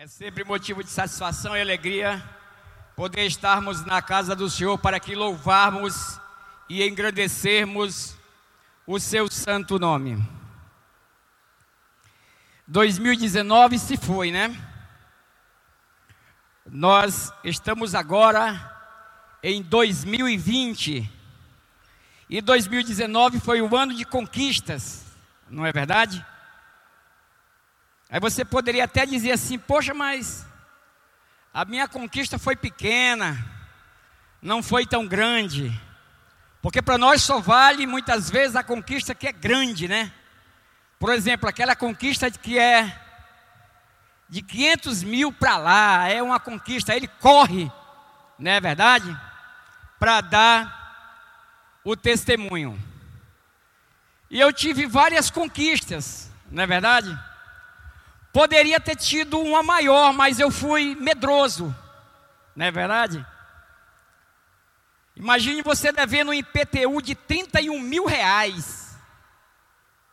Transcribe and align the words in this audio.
É 0.00 0.06
sempre 0.06 0.44
motivo 0.44 0.84
de 0.84 0.90
satisfação 0.90 1.56
e 1.56 1.60
alegria 1.60 2.22
poder 2.94 3.26
estarmos 3.26 3.84
na 3.84 4.00
casa 4.00 4.36
do 4.36 4.48
Senhor 4.48 4.78
para 4.78 5.00
que 5.00 5.12
louvarmos 5.12 6.20
e 6.68 6.86
engrandecermos 6.86 8.16
o 8.86 9.00
seu 9.00 9.28
santo 9.28 9.76
nome. 9.76 10.24
2019 12.68 13.76
se 13.76 13.96
foi, 13.96 14.30
né? 14.30 14.56
Nós 16.64 17.32
estamos 17.42 17.92
agora 17.92 18.54
em 19.42 19.60
2020 19.62 21.10
e 22.30 22.40
2019 22.40 23.40
foi 23.40 23.60
o 23.60 23.76
ano 23.76 23.92
de 23.92 24.04
conquistas, 24.04 25.04
não 25.50 25.66
é 25.66 25.72
verdade? 25.72 26.24
Aí 28.10 28.18
você 28.18 28.44
poderia 28.44 28.84
até 28.84 29.04
dizer 29.04 29.32
assim: 29.32 29.58
Poxa, 29.58 29.92
mas 29.92 30.46
a 31.52 31.64
minha 31.64 31.86
conquista 31.86 32.38
foi 32.38 32.56
pequena, 32.56 33.36
não 34.40 34.62
foi 34.62 34.86
tão 34.86 35.06
grande. 35.06 35.72
Porque 36.62 36.82
para 36.82 36.98
nós 36.98 37.22
só 37.22 37.38
vale 37.40 37.86
muitas 37.86 38.30
vezes 38.30 38.56
a 38.56 38.62
conquista 38.62 39.14
que 39.14 39.26
é 39.26 39.32
grande, 39.32 39.86
né? 39.86 40.12
Por 40.98 41.12
exemplo, 41.12 41.48
aquela 41.48 41.76
conquista 41.76 42.30
que 42.30 42.58
é 42.58 42.98
de 44.28 44.42
500 44.42 45.02
mil 45.04 45.32
para 45.32 45.56
lá, 45.56 46.08
é 46.08 46.22
uma 46.22 46.40
conquista, 46.40 46.94
ele 46.94 47.08
corre, 47.08 47.70
não 48.38 48.50
é 48.50 48.60
verdade? 48.60 49.16
Para 49.98 50.20
dar 50.20 51.80
o 51.84 51.96
testemunho. 51.96 52.78
E 54.30 54.38
eu 54.38 54.52
tive 54.52 54.86
várias 54.86 55.30
conquistas, 55.30 56.30
não 56.50 56.62
é 56.62 56.66
verdade? 56.66 57.27
Poderia 58.32 58.78
ter 58.78 58.96
tido 58.96 59.38
uma 59.40 59.62
maior, 59.62 60.12
mas 60.12 60.38
eu 60.38 60.50
fui 60.50 60.94
medroso, 60.94 61.74
não 62.54 62.66
é 62.66 62.70
verdade? 62.70 63.24
Imagine 65.16 65.62
você 65.62 65.90
devendo 65.90 66.28
um 66.28 66.34
IPTU 66.34 67.02
de 67.02 67.14
31 67.14 67.80
mil 67.80 68.06
reais. 68.06 68.96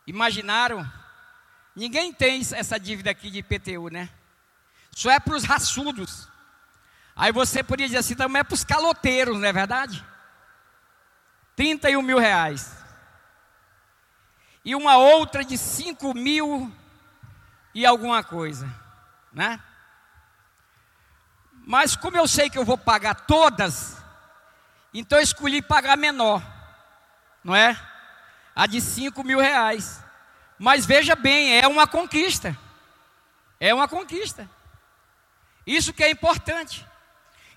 Imaginaram? 0.06 0.90
Ninguém 1.76 2.12
tem 2.12 2.40
essa 2.40 2.78
dívida 2.80 3.10
aqui 3.10 3.30
de 3.30 3.38
IPTU, 3.38 3.88
né? 3.88 4.08
Só 4.90 5.10
é 5.10 5.20
para 5.20 5.36
os 5.36 5.44
raçudos. 5.44 6.28
Aí 7.14 7.30
você 7.30 7.62
poderia 7.62 7.86
dizer 7.86 7.98
assim, 7.98 8.14
também 8.14 8.40
é 8.40 8.44
para 8.44 8.54
os 8.54 8.64
caloteiros, 8.64 9.38
não 9.38 9.46
é 9.46 9.52
verdade? 9.52 10.04
31 11.54 12.02
mil 12.02 12.18
reais. 12.18 12.76
E 14.64 14.74
uma 14.74 14.96
outra 14.96 15.44
de 15.44 15.56
5 15.56 16.14
mil 16.14 16.72
e 17.76 17.84
alguma 17.84 18.24
coisa, 18.24 18.66
né? 19.30 19.60
Mas 21.66 21.94
como 21.94 22.16
eu 22.16 22.26
sei 22.26 22.48
que 22.48 22.56
eu 22.56 22.64
vou 22.64 22.78
pagar 22.78 23.14
todas, 23.26 23.98
então 24.94 25.18
eu 25.18 25.22
escolhi 25.22 25.60
pagar 25.60 25.94
menor, 25.94 26.42
não 27.44 27.54
é? 27.54 27.78
A 28.54 28.66
de 28.66 28.80
5 28.80 29.22
mil 29.22 29.38
reais. 29.38 30.02
Mas 30.58 30.86
veja 30.86 31.14
bem, 31.14 31.60
é 31.60 31.68
uma 31.68 31.86
conquista. 31.86 32.56
É 33.60 33.74
uma 33.74 33.86
conquista. 33.86 34.48
Isso 35.66 35.92
que 35.92 36.02
é 36.02 36.08
importante. 36.08 36.88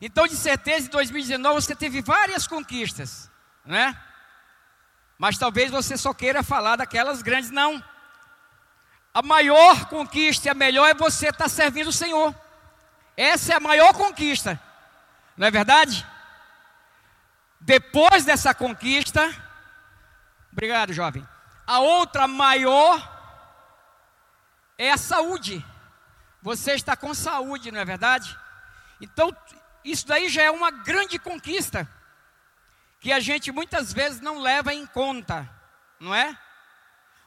Então, 0.01 0.27
de 0.27 0.35
certeza, 0.35 0.87
em 0.87 0.91
2019 0.91 1.61
você 1.61 1.73
teve 1.73 2.01
várias 2.01 2.45
conquistas, 2.45 3.31
né? 3.63 3.97
Mas 5.17 5.37
talvez 5.37 5.71
você 5.71 5.95
só 5.95 6.13
queira 6.13 6.43
falar 6.43 6.75
daquelas 6.75 7.21
grandes, 7.21 7.51
não. 7.51 7.81
A 9.13 9.21
maior 9.21 9.85
conquista 9.85 10.47
e 10.47 10.51
a 10.51 10.53
melhor 10.53 10.87
é 10.87 10.93
você 10.93 11.29
estar 11.29 11.45
tá 11.45 11.49
servindo 11.49 11.87
o 11.87 11.93
Senhor. 11.93 12.33
Essa 13.17 13.53
é 13.53 13.55
a 13.55 13.59
maior 13.59 13.93
conquista. 13.93 14.59
Não 15.35 15.47
é 15.47 15.51
verdade? 15.51 16.05
Depois 17.59 18.23
dessa 18.23 18.53
conquista, 18.53 19.33
obrigado, 20.51 20.93
jovem. 20.93 21.27
A 21.65 21.79
outra 21.79 22.27
maior 22.27 23.17
é 24.77 24.91
a 24.91 24.97
saúde. 24.97 25.65
Você 26.41 26.73
está 26.73 26.95
com 26.95 27.13
saúde, 27.13 27.71
não 27.71 27.79
é 27.79 27.85
verdade? 27.85 28.37
Então, 29.01 29.35
isso 29.83 30.07
daí 30.07 30.29
já 30.29 30.43
é 30.43 30.51
uma 30.51 30.71
grande 30.71 31.19
conquista 31.19 31.87
que 32.99 33.11
a 33.11 33.19
gente 33.19 33.51
muitas 33.51 33.93
vezes 33.93 34.19
não 34.21 34.39
leva 34.39 34.73
em 34.73 34.85
conta, 34.85 35.49
não 35.99 36.13
é? 36.13 36.37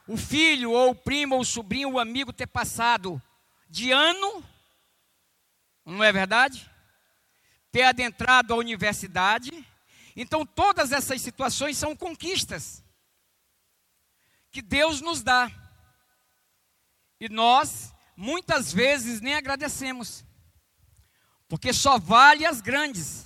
O 0.07 0.17
filho, 0.17 0.71
ou 0.71 0.91
o 0.91 0.95
primo, 0.95 1.35
ou 1.35 1.41
o 1.41 1.45
sobrinho, 1.45 1.89
ou 1.89 1.95
o 1.95 1.99
amigo 1.99 2.33
ter 2.33 2.47
passado 2.47 3.21
de 3.69 3.91
ano, 3.91 4.43
não 5.85 6.03
é 6.03 6.11
verdade? 6.11 6.69
Ter 7.71 7.83
adentrado 7.83 8.53
a 8.53 8.57
universidade. 8.57 9.51
Então, 10.15 10.45
todas 10.45 10.91
essas 10.91 11.21
situações 11.21 11.77
são 11.77 11.95
conquistas 11.95 12.83
que 14.51 14.61
Deus 14.61 15.01
nos 15.01 15.23
dá. 15.23 15.51
E 17.19 17.29
nós, 17.29 17.93
muitas 18.15 18.71
vezes, 18.73 19.21
nem 19.21 19.33
agradecemos, 19.35 20.25
porque 21.47 21.71
só 21.71 21.97
vale 21.97 22.45
as 22.45 22.61
grandes, 22.61 23.25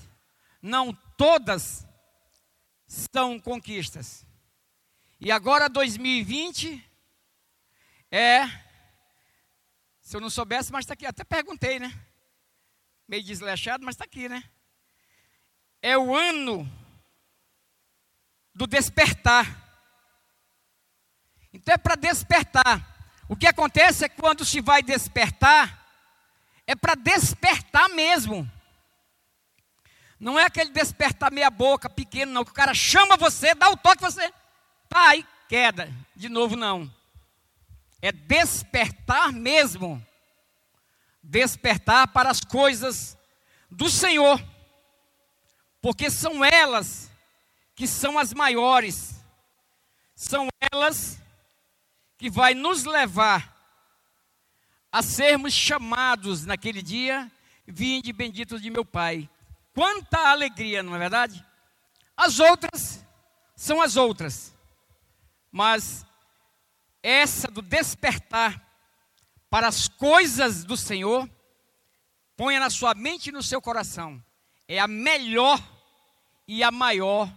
não 0.61 0.93
todas 1.17 1.85
são 2.87 3.39
conquistas. 3.39 4.26
E 5.19 5.31
agora 5.31 5.67
2020 5.67 6.83
é. 8.11 8.47
Se 9.99 10.15
eu 10.15 10.21
não 10.21 10.29
soubesse, 10.29 10.71
mas 10.71 10.83
está 10.83 10.93
aqui. 10.93 11.05
Até 11.05 11.23
perguntei, 11.23 11.79
né? 11.79 11.91
Meio 13.07 13.23
desleixado, 13.23 13.83
mas 13.83 13.95
está 13.95 14.05
aqui, 14.05 14.29
né? 14.29 14.43
É 15.81 15.97
o 15.97 16.15
ano 16.15 16.69
do 18.53 18.67
despertar. 18.67 19.65
Então 21.51 21.73
é 21.73 21.77
para 21.77 21.95
despertar. 21.95 22.95
O 23.27 23.35
que 23.35 23.47
acontece 23.47 24.05
é 24.05 24.09
quando 24.09 24.45
se 24.45 24.61
vai 24.61 24.83
despertar, 24.83 25.85
é 26.65 26.75
para 26.75 26.93
despertar 26.95 27.89
mesmo. 27.89 28.49
Não 30.19 30.39
é 30.39 30.45
aquele 30.45 30.71
despertar 30.71 31.31
meia 31.31 31.49
boca, 31.49 31.89
pequeno, 31.89 32.31
não. 32.31 32.45
Que 32.45 32.51
o 32.51 32.53
cara 32.53 32.73
chama 32.73 33.17
você, 33.17 33.55
dá 33.55 33.69
o 33.69 33.77
toque 33.77 34.01
você 34.01 34.31
pai, 34.89 35.25
queda. 35.47 35.93
De 36.15 36.29
novo, 36.29 36.55
não. 36.55 36.91
É 38.01 38.11
despertar 38.11 39.31
mesmo. 39.31 40.05
Despertar 41.21 42.07
para 42.07 42.29
as 42.29 42.41
coisas 42.41 43.17
do 43.69 43.89
Senhor. 43.89 44.43
Porque 45.81 46.09
são 46.09 46.43
elas 46.43 47.11
que 47.75 47.87
são 47.87 48.17
as 48.17 48.33
maiores. 48.33 49.21
São 50.15 50.47
elas 50.71 51.21
que 52.17 52.29
vai 52.29 52.53
nos 52.53 52.83
levar 52.83 53.55
a 54.91 55.03
sermos 55.03 55.53
chamados 55.53 56.45
naquele 56.45 56.81
dia, 56.81 57.31
vinde 57.67 58.11
benditos 58.11 58.61
de 58.61 58.69
meu 58.69 58.83
Pai. 58.83 59.29
Quanta 59.73 60.17
alegria, 60.29 60.81
não 60.81 60.95
é 60.95 60.97
verdade? 60.97 61.45
As 62.15 62.39
outras 62.39 63.05
são 63.55 63.79
as 63.79 63.95
outras. 63.95 64.56
Mas 65.57 66.05
essa 67.01 67.47
do 67.47 67.63
despertar 67.63 68.63
para 69.49 69.67
as 69.67 69.87
coisas 69.87 70.63
do 70.63 70.77
Senhor, 70.77 71.27
ponha 72.35 72.59
na 72.59 72.69
sua 72.69 72.93
mente 72.93 73.29
e 73.29 73.31
no 73.31 73.41
seu 73.41 73.59
coração. 73.59 74.23
É 74.67 74.77
a 74.77 74.87
melhor 74.87 75.59
e 76.47 76.61
a 76.61 76.69
maior 76.69 77.27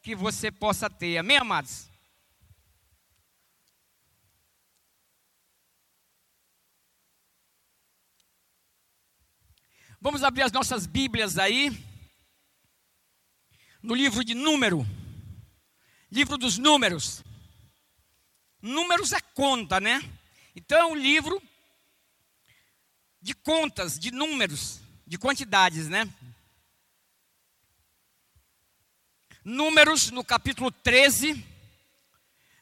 que 0.00 0.14
você 0.14 0.50
possa 0.50 0.88
ter. 0.88 1.18
Amém, 1.18 1.36
amados? 1.36 1.90
Vamos 10.00 10.24
abrir 10.24 10.44
as 10.44 10.52
nossas 10.52 10.86
Bíblias 10.86 11.36
aí. 11.36 11.70
No 13.82 13.94
livro 13.94 14.24
de 14.24 14.32
Número. 14.32 14.86
Livro 16.10 16.38
dos 16.38 16.56
Números. 16.56 17.22
Números 18.62 19.10
é 19.10 19.20
conta, 19.20 19.80
né? 19.80 20.00
Então 20.54 20.78
é 20.78 20.86
um 20.86 20.94
livro 20.94 21.42
de 23.20 23.34
contas, 23.34 23.98
de 23.98 24.12
números, 24.12 24.80
de 25.04 25.18
quantidades, 25.18 25.88
né? 25.88 26.08
Números 29.44 30.12
no 30.12 30.22
capítulo 30.22 30.70
13, 30.70 31.44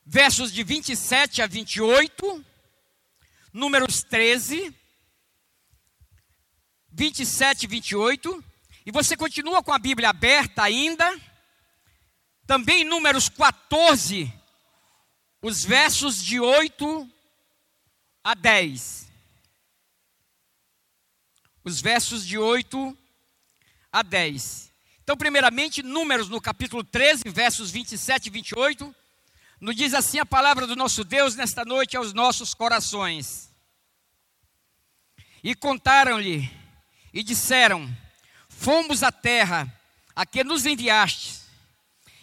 versos 0.07 0.51
de 0.51 0.65
27 0.65 1.43
a 1.43 1.47
28. 1.47 2.45
Números 3.53 4.03
13, 4.03 4.75
27 6.91 7.65
e 7.65 7.67
28. 7.67 8.45
E 8.87 8.91
você 8.91 9.19
continua 9.19 9.63
com 9.63 9.73
a 9.73 9.79
Bíblia 9.79 10.09
aberta 10.09 10.63
ainda. 10.63 11.21
Também 12.47 12.85
Números 12.85 13.29
14, 13.29 14.33
os 15.43 15.65
versos 15.65 16.23
de 16.23 16.39
8 16.39 17.09
a 18.23 18.35
10. 18.35 19.11
os 21.65 21.81
versos 21.81 22.27
de 22.27 22.39
8 22.39 22.97
a 23.93 24.03
10. 24.03 24.71
Então, 25.03 25.17
primeiramente, 25.17 25.83
Números 25.83 26.29
no 26.29 26.41
capítulo 26.41 26.83
13, 26.83 27.25
versos 27.27 27.71
27 27.71 28.27
e 28.27 28.31
28, 28.31 28.95
nos 29.61 29.77
diz 29.77 29.93
assim 29.93 30.19
a 30.19 30.27
palavra 30.27 30.67
do 30.67 30.75
nosso 30.75 31.05
Deus 31.05 31.37
nesta 31.37 31.65
noite 31.65 31.97
aos 31.97 32.13
nossos 32.13 32.55
corações. 32.55 33.51
E 35.43 35.55
contaram-lhe 35.55 36.51
e 37.13 37.23
disseram: 37.23 37.89
Fomos 38.49 39.03
à 39.03 39.13
terra 39.13 39.73
a 40.15 40.25
que 40.25 40.45
nos 40.45 40.65
enviaste, 40.65 41.41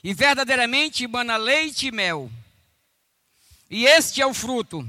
e 0.03 0.13
verdadeiramente 0.13 1.07
mana 1.07 1.37
leite 1.37 1.87
e 1.87 1.91
mel. 1.91 2.31
E 3.69 3.85
este 3.85 4.21
é 4.21 4.25
o 4.25 4.33
fruto. 4.33 4.87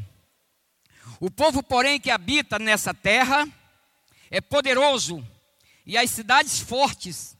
O 1.21 1.31
povo, 1.31 1.63
porém, 1.63 2.01
que 2.01 2.11
habita 2.11 2.59
nessa 2.59 2.95
terra 2.95 3.47
é 4.31 4.41
poderoso, 4.41 5.27
e 5.85 5.97
as 5.97 6.11
cidades 6.11 6.61
fortes 6.61 7.37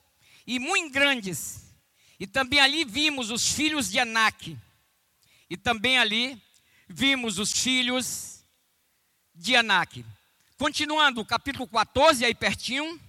e 0.47 0.59
muito 0.59 0.93
grandes. 0.93 1.67
E 2.19 2.27
também 2.27 2.59
ali 2.59 2.85
vimos 2.85 3.31
os 3.31 3.53
filhos 3.53 3.91
de 3.91 3.99
Anak. 3.99 4.59
E 5.49 5.57
também 5.57 5.99
ali 5.99 6.43
vimos 6.89 7.39
os 7.39 7.53
filhos 7.53 8.43
de 9.35 9.55
Anak. 9.55 10.05
Continuando, 10.57 11.25
capítulo 11.25 11.69
14, 11.69 12.25
aí 12.25 12.35
pertinho, 12.35 13.01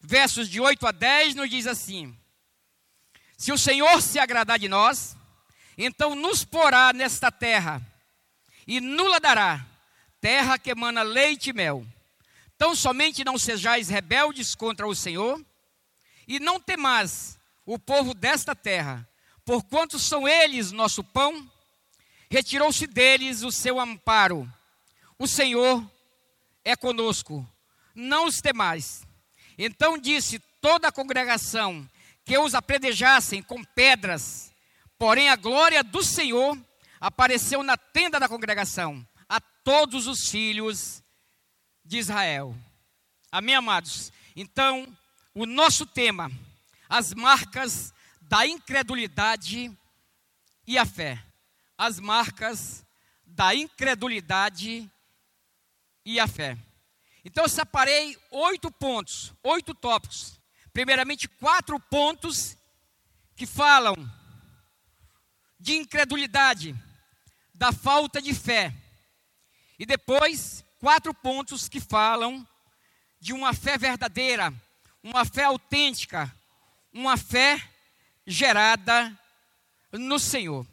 versos 0.00 0.48
de 0.48 0.60
8 0.60 0.86
a 0.86 0.92
10, 0.92 1.34
nos 1.34 1.50
diz 1.50 1.66
assim: 1.66 2.16
Se 3.36 3.52
o 3.52 3.58
Senhor 3.58 4.00
se 4.00 4.18
agradar 4.18 4.58
de 4.58 4.68
nós, 4.68 5.16
então 5.76 6.14
nos 6.14 6.44
porá 6.44 6.92
nesta 6.92 7.30
terra, 7.30 7.82
e 8.66 8.80
nula 8.80 9.20
dará, 9.20 9.64
terra 10.20 10.58
que 10.58 10.70
emana 10.70 11.02
leite 11.02 11.50
e 11.50 11.52
mel. 11.52 11.86
Tão 12.56 12.74
somente 12.74 13.24
não 13.24 13.38
sejais 13.38 13.88
rebeldes 13.88 14.54
contra 14.54 14.86
o 14.86 14.94
Senhor, 14.94 15.44
e 16.26 16.40
não 16.40 16.60
temais 16.60 17.38
o 17.66 17.78
povo 17.78 18.14
desta 18.14 18.54
terra, 18.54 19.08
porquanto 19.44 19.98
são 19.98 20.26
eles 20.26 20.72
nosso 20.72 21.02
pão, 21.02 21.50
retirou-se 22.30 22.86
deles 22.86 23.42
o 23.42 23.50
seu 23.50 23.78
amparo. 23.78 24.50
O 25.18 25.26
Senhor 25.26 25.84
é 26.64 26.74
conosco, 26.74 27.46
não 27.94 28.26
os 28.26 28.40
temais. 28.40 29.06
Então 29.58 29.98
disse 29.98 30.38
toda 30.60 30.88
a 30.88 30.92
congregação 30.92 31.88
que 32.24 32.38
os 32.38 32.54
apredejassem 32.54 33.42
com 33.42 33.62
pedras, 33.62 34.53
porém 34.98 35.28
a 35.28 35.36
glória 35.36 35.82
do 35.82 36.02
Senhor 36.02 36.58
apareceu 37.00 37.62
na 37.62 37.76
tenda 37.76 38.18
da 38.18 38.28
congregação 38.28 39.06
a 39.28 39.40
todos 39.40 40.06
os 40.06 40.28
filhos 40.28 41.02
de 41.84 41.98
Israel. 41.98 42.56
Amém, 43.30 43.54
amados? 43.54 44.12
Então, 44.34 44.86
o 45.34 45.44
nosso 45.44 45.84
tema, 45.84 46.30
as 46.88 47.12
marcas 47.12 47.92
da 48.22 48.46
incredulidade 48.46 49.70
e 50.66 50.78
a 50.78 50.86
fé. 50.86 51.22
As 51.76 51.98
marcas 52.00 52.84
da 53.26 53.54
incredulidade 53.54 54.90
e 56.04 56.20
a 56.20 56.26
fé. 56.26 56.56
Então, 57.24 57.44
eu 57.44 57.48
separei 57.48 58.16
oito 58.30 58.70
pontos, 58.70 59.32
oito 59.42 59.74
tópicos. 59.74 60.40
Primeiramente, 60.72 61.28
quatro 61.28 61.78
pontos 61.80 62.56
que 63.36 63.46
falam 63.46 63.94
de 65.64 65.76
incredulidade, 65.76 66.76
da 67.54 67.72
falta 67.72 68.20
de 68.20 68.34
fé. 68.34 68.70
E 69.78 69.86
depois, 69.86 70.62
quatro 70.78 71.14
pontos 71.14 71.70
que 71.70 71.80
falam 71.80 72.46
de 73.18 73.32
uma 73.32 73.54
fé 73.54 73.78
verdadeira, 73.78 74.52
uma 75.02 75.24
fé 75.24 75.44
autêntica, 75.44 76.30
uma 76.92 77.16
fé 77.16 77.66
gerada 78.26 79.18
no 79.90 80.18
Senhor. 80.18 80.66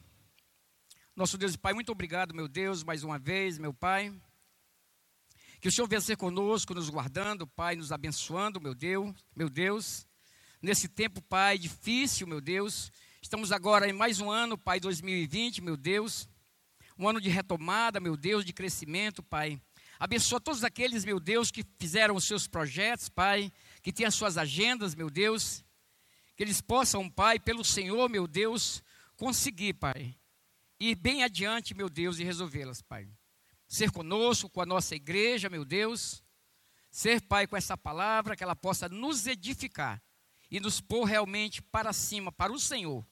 Nosso 1.15 1.37
Deus 1.37 1.53
e 1.53 1.57
Pai, 1.57 1.71
muito 1.71 1.93
obrigado, 1.93 2.35
meu 2.35 2.49
Deus, 2.49 2.83
mais 2.83 3.01
uma 3.01 3.17
vez, 3.17 3.57
meu 3.57 3.73
Pai. 3.73 4.13
Que 5.61 5.69
o 5.69 5.71
Senhor 5.71 5.87
venha 5.87 6.01
ser 6.01 6.17
conosco, 6.17 6.73
nos 6.73 6.89
guardando, 6.89 7.47
Pai, 7.47 7.77
nos 7.77 7.93
abençoando, 7.93 8.59
meu 8.59 8.75
Deus, 8.75 9.15
meu 9.33 9.49
Deus. 9.49 10.05
Nesse 10.61 10.89
tempo, 10.89 11.21
Pai, 11.21 11.57
difícil, 11.57 12.27
meu 12.27 12.41
Deus. 12.41 12.91
Estamos 13.23 13.51
agora 13.51 13.87
em 13.87 13.93
mais 13.93 14.19
um 14.19 14.31
ano, 14.31 14.57
Pai, 14.57 14.79
2020, 14.79 15.61
meu 15.61 15.77
Deus. 15.77 16.27
Um 16.97 17.07
ano 17.07 17.21
de 17.21 17.29
retomada, 17.29 17.99
meu 17.99 18.17
Deus, 18.17 18.43
de 18.43 18.51
crescimento, 18.51 19.21
Pai. 19.21 19.61
Abençoa 19.99 20.41
todos 20.41 20.63
aqueles, 20.63 21.05
meu 21.05 21.19
Deus, 21.19 21.51
que 21.51 21.63
fizeram 21.77 22.15
os 22.15 22.25
seus 22.25 22.47
projetos, 22.47 23.09
Pai, 23.09 23.53
que 23.83 23.93
têm 23.93 24.07
as 24.07 24.15
suas 24.15 24.39
agendas, 24.39 24.95
meu 24.95 25.09
Deus. 25.09 25.63
Que 26.35 26.43
eles 26.43 26.61
possam, 26.61 27.07
Pai, 27.07 27.39
pelo 27.39 27.63
Senhor, 27.63 28.09
meu 28.09 28.27
Deus, 28.27 28.83
conseguir, 29.15 29.75
Pai, 29.75 30.15
ir 30.79 30.95
bem 30.95 31.23
adiante, 31.23 31.75
meu 31.75 31.89
Deus, 31.89 32.17
e 32.17 32.23
resolvê-las, 32.23 32.81
Pai. 32.81 33.07
Ser 33.67 33.91
conosco, 33.91 34.49
com 34.49 34.61
a 34.61 34.65
nossa 34.65 34.95
igreja, 34.95 35.47
meu 35.47 35.63
Deus. 35.63 36.23
Ser, 36.89 37.21
Pai, 37.21 37.45
com 37.45 37.55
essa 37.55 37.77
palavra, 37.77 38.35
que 38.35 38.43
ela 38.43 38.55
possa 38.55 38.89
nos 38.89 39.27
edificar 39.27 40.01
e 40.49 40.59
nos 40.59 40.81
pôr 40.81 41.05
realmente 41.05 41.61
para 41.61 41.93
cima, 41.93 42.31
para 42.31 42.51
o 42.51 42.59
Senhor, 42.59 43.05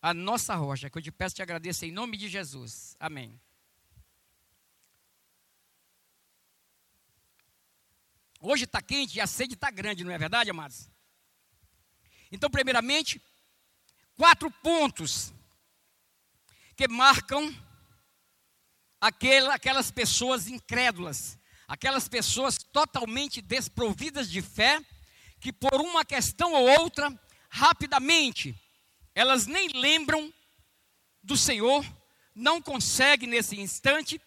a 0.00 0.14
nossa 0.14 0.54
rocha, 0.54 0.88
que 0.88 0.98
eu 0.98 1.02
te 1.02 1.10
peço 1.10 1.34
e 1.34 1.36
te 1.36 1.42
agradeço 1.42 1.84
em 1.84 1.92
nome 1.92 2.16
de 2.16 2.28
Jesus. 2.28 2.96
Amém. 3.00 3.40
Hoje 8.40 8.64
está 8.64 8.80
quente 8.80 9.18
e 9.18 9.20
a 9.20 9.26
sede 9.26 9.54
está 9.54 9.70
grande, 9.70 10.04
não 10.04 10.12
é 10.12 10.18
verdade, 10.18 10.50
amados? 10.50 10.88
Então, 12.30 12.48
primeiramente, 12.48 13.20
quatro 14.16 14.50
pontos 14.62 15.32
que 16.76 16.86
marcam 16.86 17.52
aquela, 19.00 19.54
aquelas 19.54 19.90
pessoas 19.90 20.46
incrédulas, 20.46 21.36
aquelas 21.66 22.08
pessoas 22.08 22.58
totalmente 22.58 23.42
desprovidas 23.42 24.30
de 24.30 24.40
fé, 24.40 24.80
que 25.40 25.52
por 25.52 25.80
uma 25.80 26.04
questão 26.04 26.52
ou 26.52 26.68
outra, 26.80 27.12
rapidamente, 27.48 28.54
elas 29.18 29.48
nem 29.48 29.66
lembram 29.70 30.32
do 31.24 31.36
Senhor, 31.36 31.84
não 32.32 32.62
conseguem 32.62 33.28
nesse 33.28 33.60
instante 33.60 34.20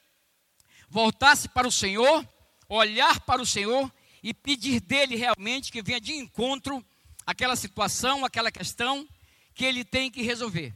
voltar-se 0.90 1.48
para 1.48 1.66
o 1.66 1.72
Senhor, 1.72 2.28
olhar 2.68 3.22
para 3.22 3.42
o 3.42 3.46
Senhor 3.46 3.90
e 4.22 4.34
pedir 4.34 4.82
dele 4.82 5.16
realmente 5.16 5.72
que 5.72 5.82
venha 5.82 6.02
de 6.02 6.12
encontro 6.12 6.86
aquela 7.26 7.56
situação, 7.56 8.26
aquela 8.26 8.52
questão 8.52 9.08
que 9.56 9.64
ele 9.64 9.86
tem 9.86 10.12
que 10.12 10.24
resolver. 10.24 10.76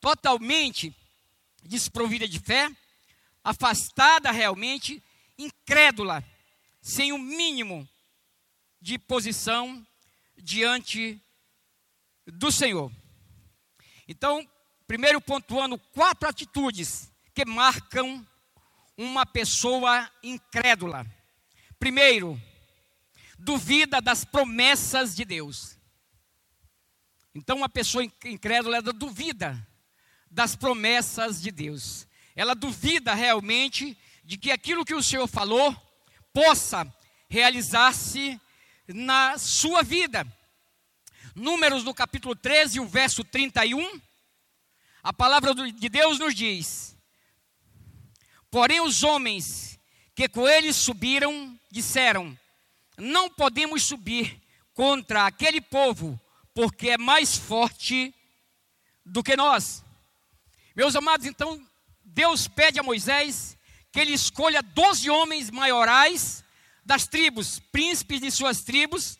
Totalmente 0.00 0.92
desprovida 1.62 2.26
de 2.26 2.40
fé, 2.40 2.68
afastada 3.44 4.32
realmente, 4.32 5.00
incrédula, 5.38 6.24
sem 6.82 7.12
o 7.12 7.14
um 7.14 7.18
mínimo 7.18 7.88
de 8.80 8.98
posição 8.98 9.86
diante 10.36 11.22
do 12.26 12.50
Senhor. 12.50 12.90
Então, 14.10 14.44
primeiro 14.88 15.20
pontuando 15.20 15.78
quatro 15.78 16.28
atitudes 16.28 17.12
que 17.32 17.44
marcam 17.44 18.26
uma 18.96 19.24
pessoa 19.24 20.10
incrédula. 20.20 21.06
Primeiro, 21.78 22.36
duvida 23.38 24.00
das 24.00 24.24
promessas 24.24 25.14
de 25.14 25.24
Deus. 25.24 25.78
Então, 27.32 27.58
uma 27.58 27.68
pessoa 27.68 28.02
incrédula, 28.02 28.78
ela 28.78 28.92
duvida 28.92 29.64
das 30.28 30.56
promessas 30.56 31.40
de 31.40 31.52
Deus. 31.52 32.04
Ela 32.34 32.56
duvida 32.56 33.14
realmente 33.14 33.96
de 34.24 34.36
que 34.36 34.50
aquilo 34.50 34.84
que 34.84 34.94
o 34.94 35.04
Senhor 35.04 35.28
falou 35.28 35.72
possa 36.32 36.84
realizar-se 37.28 38.40
na 38.88 39.38
sua 39.38 39.84
vida. 39.84 40.26
Números 41.34 41.84
no 41.84 41.94
capítulo 41.94 42.34
13, 42.34 42.80
o 42.80 42.86
verso 42.86 43.22
31, 43.22 44.00
a 45.02 45.12
palavra 45.12 45.54
de 45.54 45.88
Deus 45.88 46.18
nos 46.18 46.34
diz: 46.34 46.96
Porém, 48.50 48.80
os 48.80 49.02
homens 49.02 49.78
que 50.14 50.28
com 50.28 50.48
eles 50.48 50.76
subiram 50.76 51.58
disseram: 51.70 52.36
não 52.96 53.30
podemos 53.30 53.82
subir 53.82 54.40
contra 54.74 55.26
aquele 55.26 55.60
povo, 55.60 56.20
porque 56.54 56.90
é 56.90 56.98
mais 56.98 57.36
forte 57.36 58.14
do 59.04 59.22
que 59.22 59.36
nós. 59.36 59.84
Meus 60.74 60.94
amados, 60.94 61.26
então, 61.26 61.64
Deus 62.04 62.46
pede 62.48 62.78
a 62.78 62.82
Moisés 62.82 63.56
que 63.92 64.00
ele 64.00 64.12
escolha 64.12 64.62
doze 64.62 65.10
homens 65.10 65.50
maiorais 65.50 66.44
das 66.84 67.06
tribos, 67.06 67.60
príncipes 67.72 68.20
de 68.20 68.30
suas 68.30 68.62
tribos, 68.62 69.18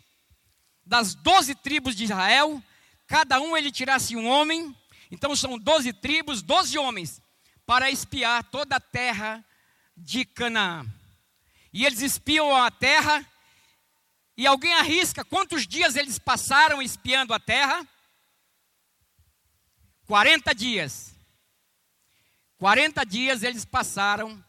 das 0.90 1.14
doze 1.14 1.54
tribos 1.54 1.94
de 1.94 2.02
Israel, 2.02 2.60
cada 3.06 3.40
um 3.40 3.56
ele 3.56 3.70
tirasse 3.70 4.16
um 4.16 4.26
homem, 4.26 4.76
então 5.08 5.36
são 5.36 5.56
doze 5.56 5.92
tribos, 5.92 6.42
doze 6.42 6.76
homens, 6.76 7.22
para 7.64 7.88
espiar 7.92 8.42
toda 8.42 8.74
a 8.74 8.80
terra 8.80 9.44
de 9.96 10.24
Canaã. 10.24 10.84
E 11.72 11.86
eles 11.86 12.00
espiam 12.00 12.56
a 12.56 12.68
terra 12.72 13.24
E 14.36 14.46
alguém 14.46 14.72
arrisca 14.74 15.22
quantos 15.22 15.66
dias 15.66 15.96
eles 15.96 16.18
passaram 16.18 16.80
espiando 16.80 17.34
a 17.34 17.38
terra? 17.38 17.86
40 20.06 20.54
dias. 20.54 21.14
40 22.58 23.04
dias 23.04 23.42
eles 23.42 23.66
passaram 23.66 24.42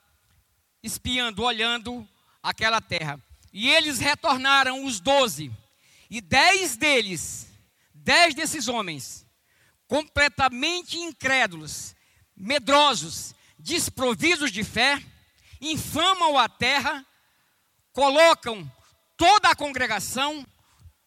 espiando, 0.81 1.43
olhando 1.43 2.07
aquela 2.41 2.79
terra. 2.79 3.21
E 3.51 3.69
eles 3.69 4.00
retornaram, 4.00 4.86
os 4.86 5.01
doze. 5.01 5.51
E 6.12 6.20
dez 6.20 6.75
deles, 6.75 7.48
dez 7.94 8.36
desses 8.36 8.68
homens, 8.68 9.25
completamente 9.88 10.98
incrédulos, 10.98 11.96
medrosos, 12.36 13.34
desprovidos 13.58 14.51
de 14.51 14.62
fé, 14.62 15.01
infamam 15.62 16.38
a 16.38 16.50
terra, 16.50 17.06
colocam 17.94 18.70
toda 19.15 19.51
a 19.51 19.56
congregação, 19.56 20.46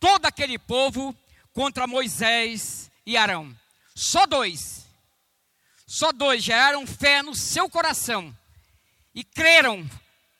todo 0.01 0.25
aquele 0.25 0.59
povo 0.59 1.15
contra 1.53 1.87
Moisés 1.87 2.91
e 3.05 3.15
Arão. 3.15 3.55
Só 3.95 4.25
dois, 4.25 4.87
só 5.87 6.13
dois 6.13 6.43
geraram 6.43 6.87
fé 6.87 7.23
no 7.23 7.35
seu 7.35 7.69
coração 7.69 8.35
e 9.15 9.23
creram, 9.23 9.87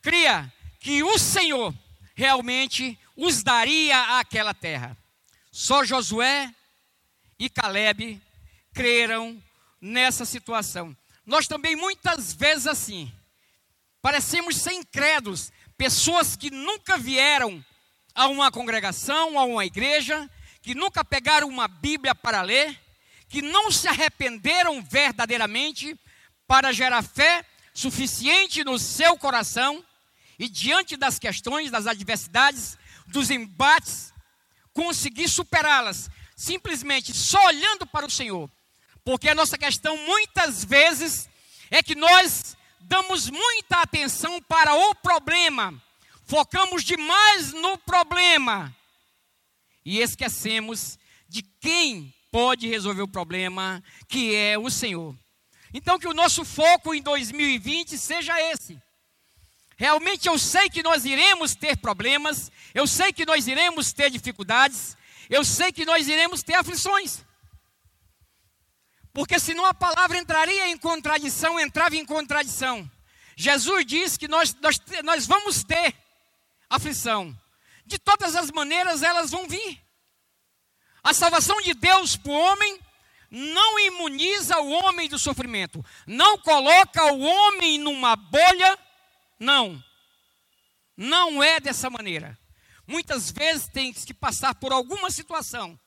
cria 0.01 0.51
que 0.79 1.03
o 1.03 1.19
Senhor 1.19 1.71
realmente 2.15 2.97
os 3.15 3.43
daria 3.43 4.19
aquela 4.19 4.53
terra. 4.53 4.97
Só 5.51 5.83
Josué 5.83 6.53
e 7.39 7.49
Caleb 7.49 8.21
creram 8.73 9.41
nessa 9.79 10.25
situação. 10.25 10.95
Nós 11.25 11.47
também 11.47 11.75
muitas 11.75 12.33
vezes 12.33 12.67
assim, 12.67 13.11
parecemos 14.01 14.57
ser 14.57 14.73
incrédulos, 14.73 15.51
pessoas 15.77 16.35
que 16.35 16.51
nunca 16.51 16.97
vieram 16.97 17.63
a 18.13 18.27
uma 18.27 18.51
congregação, 18.51 19.39
a 19.39 19.43
uma 19.43 19.65
igreja, 19.65 20.29
que 20.61 20.75
nunca 20.75 21.03
pegaram 21.03 21.47
uma 21.47 21.67
Bíblia 21.67 22.13
para 22.15 22.41
ler, 22.41 22.79
que 23.27 23.41
não 23.41 23.71
se 23.71 23.87
arrependeram 23.87 24.81
verdadeiramente 24.81 25.99
para 26.47 26.71
gerar 26.71 27.01
fé 27.01 27.45
suficiente 27.73 28.63
no 28.63 28.79
seu 28.79 29.17
coração 29.17 29.83
e 30.39 30.47
diante 30.47 30.95
das 30.95 31.19
questões, 31.19 31.71
das 31.71 31.87
adversidades, 31.87 32.77
dos 33.07 33.29
embates, 33.29 34.13
conseguir 34.73 35.27
superá-las, 35.27 36.09
simplesmente 36.35 37.13
só 37.13 37.43
olhando 37.47 37.85
para 37.85 38.05
o 38.05 38.11
Senhor. 38.11 38.49
Porque 39.03 39.29
a 39.29 39.35
nossa 39.35 39.57
questão 39.57 39.95
muitas 39.97 40.63
vezes 40.65 41.29
é 41.69 41.81
que 41.81 41.95
nós 41.95 42.57
damos 42.79 43.29
muita 43.29 43.81
atenção 43.81 44.41
para 44.41 44.75
o 44.75 44.95
problema, 44.95 45.73
focamos 46.25 46.83
demais 46.83 47.53
no 47.53 47.77
problema 47.77 48.75
e 49.83 49.99
esquecemos 49.99 50.97
de 51.27 51.41
quem 51.41 52.13
pode 52.31 52.67
resolver 52.67 53.01
o 53.01 53.07
problema, 53.07 53.83
que 54.07 54.35
é 54.35 54.57
o 54.57 54.69
Senhor. 54.69 55.15
Então, 55.73 55.99
que 55.99 56.07
o 56.07 56.13
nosso 56.13 56.43
foco 56.43 56.93
em 56.93 57.01
2020 57.01 57.97
seja 57.97 58.39
esse 58.51 58.81
Realmente 59.77 60.27
eu 60.27 60.39
sei 60.39 60.69
que 60.69 60.81
nós 60.81 61.03
iremos 61.03 61.53
ter 61.53 61.77
problemas, 61.77 62.51
eu 62.73 62.87
sei 62.87 63.11
que 63.11 63.25
nós 63.25 63.47
iremos 63.47 63.91
ter 63.91 64.09
dificuldades, 64.09 64.95
eu 65.29 65.43
sei 65.43 65.71
que 65.71 65.85
nós 65.85 66.07
iremos 66.07 66.43
ter 66.43 66.53
aflições. 66.53 67.25
Porque 69.13 69.39
senão 69.39 69.65
a 69.65 69.73
palavra 69.73 70.17
entraria 70.17 70.67
em 70.69 70.77
contradição, 70.77 71.59
entrava 71.59 71.95
em 71.95 72.05
contradição. 72.05 72.89
Jesus 73.35 73.85
diz 73.85 74.17
que 74.17 74.27
nós, 74.27 74.53
nós, 74.61 74.81
nós 75.03 75.25
vamos 75.25 75.63
ter 75.63 75.93
aflição. 76.69 77.37
De 77.85 77.99
todas 77.99 78.35
as 78.35 78.49
maneiras 78.51 79.03
elas 79.03 79.31
vão 79.31 79.47
vir. 79.47 79.81
A 81.03 81.13
salvação 81.13 81.61
de 81.61 81.73
Deus 81.73 82.15
para 82.15 82.31
o 82.31 82.35
homem 82.35 82.79
não 83.29 83.79
imuniza 83.79 84.57
o 84.59 84.69
homem 84.69 85.09
do 85.09 85.19
sofrimento, 85.19 85.83
não 86.07 86.37
coloca 86.37 87.05
o 87.13 87.21
homem 87.21 87.77
numa 87.77 88.15
bolha 88.15 88.79
não. 89.45 89.81
Não 90.97 91.43
é 91.43 91.59
dessa 91.59 91.89
maneira. 91.89 92.37
Muitas 92.87 93.31
vezes 93.31 93.67
tem 93.67 93.93
que 93.93 94.13
passar 94.13 94.55
por 94.55 94.73
alguma 94.73 95.09
situação 95.11 95.79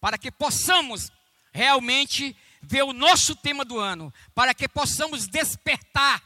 para 0.00 0.16
que 0.16 0.30
possamos 0.30 1.10
realmente 1.52 2.36
ver 2.62 2.82
o 2.82 2.92
nosso 2.92 3.36
tema 3.36 3.64
do 3.64 3.78
ano, 3.78 4.12
para 4.34 4.54
que 4.54 4.68
possamos 4.68 5.26
despertar, 5.26 6.22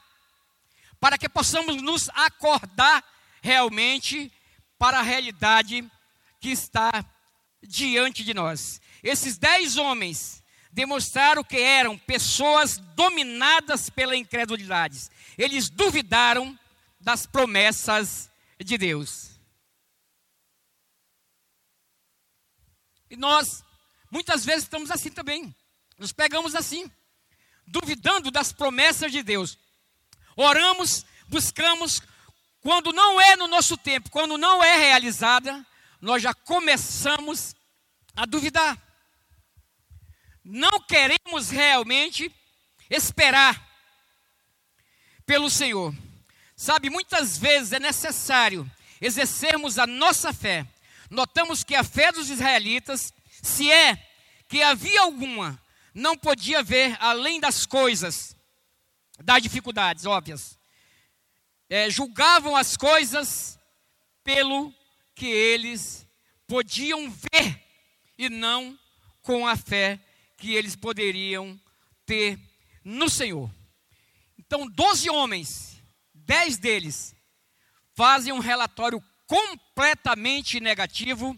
para 1.01 1.19
que 1.19 1.29
possamos 1.29 1.83
nos 1.83 2.09
acordar 2.11 3.03
realmente 3.41 4.33
para 4.79 4.99
a 4.99 5.03
realidade 5.03 5.89
que 6.41 6.51
está 6.51 7.05
diante 7.63 8.25
de 8.25 8.35
nós. 8.35 8.81
Esses 9.03 9.39
dez 9.39 9.77
homens 9.77 10.43
demonstraram 10.73 11.45
que 11.45 11.61
eram 11.61 11.99
pessoas 11.99 12.79
dominadas 12.95 13.91
pela 13.91 14.17
incredulidade 14.17 15.09
eles 15.37 15.69
duvidaram 15.69 16.59
das 17.01 17.27
promessas 17.27 18.31
de 18.59 18.79
Deus. 18.79 19.33
E 23.11 23.17
nós, 23.17 23.63
muitas 24.11 24.45
vezes, 24.45 24.63
estamos 24.63 24.91
assim 24.91 25.11
também. 25.11 25.55
Nos 25.99 26.13
pegamos 26.13 26.55
assim, 26.55 26.91
duvidando 27.67 28.31
das 28.31 28.53
promessas 28.53 29.13
de 29.13 29.23
Deus. 29.23 29.59
Oramos, 30.37 31.05
buscamos, 31.29 32.01
quando 32.61 32.93
não 32.93 33.21
é 33.21 33.37
no 33.37 33.47
nosso 33.47 33.77
tempo, 33.77 34.11
quando 34.11 34.39
não 34.39 34.63
é 34.63 34.77
realizada, 34.77 35.65
nós 36.01 36.23
já 36.23 36.33
começamos 36.33 37.55
a 38.17 38.25
duvidar. 38.25 38.81
Não 40.45 40.81
queremos 40.81 41.51
realmente 41.51 42.35
esperar 42.91 43.72
pelo 45.27 45.51
Senhor. 45.51 45.95
Sabe, 46.57 46.91
muitas 46.91 47.39
vezes 47.39 47.73
é 47.73 47.81
necessário 47.81 48.71
exercermos 49.01 49.79
a 49.79 49.87
nossa 49.87 50.33
fé. 50.33 50.67
Notamos 51.11 51.65
que 51.65 51.75
a 51.75 51.83
fé 51.83 52.13
dos 52.13 52.31
israelitas, 52.31 53.13
se 53.43 53.71
é 53.71 53.97
que 54.49 54.63
havia 54.63 55.03
alguma, 55.03 55.61
não 55.95 56.17
podia 56.17 56.63
ver 56.63 56.97
além 57.01 57.41
das 57.41 57.67
coisas, 57.67 58.37
das 59.23 59.43
dificuldades 59.43 60.07
óbvias. 60.07 60.59
É, 61.69 61.91
julgavam 61.91 62.57
as 62.57 62.77
coisas 62.77 63.59
pelo 64.23 64.73
que 65.15 65.27
eles 65.27 66.07
podiam 66.47 67.11
ver 67.11 67.63
e 68.17 68.29
não 68.29 68.79
com 69.23 69.47
a 69.47 69.57
fé 69.57 69.99
que 70.37 70.55
eles 70.55 70.77
poderiam 70.77 71.59
ter 72.05 72.39
no 72.85 73.09
Senhor. 73.09 73.51
Então, 74.55 74.69
12 74.69 75.09
homens, 75.09 75.83
10 76.13 76.59
deles, 76.59 77.17
fazem 77.95 78.35
um 78.35 78.39
relatório 78.39 79.03
completamente 79.27 80.61
negativo 80.61 81.35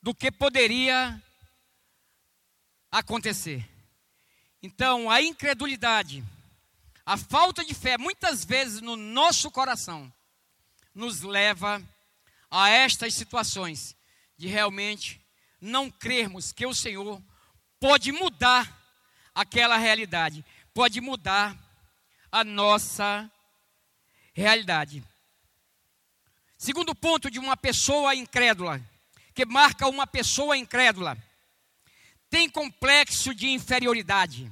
do 0.00 0.14
que 0.14 0.30
poderia 0.30 1.20
acontecer. 2.88 3.68
Então, 4.62 5.10
a 5.10 5.20
incredulidade, 5.20 6.22
a 7.04 7.16
falta 7.16 7.64
de 7.64 7.74
fé, 7.74 7.98
muitas 7.98 8.44
vezes 8.44 8.80
no 8.80 8.94
nosso 8.94 9.50
coração, 9.50 10.12
nos 10.94 11.22
leva 11.22 11.82
a 12.48 12.70
estas 12.70 13.12
situações 13.12 13.96
de 14.36 14.46
realmente 14.46 15.20
não 15.60 15.90
crermos 15.90 16.52
que 16.52 16.64
o 16.64 16.72
Senhor 16.72 17.20
pode 17.80 18.12
mudar 18.12 18.72
aquela 19.34 19.76
realidade, 19.76 20.44
pode 20.72 21.00
mudar 21.00 21.66
a 22.30 22.44
nossa 22.44 23.30
realidade. 24.34 25.02
Segundo 26.56 26.94
ponto 26.94 27.30
de 27.30 27.38
uma 27.38 27.56
pessoa 27.56 28.14
incrédula, 28.14 28.80
que 29.34 29.44
marca 29.44 29.88
uma 29.88 30.06
pessoa 30.06 30.56
incrédula, 30.56 31.16
tem 32.28 32.48
complexo 32.48 33.34
de 33.34 33.48
inferioridade. 33.48 34.50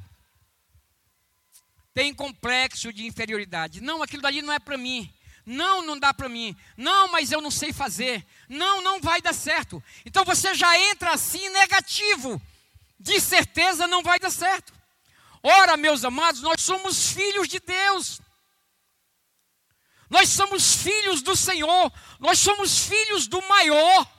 Tem 1.92 2.14
complexo 2.14 2.92
de 2.92 3.06
inferioridade. 3.06 3.80
Não, 3.80 4.02
aquilo 4.02 4.22
dali 4.22 4.42
não 4.42 4.52
é 4.52 4.58
para 4.58 4.76
mim. 4.76 5.12
Não, 5.44 5.82
não 5.82 5.98
dá 5.98 6.12
para 6.12 6.28
mim. 6.28 6.56
Não, 6.76 7.08
mas 7.08 7.32
eu 7.32 7.40
não 7.40 7.50
sei 7.50 7.72
fazer. 7.72 8.24
Não, 8.48 8.82
não 8.82 9.00
vai 9.00 9.22
dar 9.22 9.32
certo. 9.32 9.82
Então 10.04 10.24
você 10.24 10.54
já 10.54 10.78
entra 10.90 11.12
assim 11.12 11.48
negativo. 11.50 12.40
De 12.98 13.20
certeza 13.20 13.86
não 13.86 14.02
vai 14.02 14.18
dar 14.18 14.30
certo. 14.30 14.72
Ora, 15.48 15.76
meus 15.76 16.04
amados, 16.04 16.40
nós 16.42 16.60
somos 16.60 17.12
filhos 17.12 17.46
de 17.46 17.60
Deus. 17.60 18.20
Nós 20.10 20.30
somos 20.30 20.74
filhos 20.74 21.22
do 21.22 21.36
Senhor. 21.36 21.92
Nós 22.18 22.40
somos 22.40 22.80
filhos 22.80 23.28
do 23.28 23.40
maior. 23.42 24.12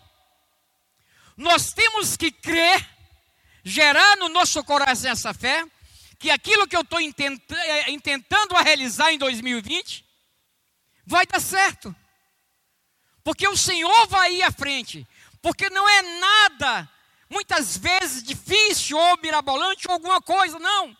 Nós 1.35 1.73
temos 1.73 2.15
que 2.15 2.31
crer, 2.31 2.79
gerar 3.61 4.15
no 4.15 4.29
nosso 4.29 4.63
coração 4.63 5.11
essa 5.11 5.33
fé, 5.33 5.65
que 6.17 6.31
aquilo 6.31 6.65
que 6.65 6.77
eu 6.77 6.81
estou 6.81 7.01
é, 7.01 7.91
intentando 7.91 8.55
realizar 8.55 9.11
em 9.11 9.17
2020 9.17 10.05
vai 11.05 11.25
dar 11.25 11.41
certo. 11.41 11.93
porque 13.21 13.45
o 13.49 13.57
Senhor 13.57 14.07
vai 14.07 14.35
ir 14.35 14.43
à 14.43 14.51
frente, 14.51 15.05
porque 15.41 15.69
não 15.69 15.89
é 15.89 16.01
nada, 16.19 16.89
muitas 17.29 17.75
vezes, 17.75 18.23
difícil 18.23 18.97
ou 18.97 19.17
mirabolante 19.17 19.89
ou 19.89 19.93
alguma 19.93 20.21
coisa, 20.21 20.57
não. 20.57 20.95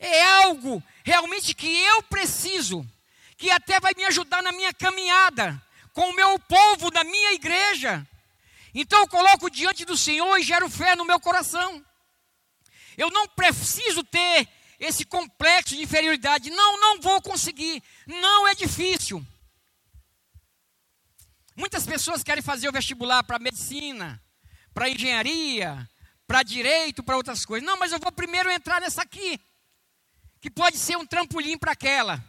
É 0.00 0.22
algo 0.22 0.82
realmente 1.04 1.54
que 1.54 1.68
eu 1.68 2.02
preciso, 2.04 2.84
que 3.36 3.50
até 3.50 3.78
vai 3.78 3.92
me 3.94 4.04
ajudar 4.06 4.42
na 4.42 4.50
minha 4.50 4.72
caminhada 4.72 5.62
com 5.92 6.08
o 6.08 6.14
meu 6.14 6.38
povo, 6.38 6.90
da 6.90 7.04
minha 7.04 7.34
igreja. 7.34 8.06
Então 8.74 9.00
eu 9.00 9.08
coloco 9.08 9.50
diante 9.50 9.84
do 9.84 9.96
Senhor 9.96 10.36
e 10.38 10.42
gero 10.42 10.70
fé 10.70 10.96
no 10.96 11.04
meu 11.04 11.20
coração. 11.20 11.84
Eu 12.96 13.10
não 13.10 13.28
preciso 13.28 14.02
ter 14.02 14.48
esse 14.78 15.04
complexo 15.04 15.76
de 15.76 15.82
inferioridade. 15.82 16.48
Não, 16.50 16.80
não 16.80 17.00
vou 17.00 17.20
conseguir. 17.20 17.82
Não 18.06 18.48
é 18.48 18.54
difícil. 18.54 19.24
Muitas 21.54 21.84
pessoas 21.84 22.22
querem 22.22 22.42
fazer 22.42 22.68
o 22.68 22.72
vestibular 22.72 23.22
para 23.22 23.38
medicina, 23.38 24.22
para 24.72 24.88
engenharia, 24.88 25.86
para 26.26 26.42
direito, 26.42 27.02
para 27.02 27.16
outras 27.16 27.44
coisas. 27.44 27.66
Não, 27.66 27.76
mas 27.76 27.92
eu 27.92 27.98
vou 27.98 28.10
primeiro 28.10 28.50
entrar 28.50 28.80
nessa 28.80 29.02
aqui, 29.02 29.38
que 30.40 30.50
pode 30.50 30.78
ser 30.78 30.96
um 30.96 31.06
trampolim 31.06 31.58
para 31.58 31.72
aquela. 31.72 32.22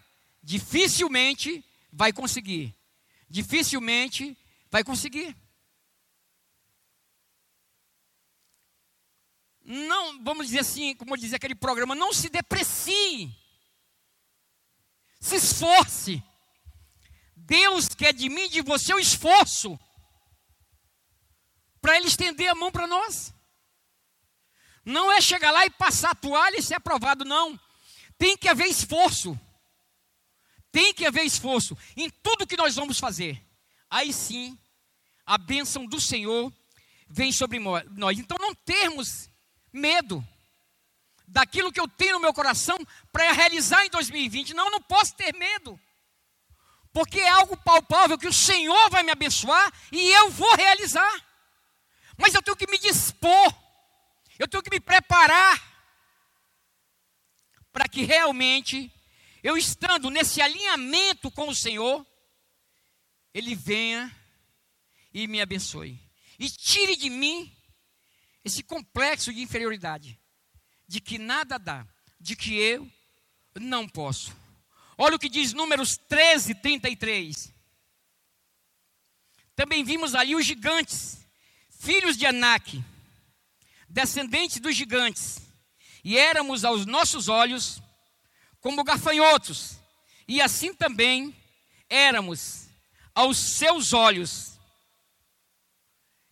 Dificilmente 0.44 1.64
vai 1.92 2.12
conseguir. 2.12 2.76
Dificilmente 3.30 4.38
vai 4.70 4.84
conseguir. 4.84 5.36
não, 9.72 10.22
vamos 10.24 10.48
dizer 10.48 10.60
assim, 10.60 10.94
como 10.96 11.18
dizia 11.18 11.38
aquele 11.38 11.56
programa, 11.56 11.96
não 11.96 12.12
se 12.12 12.30
deprecie. 12.30 13.34
Se 15.20 15.36
esforce. 15.36 16.22
Deus 17.36 17.88
quer 17.90 18.14
de 18.14 18.28
mim, 18.28 18.50
de 18.50 18.62
você, 18.62 18.94
o 18.94 19.00
esforço. 19.00 19.80
Para 21.80 21.96
Ele 21.98 22.08
estender 22.08 22.50
a 22.50 22.56
mão 22.56 22.72
para 22.72 22.86
nós. 22.86 23.34
Não 24.84 25.12
é 25.12 25.22
chegar 25.22 25.52
lá 25.52 25.66
e 25.66 25.70
passar 25.70 26.12
a 26.12 26.16
toalha 26.16 26.58
e 26.58 26.64
ser 26.64 26.76
aprovado, 26.76 27.24
não. 27.24 27.60
Tem 28.22 28.38
que 28.38 28.48
haver 28.48 28.68
esforço. 28.68 29.36
Tem 30.72 30.94
que 30.94 31.08
haver 31.08 31.26
esforço 31.26 31.76
em 31.98 32.08
tudo 32.08 32.46
que 32.46 32.56
nós 32.56 32.76
vamos 32.76 33.00
fazer. 33.00 33.44
Aí 33.90 34.14
sim, 34.14 34.56
a 35.26 35.40
bênção 35.40 35.88
do 35.88 36.00
Senhor 36.00 36.54
vem 37.10 37.32
sobre 37.32 37.58
nós. 37.58 38.20
Então 38.20 38.38
não 38.40 38.54
termos 38.54 39.28
medo 39.74 40.24
daquilo 41.28 41.72
que 41.72 41.80
eu 41.80 41.88
tenho 41.88 42.14
no 42.14 42.20
meu 42.20 42.32
coração 42.32 42.78
para 43.12 43.32
realizar 43.32 43.84
em 43.88 43.90
2020. 43.90 44.54
Não, 44.54 44.70
não 44.70 44.84
posso 44.84 45.16
ter 45.16 45.34
medo. 45.34 45.80
Porque 46.94 47.22
é 47.22 47.30
algo 47.30 47.58
palpável 47.58 48.20
que 48.20 48.28
o 48.28 48.34
Senhor 48.34 48.88
vai 48.92 49.02
me 49.02 49.12
abençoar 49.12 49.74
e 49.92 50.12
eu 50.12 50.30
vou 50.30 50.56
realizar. 50.56 51.26
Mas 52.16 52.36
eu 52.36 52.44
tenho 52.44 52.56
que 52.56 52.70
me 52.70 52.78
dispor, 52.78 53.52
eu 54.38 54.48
tenho 54.48 54.62
que 54.62 54.70
me 54.70 54.80
preparar 54.80 55.71
para 57.72 57.88
que 57.88 58.04
realmente 58.04 58.92
eu 59.44 59.58
estando 59.58 60.10
nesse 60.10 60.42
alinhamento 60.42 61.32
com 61.32 61.50
o 61.50 61.56
Senhor, 61.56 62.06
Ele 63.34 63.56
venha 63.56 64.16
e 65.14 65.28
me 65.28 65.42
abençoe. 65.42 66.00
E 66.38 66.50
tire 66.50 66.96
de 66.96 67.10
mim 67.10 67.52
esse 68.44 68.64
complexo 68.64 69.34
de 69.34 69.42
inferioridade, 69.42 70.20
de 70.88 71.00
que 71.00 71.18
nada 71.18 71.58
dá, 71.58 71.88
de 72.20 72.36
que 72.36 72.56
eu 72.56 72.90
não 73.56 73.88
posso. 73.88 74.36
Olha 74.98 75.16
o 75.16 75.20
que 75.20 75.30
diz 75.30 75.54
Números 75.54 75.98
13, 75.98 76.56
33. 76.56 77.52
Também 79.56 79.84
vimos 79.84 80.16
ali 80.16 80.36
os 80.36 80.46
gigantes, 80.46 81.26
filhos 81.70 82.18
de 82.18 82.26
Anak, 82.26 82.84
descendentes 83.90 84.60
dos 84.60 84.76
gigantes, 84.76 85.40
e 86.04 86.18
éramos 86.18 86.66
aos 86.66 86.86
nossos 86.86 87.28
olhos 87.28 87.82
como 88.60 88.84
gafanhotos, 88.84 89.78
e 90.28 90.42
assim 90.42 90.74
também 90.74 91.36
éramos 91.90 92.70
aos 93.14 93.38
seus 93.38 93.92
olhos. 93.92 94.60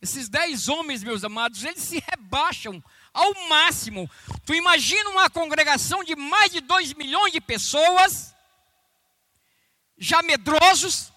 Esses 0.02 0.30
dez 0.30 0.70
homens, 0.70 1.04
meus 1.04 1.24
amados, 1.24 1.64
eles 1.64 1.84
se 1.84 2.02
rebaixam 2.08 2.82
ao 3.14 3.34
máximo. 3.50 4.10
Tu 4.46 4.54
imagina 4.54 5.10
uma 5.10 5.30
congregação 5.30 6.04
de 6.04 6.16
mais 6.16 6.52
de 6.52 6.62
dois 6.62 6.94
milhões 6.94 7.34
de 7.34 7.42
pessoas, 7.42 8.34
já 9.98 10.22
medrosos, 10.22 11.12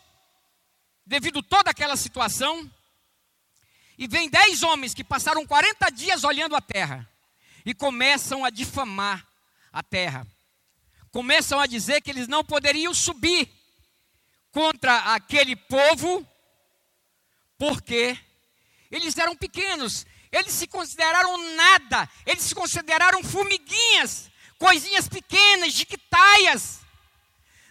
devido 1.07 1.38
a 1.38 1.43
toda 1.43 1.71
aquela 1.71 1.97
situação, 1.97 2.69
e 3.97 4.09
vem 4.09 4.29
dez 4.29 4.62
homens 4.62 4.95
que 4.95 5.05
passaram 5.05 5.47
40 5.47 5.91
dias 5.91 6.25
olhando 6.25 6.57
a 6.57 6.61
terra 6.61 7.12
e 7.64 7.75
começam 7.75 8.44
a 8.44 8.51
difamar 8.51 9.27
a 9.72 9.83
terra. 9.83 10.27
Começam 11.11 11.61
a 11.61 11.66
dizer 11.66 12.01
que 12.01 12.11
eles 12.11 12.27
não 12.27 12.44
poderiam 12.44 12.94
subir 12.94 13.48
contra 14.51 15.14
aquele 15.14 15.57
povo, 15.57 16.27
porque 17.59 18.18
eles 18.90 19.16
eram 19.16 19.37
pequenos, 19.37 20.07
eles 20.31 20.53
se 20.53 20.66
consideraram 20.66 21.55
nada, 21.55 22.09
eles 22.27 22.44
se 22.44 22.55
consideraram 22.55 23.22
formiguinhas, 23.22 24.31
coisinhas 24.59 25.09
pequenas, 25.09 25.72
jiquitaias. 25.72 26.81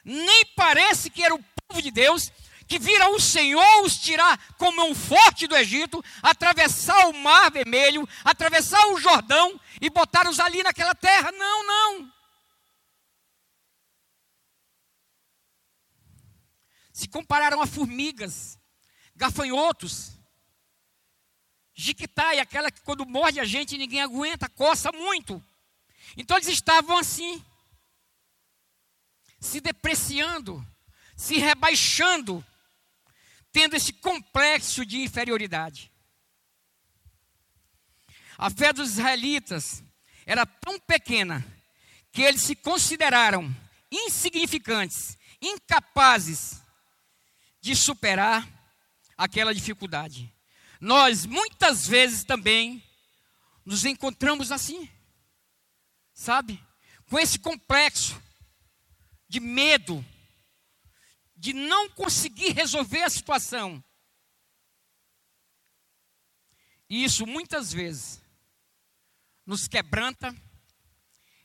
Nem 0.04 0.46
parece 0.56 1.10
que 1.10 1.24
era 1.24 1.34
o 1.34 1.44
povo 1.68 1.82
de 1.82 1.92
Deus 1.92 2.32
que 2.72 2.80
vira 2.80 3.10
o 3.10 3.20
Senhor 3.20 3.84
os 3.84 3.98
tirar 3.98 4.38
com 4.56 4.72
mão 4.72 4.96
forte 4.96 5.46
do 5.46 5.58
Egito, 5.58 6.02
atravessar 6.24 7.10
o 7.10 7.14
mar 7.14 7.52
vermelho, 7.52 8.08
atravessar 8.24 8.82
o 8.88 8.98
Jordão 8.98 9.60
e 9.82 9.90
botar-os 9.90 10.40
ali 10.40 10.64
naquela 10.64 10.96
terra. 10.96 11.34
Não, 11.34 11.68
não. 11.68 12.14
Se 16.94 17.10
compararam 17.10 17.62
a 17.62 17.68
formigas, 17.68 18.58
gafanhotos, 19.18 20.14
Jiquitai, 21.74 22.40
aquela 22.40 22.72
que 22.72 22.80
quando 22.80 23.06
morde 23.06 23.42
a 23.42 23.44
gente 23.44 23.78
ninguém 23.78 24.02
aguenta, 24.02 24.48
coça 24.48 24.94
muito. 24.94 25.44
Então 26.16 26.38
eles 26.38 26.48
estavam 26.48 26.98
assim, 26.98 27.44
se 29.42 29.60
depreciando, 29.60 30.66
se 31.18 31.36
rebaixando, 31.36 32.42
tendo 33.52 33.76
esse 33.76 33.94
complexo 33.94 34.86
de 34.86 35.02
inferioridade. 35.02 35.92
A 38.38 38.50
fé 38.50 38.74
dos 38.74 38.92
israelitas 38.92 39.84
era 40.26 40.46
tão 40.46 40.80
pequena 40.80 41.46
que 42.12 42.22
eles 42.22 42.42
se 42.42 42.56
consideraram 42.56 43.54
insignificantes, 43.92 45.18
incapazes 45.42 46.62
de 47.60 47.76
superar 47.76 48.48
aquela 49.18 49.54
dificuldade. 49.54 50.34
Nós 50.80 51.26
muitas 51.26 51.88
vezes 51.88 52.24
também 52.24 52.84
nos 53.64 53.86
encontramos 53.86 54.52
assim, 54.52 54.90
sabe? 56.14 56.60
Com 57.06 57.20
esse 57.20 57.38
complexo 57.38 58.22
de 59.28 59.40
medo, 59.40 60.04
de 61.42 61.54
não 61.54 61.90
conseguir 61.90 62.52
resolver 62.52 63.02
a 63.02 63.10
situação. 63.10 63.84
E 66.88 67.04
isso 67.04 67.26
muitas 67.26 67.74
vezes 67.74 68.22
nos 69.44 69.68
quebranta 69.68 70.36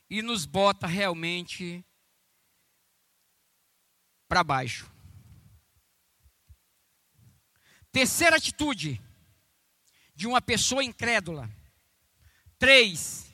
e 0.07 0.21
nos 0.21 0.45
bota 0.45 0.85
realmente 0.85 1.83
para 4.27 4.43
baixo. 4.43 4.87
Terceira 7.91 8.35
atitude 8.35 9.01
de 10.13 10.27
uma 10.27 10.39
pessoa 10.39 10.83
incrédula. 10.83 11.49
Três, 12.59 13.33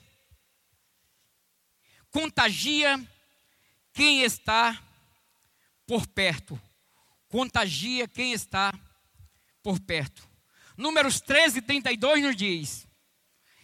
contagia 2.10 3.06
quem 3.92 4.22
está 4.22 4.82
por 5.86 6.06
perto. 6.06 6.60
Contagia 7.28 8.06
quem 8.06 8.32
está 8.32 8.72
por 9.62 9.80
perto. 9.80 10.26
Números 10.76 11.20
13, 11.20 11.62
32 11.62 12.22
nos 12.22 12.36
diz: 12.36 12.86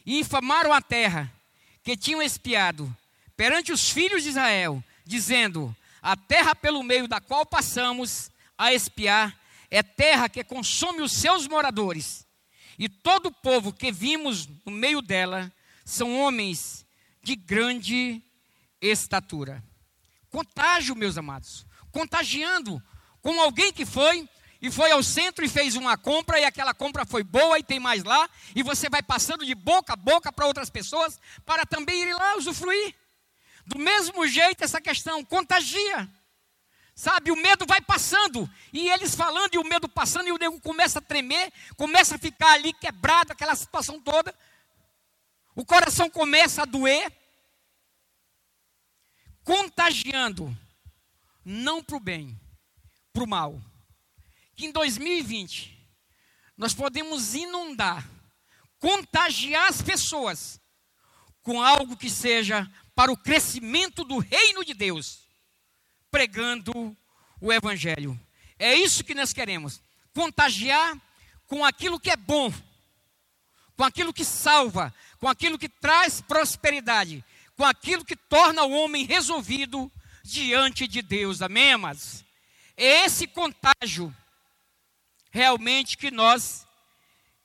E 0.04 0.18
infamaram 0.18 0.72
a 0.72 0.80
terra 0.80 1.32
que 1.82 1.96
tinham 1.96 2.22
espiado 2.22 2.94
perante 3.36 3.72
os 3.72 3.90
filhos 3.90 4.22
de 4.22 4.30
Israel, 4.30 4.82
dizendo: 5.04 5.74
A 6.00 6.16
terra 6.16 6.54
pelo 6.54 6.82
meio 6.82 7.06
da 7.06 7.20
qual 7.20 7.44
passamos 7.46 8.30
a 8.56 8.72
espiar 8.72 9.38
é 9.70 9.82
terra 9.82 10.28
que 10.28 10.42
consome 10.42 11.00
os 11.00 11.12
seus 11.12 11.46
moradores 11.46 12.26
e 12.80 12.88
todo 12.88 13.26
o 13.26 13.32
povo 13.32 13.74
que 13.74 13.92
vimos 13.92 14.48
no 14.64 14.72
meio 14.72 15.02
dela 15.02 15.52
são 15.84 16.18
homens 16.18 16.86
de 17.22 17.36
grande 17.36 18.22
estatura. 18.80 19.62
Contágio, 20.30 20.96
meus 20.96 21.18
amados. 21.18 21.66
Contagiando 21.92 22.82
com 23.20 23.40
alguém 23.40 23.72
que 23.72 23.84
foi 23.84 24.28
e 24.62 24.70
foi 24.70 24.90
ao 24.90 25.02
centro 25.02 25.44
e 25.44 25.48
fez 25.48 25.74
uma 25.74 25.96
compra, 25.96 26.38
e 26.38 26.44
aquela 26.44 26.74
compra 26.74 27.06
foi 27.06 27.22
boa 27.22 27.58
e 27.58 27.62
tem 27.62 27.80
mais 27.80 28.04
lá, 28.04 28.28
e 28.54 28.62
você 28.62 28.90
vai 28.90 29.02
passando 29.02 29.44
de 29.44 29.54
boca 29.54 29.94
a 29.94 29.96
boca 29.96 30.30
para 30.30 30.46
outras 30.46 30.68
pessoas 30.68 31.18
para 31.46 31.64
também 31.64 32.02
ir 32.02 32.14
lá 32.14 32.36
usufruir. 32.36 32.94
Do 33.64 33.78
mesmo 33.78 34.26
jeito, 34.26 34.62
essa 34.62 34.80
questão 34.80 35.24
contagia. 35.24 36.08
Sabe, 36.94 37.30
o 37.30 37.36
medo 37.36 37.64
vai 37.66 37.80
passando, 37.80 38.48
e 38.72 38.90
eles 38.90 39.14
falando, 39.14 39.54
e 39.54 39.58
o 39.58 39.64
medo 39.64 39.88
passando, 39.88 40.28
e 40.28 40.32
o 40.32 40.36
nego 40.36 40.60
começa 40.60 40.98
a 40.98 41.02
tremer, 41.02 41.50
começa 41.74 42.16
a 42.16 42.18
ficar 42.18 42.52
ali 42.52 42.74
quebrado, 42.74 43.32
aquela 43.32 43.54
situação 43.54 43.98
toda. 43.98 44.34
O 45.54 45.64
coração 45.64 46.10
começa 46.10 46.62
a 46.62 46.66
doer, 46.66 47.10
contagiando, 49.42 50.54
não 51.44 51.82
para 51.82 51.96
o 51.96 52.00
bem, 52.00 52.38
para 53.12 53.24
o 53.24 53.28
mal. 53.28 53.60
Que 54.54 54.66
em 54.66 54.72
2020 54.72 55.78
nós 56.56 56.74
podemos 56.74 57.34
inundar, 57.34 58.06
contagiar 58.78 59.68
as 59.68 59.80
pessoas 59.80 60.60
com 61.42 61.62
algo 61.62 61.96
que 61.96 62.10
seja 62.10 62.70
para 62.94 63.10
o 63.10 63.16
crescimento 63.16 64.04
do 64.04 64.18
reino 64.18 64.64
de 64.64 64.74
Deus, 64.74 65.26
pregando 66.10 66.96
o 67.40 67.52
Evangelho. 67.52 68.18
É 68.58 68.74
isso 68.74 69.02
que 69.02 69.14
nós 69.14 69.32
queremos: 69.32 69.80
contagiar 70.12 71.00
com 71.46 71.64
aquilo 71.64 71.98
que 71.98 72.10
é 72.10 72.16
bom, 72.16 72.52
com 73.76 73.84
aquilo 73.84 74.12
que 74.12 74.24
salva, 74.24 74.94
com 75.18 75.26
aquilo 75.26 75.58
que 75.58 75.68
traz 75.68 76.20
prosperidade, 76.20 77.24
com 77.56 77.64
aquilo 77.64 78.04
que 78.04 78.16
torna 78.16 78.64
o 78.64 78.72
homem 78.72 79.06
resolvido 79.06 79.90
diante 80.30 80.86
de 80.86 81.02
Deus. 81.02 81.42
Amém, 81.42 81.72
amados? 81.72 82.24
É 82.76 83.04
esse 83.04 83.26
contágio 83.26 84.14
realmente 85.30 85.96
que 85.96 86.10
nós 86.10 86.66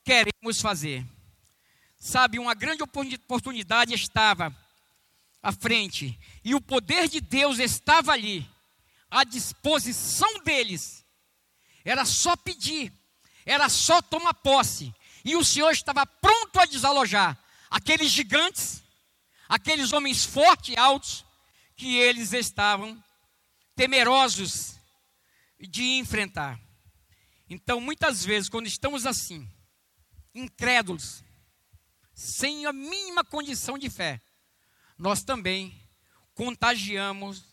queremos 0.04 0.62
fazer. 0.62 1.06
Sabe, 1.98 2.40
uma 2.40 2.54
grande 2.54 2.84
oportunidade 2.84 3.94
estava 3.94 4.56
à 5.42 5.52
frente, 5.52 6.20
e 6.44 6.56
o 6.56 6.62
poder 6.62 7.08
de 7.08 7.22
Deus 7.22 7.60
estava 7.60 8.12
ali, 8.12 8.48
à 9.12 9.24
disposição 9.24 10.44
deles. 10.44 11.06
Era 11.84 12.04
só 12.04 12.36
pedir, 12.36 12.92
era 13.46 13.70
só 13.70 14.02
tomar 14.02 14.34
posse, 14.34 14.94
e 15.24 15.36
o 15.36 15.44
Senhor 15.44 15.72
estava 15.72 16.06
pronto 16.06 16.60
a 16.60 16.66
desalojar 16.66 17.38
aqueles 17.70 18.12
gigantes 18.12 18.84
aqueles 19.48 19.94
homens 19.94 20.26
fortes 20.26 20.74
e 20.74 20.80
altos 20.80 21.25
que 21.76 21.98
eles 21.98 22.34
estavam 22.34 23.04
temerosos 23.76 24.80
de 25.60 25.98
enfrentar. 25.98 26.60
Então, 27.50 27.80
muitas 27.80 28.24
vezes, 28.24 28.50
quando 28.50 28.68
estamos 28.68 29.06
assim, 29.06 29.48
incrédulos, 30.34 31.24
sem 32.14 32.66
a 32.66 32.74
mínima 32.74 33.24
condição 33.24 33.78
de 33.78 33.90
fé, 33.90 34.22
nós 34.98 35.24
também 35.24 35.78
contagiamos 36.34 37.44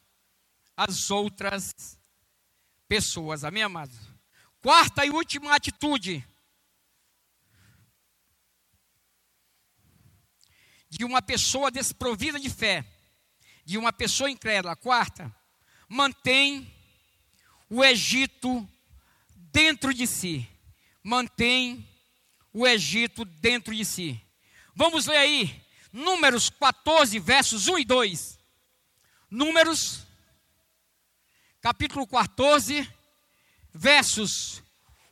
as 0.76 1.10
outras 1.10 1.98
pessoas. 2.88 3.44
Amém, 3.44 3.62
amados? 3.62 3.96
Quarta 4.60 5.04
e 5.04 5.10
última 5.10 5.54
atitude 5.54 6.24
de 10.88 11.04
uma 11.04 11.22
pessoa 11.22 11.70
desprovida 11.70 12.38
de 12.38 12.50
fé, 12.50 12.84
de 13.64 13.78
uma 13.78 13.92
pessoa 13.92 14.30
incrédula. 14.30 14.76
Quarta, 14.76 15.34
mantém 15.88 16.72
o 17.68 17.84
Egito 17.84 18.68
dentro 19.34 19.92
de 19.92 20.06
si. 20.06 20.48
Mantém 21.02 21.88
o 22.52 22.66
Egito 22.66 23.24
dentro 23.24 23.74
de 23.74 23.84
si. 23.84 24.20
Vamos 24.74 25.06
ler 25.06 25.18
aí, 25.18 25.62
Números 25.92 26.48
14, 26.48 27.18
versos 27.18 27.68
1 27.68 27.78
e 27.80 27.84
2. 27.84 28.38
Números, 29.30 30.06
capítulo 31.60 32.06
14, 32.06 32.90
versos 33.74 34.62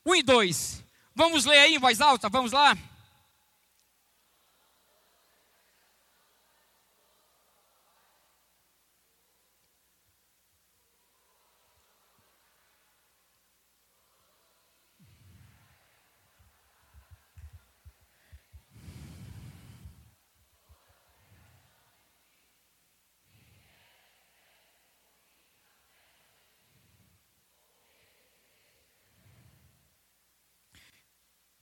1 0.07 0.15
e 0.17 0.23
2. 0.23 0.85
Vamos 1.15 1.45
ler 1.45 1.59
aí 1.59 1.75
em 1.75 1.79
voz 1.79 2.01
alta, 2.01 2.31
vamos 2.31 2.53
lá. 2.53 2.77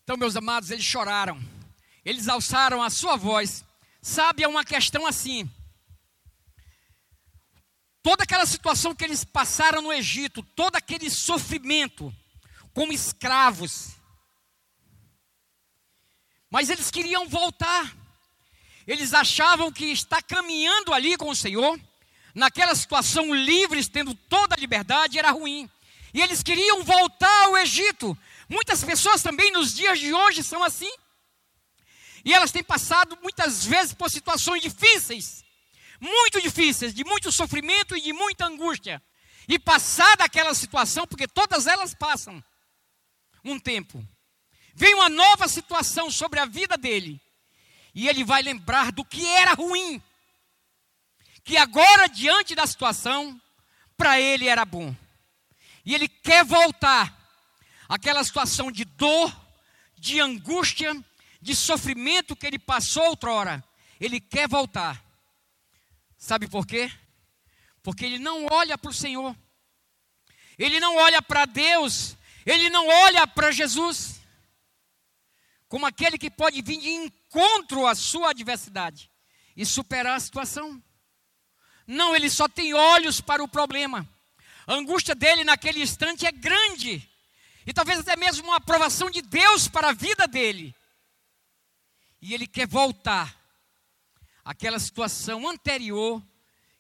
Então, 0.08 0.16
meus 0.16 0.36
amados, 0.36 0.70
eles 0.70 0.86
choraram, 0.86 1.38
eles 2.02 2.28
alçaram 2.28 2.82
a 2.82 2.88
sua 2.88 3.14
voz. 3.14 3.62
Sabe, 4.00 4.42
é 4.42 4.48
uma 4.48 4.64
questão 4.64 5.06
assim. 5.06 5.46
Toda 8.02 8.22
aquela 8.22 8.46
situação 8.46 8.94
que 8.94 9.04
eles 9.04 9.22
passaram 9.22 9.82
no 9.82 9.92
Egito, 9.92 10.42
todo 10.56 10.76
aquele 10.76 11.10
sofrimento 11.10 12.10
como 12.72 12.90
escravos. 12.90 13.96
Mas 16.48 16.70
eles 16.70 16.90
queriam 16.90 17.28
voltar. 17.28 17.94
Eles 18.86 19.12
achavam 19.12 19.70
que 19.70 19.92
estar 19.92 20.22
caminhando 20.22 20.94
ali 20.94 21.18
com 21.18 21.28
o 21.28 21.36
Senhor, 21.36 21.78
naquela 22.34 22.74
situação 22.74 23.34
livres, 23.34 23.88
tendo 23.88 24.14
toda 24.14 24.54
a 24.54 24.58
liberdade, 24.58 25.18
era 25.18 25.32
ruim. 25.32 25.68
E 26.14 26.22
eles 26.22 26.42
queriam 26.42 26.82
voltar 26.82 27.44
ao 27.44 27.58
Egito, 27.58 28.16
Muitas 28.48 28.82
pessoas 28.82 29.22
também 29.22 29.52
nos 29.52 29.74
dias 29.74 29.98
de 29.98 30.12
hoje 30.12 30.42
são 30.42 30.64
assim. 30.64 30.90
E 32.24 32.32
elas 32.32 32.50
têm 32.50 32.64
passado 32.64 33.18
muitas 33.22 33.64
vezes 33.64 33.94
por 33.94 34.10
situações 34.10 34.62
difíceis, 34.62 35.44
muito 36.00 36.40
difíceis, 36.40 36.94
de 36.94 37.04
muito 37.04 37.30
sofrimento 37.30 37.96
e 37.96 38.00
de 38.00 38.12
muita 38.12 38.46
angústia. 38.46 39.02
E 39.46 39.58
passada 39.58 40.24
aquela 40.24 40.54
situação, 40.54 41.06
porque 41.06 41.26
todas 41.26 41.66
elas 41.66 41.94
passam 41.94 42.42
um 43.44 43.58
tempo, 43.58 44.06
vem 44.74 44.94
uma 44.94 45.08
nova 45.08 45.48
situação 45.48 46.10
sobre 46.10 46.38
a 46.38 46.44
vida 46.44 46.76
dele, 46.76 47.20
e 47.94 48.08
ele 48.08 48.24
vai 48.24 48.42
lembrar 48.42 48.92
do 48.92 49.04
que 49.04 49.24
era 49.26 49.54
ruim, 49.54 50.02
que 51.42 51.56
agora, 51.56 52.08
diante 52.08 52.54
da 52.54 52.66
situação, 52.66 53.40
para 53.96 54.20
ele 54.20 54.46
era 54.46 54.64
bom. 54.64 54.94
E 55.84 55.94
ele 55.94 56.08
quer 56.08 56.44
voltar 56.44 57.17
aquela 57.88 58.22
situação 58.22 58.70
de 58.70 58.84
dor, 58.84 59.34
de 59.96 60.20
angústia, 60.20 60.94
de 61.40 61.56
sofrimento 61.56 62.36
que 62.36 62.46
ele 62.46 62.58
passou 62.58 63.04
outrora, 63.06 63.64
ele 63.98 64.20
quer 64.20 64.46
voltar. 64.46 65.02
Sabe 66.16 66.46
por 66.46 66.66
quê? 66.66 66.90
Porque 67.82 68.04
ele 68.04 68.18
não 68.18 68.46
olha 68.50 68.76
para 68.76 68.90
o 68.90 68.94
Senhor, 68.94 69.34
ele 70.58 70.78
não 70.78 70.96
olha 70.96 71.22
para 71.22 71.46
Deus, 71.46 72.16
ele 72.44 72.68
não 72.68 72.86
olha 72.86 73.26
para 73.26 73.50
Jesus, 73.50 74.20
como 75.68 75.86
aquele 75.86 76.18
que 76.18 76.30
pode 76.30 76.60
vir 76.60 76.78
de 76.78 76.88
encontro 76.90 77.86
à 77.86 77.94
sua 77.94 78.30
adversidade 78.30 79.10
e 79.56 79.64
superar 79.64 80.16
a 80.16 80.20
situação. 80.20 80.82
Não, 81.86 82.14
ele 82.14 82.28
só 82.28 82.48
tem 82.48 82.74
olhos 82.74 83.20
para 83.20 83.42
o 83.42 83.48
problema. 83.48 84.06
A 84.66 84.74
angústia 84.74 85.14
dele 85.14 85.44
naquele 85.44 85.80
instante 85.80 86.26
é 86.26 86.32
grande 86.32 87.08
e 87.68 87.72
talvez 87.74 87.98
até 87.98 88.16
mesmo 88.16 88.46
uma 88.46 88.56
aprovação 88.56 89.10
de 89.10 89.20
Deus 89.20 89.68
para 89.68 89.90
a 89.90 89.92
vida 89.92 90.26
dele. 90.26 90.74
E 92.18 92.32
ele 92.32 92.46
quer 92.46 92.66
voltar 92.66 93.38
àquela 94.42 94.78
situação 94.78 95.46
anterior 95.46 96.26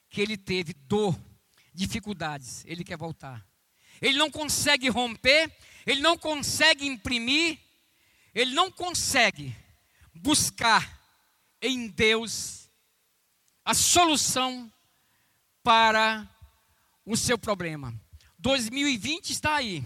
que 0.08 0.18
ele 0.18 0.38
teve 0.38 0.72
dor, 0.72 1.14
dificuldades. 1.74 2.64
Ele 2.64 2.82
quer 2.82 2.96
voltar. 2.96 3.46
Ele 4.00 4.16
não 4.16 4.30
consegue 4.30 4.88
romper, 4.88 5.54
ele 5.84 6.00
não 6.00 6.16
consegue 6.16 6.86
imprimir, 6.86 7.58
ele 8.34 8.54
não 8.54 8.72
consegue 8.72 9.54
buscar 10.14 10.98
em 11.60 11.88
Deus 11.88 12.66
a 13.62 13.74
solução 13.74 14.72
para 15.62 16.26
o 17.04 17.14
seu 17.14 17.36
problema. 17.36 17.94
2020 18.38 19.28
está 19.28 19.54
aí. 19.56 19.84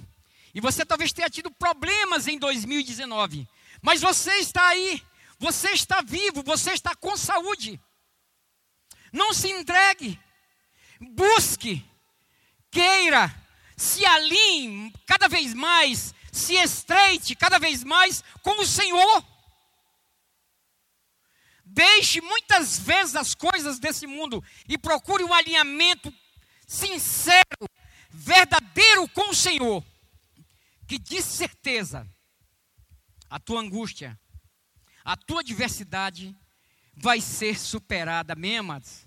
E 0.54 0.60
você 0.60 0.84
talvez 0.84 1.12
tenha 1.12 1.30
tido 1.30 1.50
problemas 1.50 2.26
em 2.28 2.38
2019, 2.38 3.48
mas 3.80 4.00
você 4.00 4.32
está 4.34 4.68
aí, 4.68 5.02
você 5.38 5.70
está 5.70 6.02
vivo, 6.02 6.42
você 6.42 6.72
está 6.72 6.94
com 6.94 7.16
saúde. 7.16 7.80
Não 9.12 9.32
se 9.32 9.50
entregue, 9.50 10.20
busque, 11.00 11.84
queira, 12.70 13.34
se 13.76 14.04
alinhe 14.04 14.92
cada 15.06 15.28
vez 15.28 15.54
mais, 15.54 16.14
se 16.30 16.54
estreite 16.54 17.34
cada 17.34 17.58
vez 17.58 17.82
mais 17.82 18.22
com 18.42 18.60
o 18.60 18.66
Senhor. 18.66 19.24
Deixe 21.64 22.20
muitas 22.20 22.78
vezes 22.78 23.16
as 23.16 23.34
coisas 23.34 23.78
desse 23.78 24.06
mundo 24.06 24.44
e 24.68 24.76
procure 24.76 25.24
um 25.24 25.32
alinhamento 25.32 26.12
sincero, 26.66 27.68
verdadeiro 28.10 29.08
com 29.08 29.30
o 29.30 29.34
Senhor, 29.34 29.84
que 30.92 30.98
de 30.98 31.22
certeza 31.22 32.06
a 33.30 33.40
tua 33.40 33.62
angústia, 33.62 34.20
a 35.02 35.16
tua 35.16 35.40
adversidade 35.40 36.36
vai 36.94 37.18
ser 37.18 37.58
superada, 37.58 38.34
amém, 38.34 38.58
amados? 38.58 39.06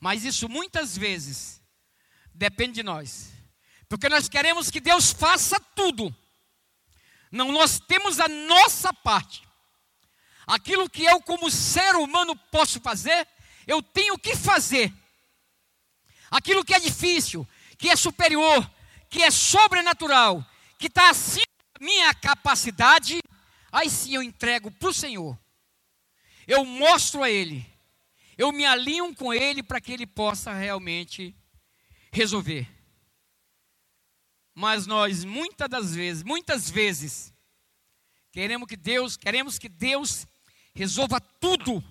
Mas 0.00 0.24
isso 0.24 0.48
muitas 0.48 0.96
vezes 0.96 1.60
depende 2.32 2.76
de 2.76 2.82
nós, 2.82 3.34
porque 3.86 4.08
nós 4.08 4.30
queremos 4.30 4.70
que 4.70 4.80
Deus 4.80 5.12
faça 5.12 5.60
tudo, 5.76 6.14
não, 7.30 7.52
nós 7.52 7.78
temos 7.78 8.18
a 8.18 8.26
nossa 8.26 8.90
parte, 8.90 9.46
aquilo 10.46 10.88
que 10.88 11.04
eu, 11.04 11.20
como 11.20 11.50
ser 11.50 11.96
humano, 11.96 12.34
posso 12.50 12.80
fazer, 12.80 13.28
eu 13.66 13.82
tenho 13.82 14.18
que 14.18 14.34
fazer, 14.34 14.90
aquilo 16.30 16.64
que 16.64 16.72
é 16.72 16.80
difícil, 16.80 17.46
que 17.76 17.90
é 17.90 17.96
superior, 17.96 18.70
que 19.10 19.22
é 19.22 19.30
sobrenatural, 19.30 20.42
que 20.78 20.86
está 20.86 21.10
acima 21.10 21.44
da 21.78 21.84
minha 21.84 22.14
capacidade, 22.14 23.18
aí 23.70 23.90
sim 23.90 24.14
eu 24.14 24.22
entrego 24.22 24.70
para 24.70 24.88
o 24.88 24.94
Senhor 24.94 25.38
eu 26.48 26.64
mostro 26.64 27.22
a 27.22 27.30
Ele, 27.30 27.64
eu 28.38 28.50
me 28.50 28.64
alinho 28.64 29.14
com 29.14 29.34
Ele 29.34 29.62
para 29.62 29.80
que 29.82 29.92
Ele 29.92 30.06
possa 30.06 30.50
realmente 30.54 31.36
resolver. 32.10 32.66
Mas 34.54 34.86
nós 34.86 35.24
muitas 35.24 35.68
das 35.68 35.94
vezes, 35.94 36.22
muitas 36.22 36.70
vezes, 36.70 37.34
queremos 38.32 38.66
que 38.66 38.76
Deus, 38.76 39.14
queremos 39.14 39.58
que 39.58 39.68
Deus 39.68 40.26
resolva 40.74 41.20
tudo. 41.20 41.84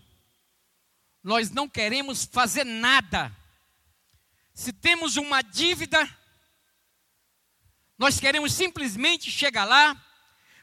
Nós 1.22 1.52
não 1.52 1.70
queremos 1.70 2.26
fazer 2.26 2.64
nada. 2.64 3.32
Se 4.56 4.74
temos 4.74 5.18
uma 5.18 5.44
dívida, 5.44 6.04
nós 7.98 8.20
queremos 8.20 8.54
simplesmente 8.54 9.32
chegar 9.32 9.66
lá, 9.66 10.00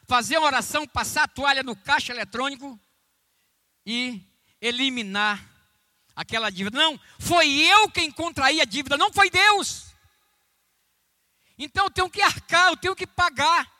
fazer 0.07 0.39
uma 0.39 0.47
oração, 0.47 0.87
passar 0.87 1.25
a 1.25 1.29
toalha 1.29 1.63
no 1.63 1.75
caixa 1.75 2.13
eletrônico 2.13 2.79
e 3.85 4.23
eliminar 4.61 5.45
aquela 6.15 6.51
dívida. 6.51 6.79
Não, 6.79 6.99
foi 7.19 7.51
eu 7.51 7.91
quem 7.91 8.11
contraí 8.11 8.61
a 8.61 8.65
dívida, 8.65 8.97
não 8.97 9.13
foi 9.13 9.31
Deus. 9.31 9.87
Então 11.59 11.87
eu 11.87 11.91
tenho 11.91 12.11
que 12.11 12.23
arcar, 12.23 12.69
eu 12.69 12.77
tenho 12.77 12.95
que 12.95 13.07
pagar. 13.07 13.71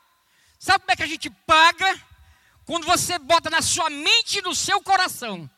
Sabe 0.59 0.79
como 0.79 0.91
é 0.91 0.95
que 0.95 1.03
a 1.03 1.07
gente 1.07 1.29
paga? 1.29 2.01
Quando 2.65 2.85
você 2.85 3.19
bota 3.19 3.49
na 3.49 3.61
sua 3.61 3.89
mente 3.89 4.39
e 4.39 4.41
no 4.41 4.55
seu 4.55 4.81
coração 4.81 5.49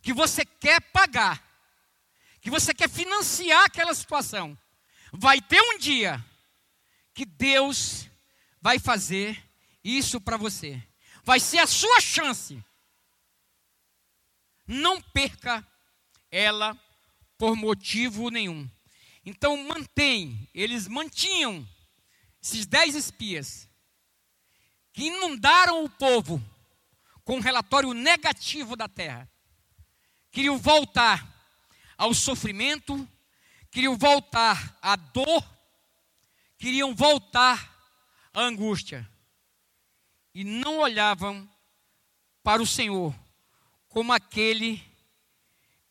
que 0.00 0.12
você 0.12 0.44
quer 0.44 0.80
pagar, 0.80 1.42
que 2.40 2.50
você 2.50 2.74
quer 2.74 2.88
financiar 2.88 3.64
aquela 3.64 3.94
situação. 3.94 4.56
Vai 5.12 5.40
ter 5.40 5.60
um 5.60 5.78
dia 5.78 6.22
que 7.14 7.24
Deus 7.24 8.08
vai 8.60 8.78
fazer 8.78 9.42
isso 9.82 10.20
para 10.20 10.36
você. 10.36 10.82
Vai 11.22 11.40
ser 11.40 11.58
a 11.58 11.66
sua 11.66 12.00
chance 12.00 12.62
não 14.66 15.00
perca 15.00 15.66
ela 16.30 16.78
por 17.38 17.56
motivo 17.56 18.30
nenhum. 18.30 18.68
Então 19.24 19.56
mantém, 19.56 20.48
eles 20.54 20.88
mantinham 20.88 21.66
esses 22.42 22.66
dez 22.66 22.94
espias 22.94 23.68
que 24.92 25.04
inundaram 25.04 25.84
o 25.84 25.90
povo 25.90 26.42
com 27.24 27.36
um 27.36 27.40
relatório 27.40 27.92
negativo 27.92 28.76
da 28.76 28.88
terra. 28.88 29.28
Queriam 30.30 30.58
voltar 30.58 31.26
ao 31.96 32.12
sofrimento, 32.12 33.08
queriam 33.70 33.96
voltar 33.96 34.76
à 34.82 34.96
dor, 34.96 35.42
queriam 36.64 36.94
voltar 36.94 37.76
à 38.32 38.40
angústia. 38.40 39.06
E 40.32 40.42
não 40.42 40.78
olhavam 40.78 41.46
para 42.42 42.62
o 42.62 42.66
Senhor 42.66 43.14
como 43.86 44.14
aquele 44.14 44.82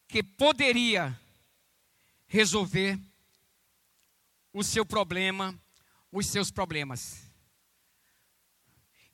que 0.08 0.24
poderia 0.24 1.16
resolver 2.26 3.00
o 4.52 4.64
seu 4.64 4.84
problema, 4.84 5.56
os 6.12 6.26
seus 6.26 6.50
problemas. 6.50 7.22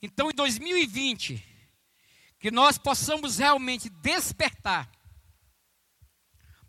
Então, 0.01 0.31
em 0.31 0.33
2020, 0.33 1.45
que 2.39 2.49
nós 2.49 2.77
possamos 2.77 3.37
realmente 3.37 3.89
despertar 3.89 4.89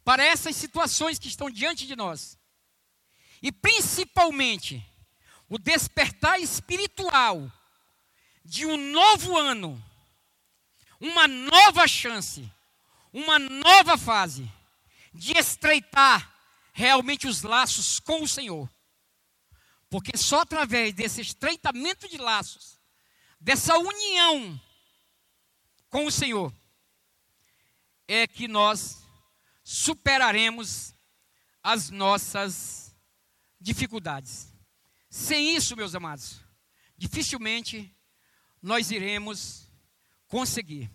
para 0.02 0.24
essas 0.24 0.56
situações 0.56 1.16
que 1.16 1.28
estão 1.28 1.48
diante 1.48 1.86
de 1.86 1.94
nós, 1.94 2.39
e 3.42 3.50
principalmente 3.50 4.84
o 5.48 5.58
despertar 5.58 6.40
espiritual 6.40 7.50
de 8.44 8.66
um 8.66 8.76
novo 8.76 9.36
ano 9.36 9.82
uma 11.00 11.26
nova 11.26 11.88
chance, 11.88 12.48
uma 13.12 13.38
nova 13.38 13.96
fase 13.96 14.50
de 15.14 15.32
estreitar 15.36 16.30
realmente 16.72 17.26
os 17.26 17.42
laços 17.42 17.98
com 17.98 18.22
o 18.22 18.28
Senhor. 18.28 18.68
Porque 19.88 20.16
só 20.16 20.40
através 20.40 20.92
desse 20.92 21.20
estreitamento 21.22 22.06
de 22.06 22.18
laços, 22.18 22.78
dessa 23.40 23.76
união 23.78 24.60
com 25.88 26.04
o 26.04 26.12
Senhor, 26.12 26.52
é 28.06 28.26
que 28.26 28.46
nós 28.46 29.02
superaremos 29.64 30.94
as 31.62 31.90
nossas 31.90 32.89
dificuldades. 33.60 34.52
Sem 35.08 35.56
isso, 35.56 35.76
meus 35.76 35.94
amados, 35.94 36.40
dificilmente 36.96 37.94
nós 38.62 38.90
iremos 38.90 39.68
conseguir. 40.26 40.90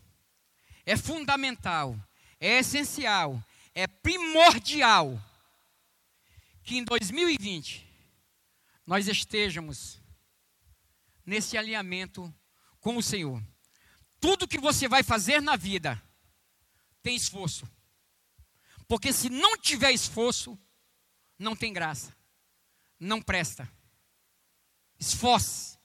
É 0.85 0.95
fundamental, 0.95 1.99
é 2.39 2.59
essencial, 2.59 3.43
é 3.73 3.85
primordial 3.87 5.21
que 6.63 6.77
em 6.77 6.83
2020 6.83 7.85
nós 8.85 9.07
estejamos 9.07 9.99
nesse 11.25 11.57
alinhamento 11.57 12.33
com 12.79 12.97
o 12.97 13.03
Senhor. 13.03 13.43
Tudo 14.19 14.47
que 14.47 14.59
você 14.59 14.87
vai 14.87 15.03
fazer 15.03 15.41
na 15.41 15.55
vida 15.55 16.01
tem 17.01 17.15
esforço. 17.15 17.67
Porque 18.87 19.11
se 19.11 19.29
não 19.29 19.57
tiver 19.57 19.91
esforço, 19.91 20.57
não 21.37 21.55
tem 21.55 21.73
graça. 21.73 22.15
Não 22.99 23.21
presta. 23.21 23.69
Esforce. 24.99 25.77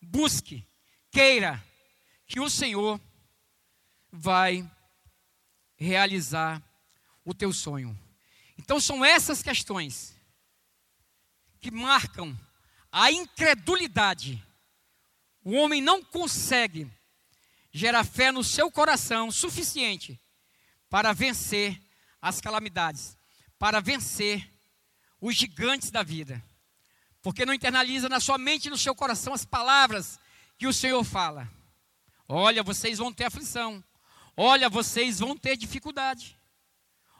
Busque. 0.00 0.66
Queira 1.10 1.64
que 2.26 2.40
o 2.40 2.50
Senhor 2.50 3.00
vai 4.10 4.68
realizar 5.76 6.62
o 7.24 7.34
teu 7.34 7.52
sonho. 7.52 7.98
Então 8.58 8.80
são 8.80 9.04
essas 9.04 9.42
questões 9.42 10.14
que 11.60 11.70
marcam 11.70 12.38
a 12.90 13.10
incredulidade. 13.10 14.42
O 15.42 15.52
homem 15.52 15.80
não 15.80 16.02
consegue 16.02 16.90
gerar 17.72 18.04
fé 18.04 18.30
no 18.30 18.44
seu 18.44 18.70
coração 18.70 19.30
suficiente 19.30 20.20
para 20.88 21.12
vencer 21.12 21.80
as 22.22 22.40
calamidades, 22.40 23.16
para 23.58 23.80
vencer 23.80 24.53
os 25.24 25.34
gigantes 25.34 25.90
da 25.90 26.02
vida. 26.02 26.44
Porque 27.22 27.46
não 27.46 27.54
internaliza 27.54 28.10
na 28.10 28.20
sua 28.20 28.36
mente 28.36 28.66
e 28.66 28.70
no 28.70 28.76
seu 28.76 28.94
coração 28.94 29.32
as 29.32 29.42
palavras 29.42 30.20
que 30.58 30.66
o 30.66 30.72
Senhor 30.72 31.02
fala. 31.02 31.50
Olha, 32.28 32.62
vocês 32.62 32.98
vão 32.98 33.10
ter 33.10 33.24
aflição. 33.24 33.82
Olha, 34.36 34.68
vocês 34.68 35.20
vão 35.20 35.34
ter 35.34 35.56
dificuldade. 35.56 36.38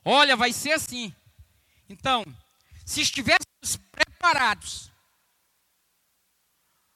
Olha, 0.04 0.36
vai 0.36 0.52
ser 0.52 0.72
assim. 0.72 1.14
Então, 1.88 2.26
se 2.84 3.00
estivéssemos 3.00 3.78
preparados, 3.90 4.90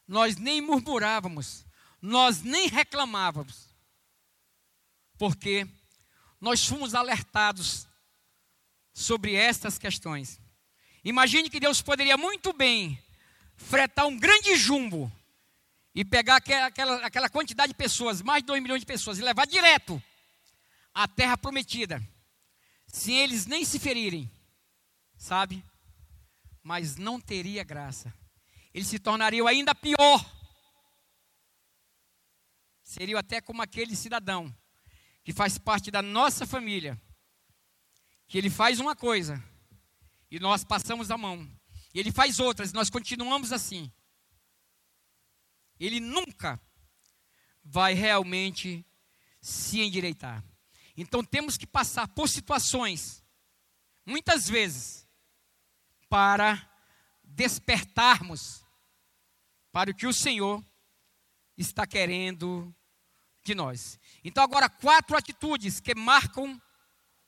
nós 0.07 0.37
nem 0.37 0.61
murmurávamos, 0.61 1.65
nós 2.03 2.43
nem 2.43 2.69
reclamávamos, 2.69 3.75
porque 5.17 5.67
nós 6.39 6.67
fomos 6.67 6.95
alertados 6.95 7.89
sobre 8.93 9.35
estas 9.35 9.79
questões. 9.79 10.39
Imagine 11.05 11.49
que 11.51 11.61
Deus 11.61 11.81
poderia 11.81 12.17
muito 12.17 12.53
bem 12.53 13.03
fretar 13.57 14.07
um 14.07 14.17
grande 14.17 14.57
jumbo 14.57 15.11
e 15.95 16.05
pegar 16.05 16.37
aquela, 16.37 17.07
aquela 17.07 17.29
quantidade 17.29 17.73
de 17.73 17.79
pessoas, 17.79 18.23
mais 18.23 18.43
de 18.43 18.47
2 18.47 18.63
milhões 18.63 18.81
de 18.81 18.87
pessoas, 18.87 19.19
e 19.19 19.23
levar 19.23 19.47
direto 19.47 20.03
à 20.95 21.09
terra 21.09 21.37
prometida, 21.37 22.03
sem 22.87 23.19
eles 23.19 23.47
nem 23.47 23.65
se 23.65 23.79
ferirem, 23.79 24.31
sabe? 25.17 25.65
mas 26.69 26.97
não 26.97 27.19
teria 27.19 27.65
graça. 27.65 28.13
Eles 28.75 28.89
se 28.89 28.99
tornariam 28.99 29.47
ainda 29.47 29.75
pior. 29.75 30.23
Seriam 32.83 33.19
até 33.19 33.41
como 33.41 33.63
aquele 33.63 33.97
cidadão 33.97 34.55
que 35.25 35.33
faz 35.33 35.57
parte 35.57 35.91
da 35.91 36.03
nossa 36.03 36.47
família, 36.47 37.01
que 38.27 38.37
ele 38.37 38.51
faz 38.51 38.81
uma 38.81 38.95
coisa 38.95 39.43
e 40.31 40.39
nós 40.39 40.65
passamos 40.65 41.11
a 41.11 41.19
mão, 41.19 41.49
e 41.95 41.99
ele 41.99 42.13
faz 42.13 42.39
outras 42.39 42.71
e 42.71 42.75
nós 42.75 42.91
continuamos 42.91 43.53
assim. 43.53 43.91
Ele 45.81 46.01
nunca 46.01 46.61
vai 47.65 47.95
realmente 47.95 48.85
se 49.41 49.81
endireitar. 49.81 50.45
Então 50.97 51.23
temos 51.23 51.57
que 51.57 51.67
passar 51.67 52.09
por 52.09 52.29
situações, 52.29 53.25
muitas 54.05 54.49
vezes, 54.49 55.07
para 56.09 56.69
despertarmos 57.23 58.65
para 59.71 59.91
o 59.91 59.95
que 59.95 60.07
o 60.07 60.13
Senhor 60.13 60.65
está 61.57 61.87
querendo 61.87 62.75
de 63.45 63.55
nós. 63.55 63.99
Então, 64.25 64.43
agora, 64.43 64.69
quatro 64.69 65.17
atitudes 65.17 65.81
que 65.81 65.95
marcam 65.95 66.61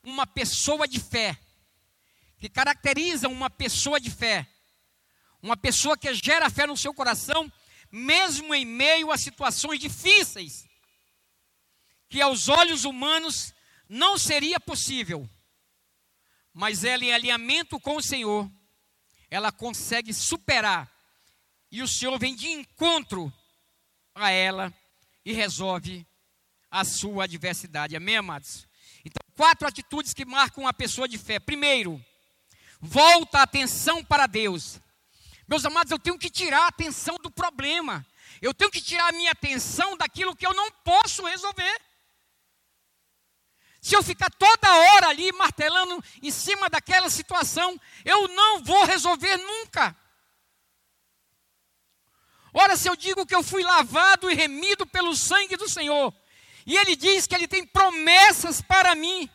uma 0.03 0.27
pessoa 0.27 0.89
de 0.89 0.99
fé, 0.99 1.39
que 2.41 2.49
caracterizam 2.49 3.31
uma 3.31 3.51
pessoa 3.51 4.01
de 4.01 4.11
fé, 4.11 4.49
uma 5.43 5.59
pessoa 5.59 5.97
que 5.97 6.13
gera 6.15 6.49
fé 6.49 6.67
no 6.67 6.77
seu 6.77 6.95
coração, 6.95 7.53
mesmo 7.93 8.55
em 8.55 8.65
meio 8.65 9.13
a 9.13 9.19
situações 9.19 9.79
difíceis, 9.79 10.67
que 12.09 12.21
aos 12.21 12.49
olhos 12.49 12.85
humanos 12.85 13.53
não 13.87 14.17
seria 14.17 14.59
possível, 14.59 15.29
mas 16.53 16.83
ela, 16.83 17.05
em 17.05 17.13
alinhamento 17.13 17.79
com 17.79 17.97
o 17.97 18.03
Senhor, 18.03 18.51
ela 19.29 19.53
consegue 19.53 20.15
superar, 20.15 20.91
e 21.71 21.83
o 21.83 21.89
Senhor 21.89 22.19
vem 22.19 22.35
de 22.35 22.49
encontro 22.49 23.33
a 24.15 24.31
ela 24.31 24.73
e 25.25 25.33
resolve 25.33 26.07
a 26.71 26.85
sua 26.85 27.25
adversidade. 27.25 27.95
Amém, 27.95 28.17
amados? 28.17 28.67
Então, 29.05 29.21
quatro 29.37 29.69
atitudes 29.69 30.15
que 30.15 30.25
marcam 30.25 30.65
uma 30.65 30.73
pessoa 30.73 31.07
de 31.07 31.19
fé. 31.19 31.39
Primeiro, 31.39 32.05
volta 32.81 33.39
a 33.39 33.43
atenção 33.43 34.05
para 34.05 34.27
Deus. 34.27 34.81
Meus 35.47 35.65
amados, 35.65 35.91
eu 35.91 35.99
tenho 35.99 36.19
que 36.19 36.31
tirar 36.31 36.65
a 36.65 36.69
atenção 36.69 37.17
do 37.23 37.31
problema. 37.31 38.07
Eu 38.41 38.55
tenho 38.55 38.71
que 38.71 38.81
tirar 38.81 39.09
a 39.09 39.13
minha 39.13 39.33
atenção 39.33 39.97
daquilo 39.97 40.35
que 40.35 40.47
eu 40.47 40.55
não 40.55 40.71
posso 40.85 41.25
resolver. 41.27 41.81
Se 43.81 43.97
eu 43.97 44.03
ficar 44.03 44.31
toda 44.31 44.77
hora 44.77 45.09
ali 45.09 45.33
martelando 45.33 46.03
em 46.23 46.31
cima 46.31 46.69
daquela 46.69 47.09
situação, 47.09 47.81
eu 48.05 48.29
não 48.29 48.63
vou 48.63 48.85
resolver 48.85 49.37
nunca. 49.39 49.97
Ora, 52.53 52.77
se 52.77 52.89
eu 52.89 52.97
digo 52.97 53.25
que 53.25 53.35
eu 53.35 53.43
fui 53.43 53.63
lavado 53.63 54.31
e 54.31 54.35
remido 54.35 54.87
pelo 54.87 55.17
sangue 55.17 55.57
do 55.57 55.69
Senhor, 55.69 56.13
e 56.67 56.77
Ele 56.77 56.95
diz 56.95 57.27
que 57.27 57.35
Ele 57.35 57.49
tem 57.49 57.65
promessas 57.67 58.61
para 58.61 58.95
mim, 58.95 59.31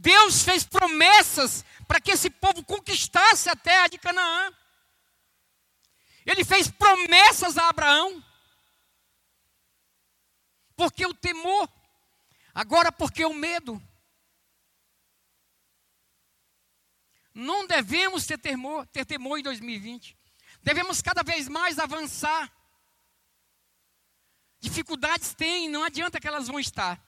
Deus 0.00 0.42
fez 0.42 0.64
promessas 0.64 1.64
para 1.86 2.00
que 2.00 2.10
esse 2.10 2.30
povo 2.30 2.64
conquistasse 2.64 3.48
a 3.48 3.56
terra 3.56 3.88
de 3.88 3.98
Canaã. 3.98 4.52
Ele 6.26 6.44
fez 6.44 6.68
promessas 6.68 7.56
a 7.56 7.68
Abraão. 7.68 8.22
Porque 10.76 11.04
o 11.04 11.14
temor 11.14 11.68
Agora, 12.58 12.90
porque 12.90 13.24
o 13.24 13.32
medo? 13.32 13.80
Não 17.32 17.64
devemos 17.68 18.26
ter 18.26 18.36
temor, 18.36 18.84
ter 18.88 19.04
temor 19.04 19.38
em 19.38 19.44
2020. 19.44 20.18
Devemos 20.60 21.00
cada 21.00 21.22
vez 21.22 21.46
mais 21.46 21.78
avançar. 21.78 22.52
Dificuldades 24.58 25.34
tem, 25.34 25.68
não 25.68 25.84
adianta 25.84 26.18
que 26.18 26.26
elas 26.26 26.48
vão 26.48 26.58
estar. 26.58 27.00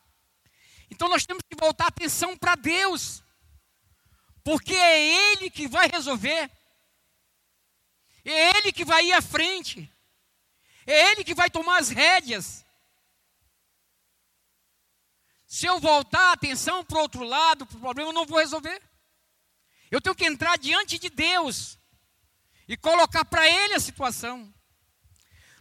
Então 0.91 1.09
nós 1.09 1.25
temos 1.25 1.43
que 1.49 1.57
voltar 1.59 1.85
a 1.85 1.89
atenção 1.89 2.37
para 2.37 2.55
Deus. 2.55 3.23
Porque 4.43 4.75
é 4.75 5.33
Ele 5.33 5.51
que 5.51 5.69
vai 5.69 5.89
resolver. 5.89 6.51
É 8.25 8.59
Ele 8.59 8.73
que 8.73 8.85
vai 8.85 9.07
ir 9.07 9.13
à 9.13 9.23
frente. 9.23 9.91
É 10.87 11.13
Ele 11.13 11.25
que 11.25 11.35
vai 11.35 11.49
tomar 11.51 11.79
as 11.79 11.89
rédeas. 11.89 12.67
Se 15.47 15.67
eu 15.67 15.81
voltar 15.81 16.31
a 16.31 16.33
atenção 16.33 16.85
para 16.85 16.99
o 16.99 17.03
outro 17.03 17.25
lado, 17.25 17.67
para 17.67 17.77
o 17.77 17.81
problema, 17.81 18.11
eu 18.11 18.15
não 18.15 18.27
vou 18.27 18.39
resolver. 18.39 18.81
Eu 19.91 20.01
tenho 20.01 20.15
que 20.15 20.25
entrar 20.25 20.57
diante 20.57 20.99
de 20.99 21.11
Deus 21.11 21.79
e 22.69 22.77
colocar 22.77 23.25
para 23.25 23.49
Ele 23.49 23.75
a 23.75 23.81
situação. 23.81 24.53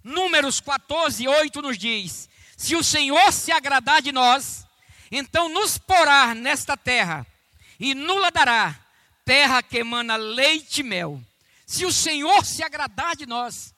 Números 0.03 0.59
14, 0.59 1.27
8 1.27 1.61
nos 1.61 1.77
diz: 1.77 2.29
Se 2.55 2.75
o 2.75 2.83
Senhor 2.83 3.33
se 3.33 3.51
agradar 3.51 4.01
de 4.01 4.11
nós, 4.11 4.65
então 5.11 5.49
nos 5.49 5.77
porá 5.77 6.33
nesta 6.33 6.75
terra 6.77 7.25
e 7.79 7.95
nula 7.95 8.31
dará, 8.31 8.75
terra 9.25 9.63
que 9.63 9.79
emana 9.79 10.15
leite 10.15 10.81
e 10.81 10.83
mel. 10.83 11.21
Se 11.65 11.85
o 11.85 11.91
Senhor 11.91 12.45
se 12.45 12.63
agradar 12.63 13.15
de 13.15 13.25
nós, 13.25 13.73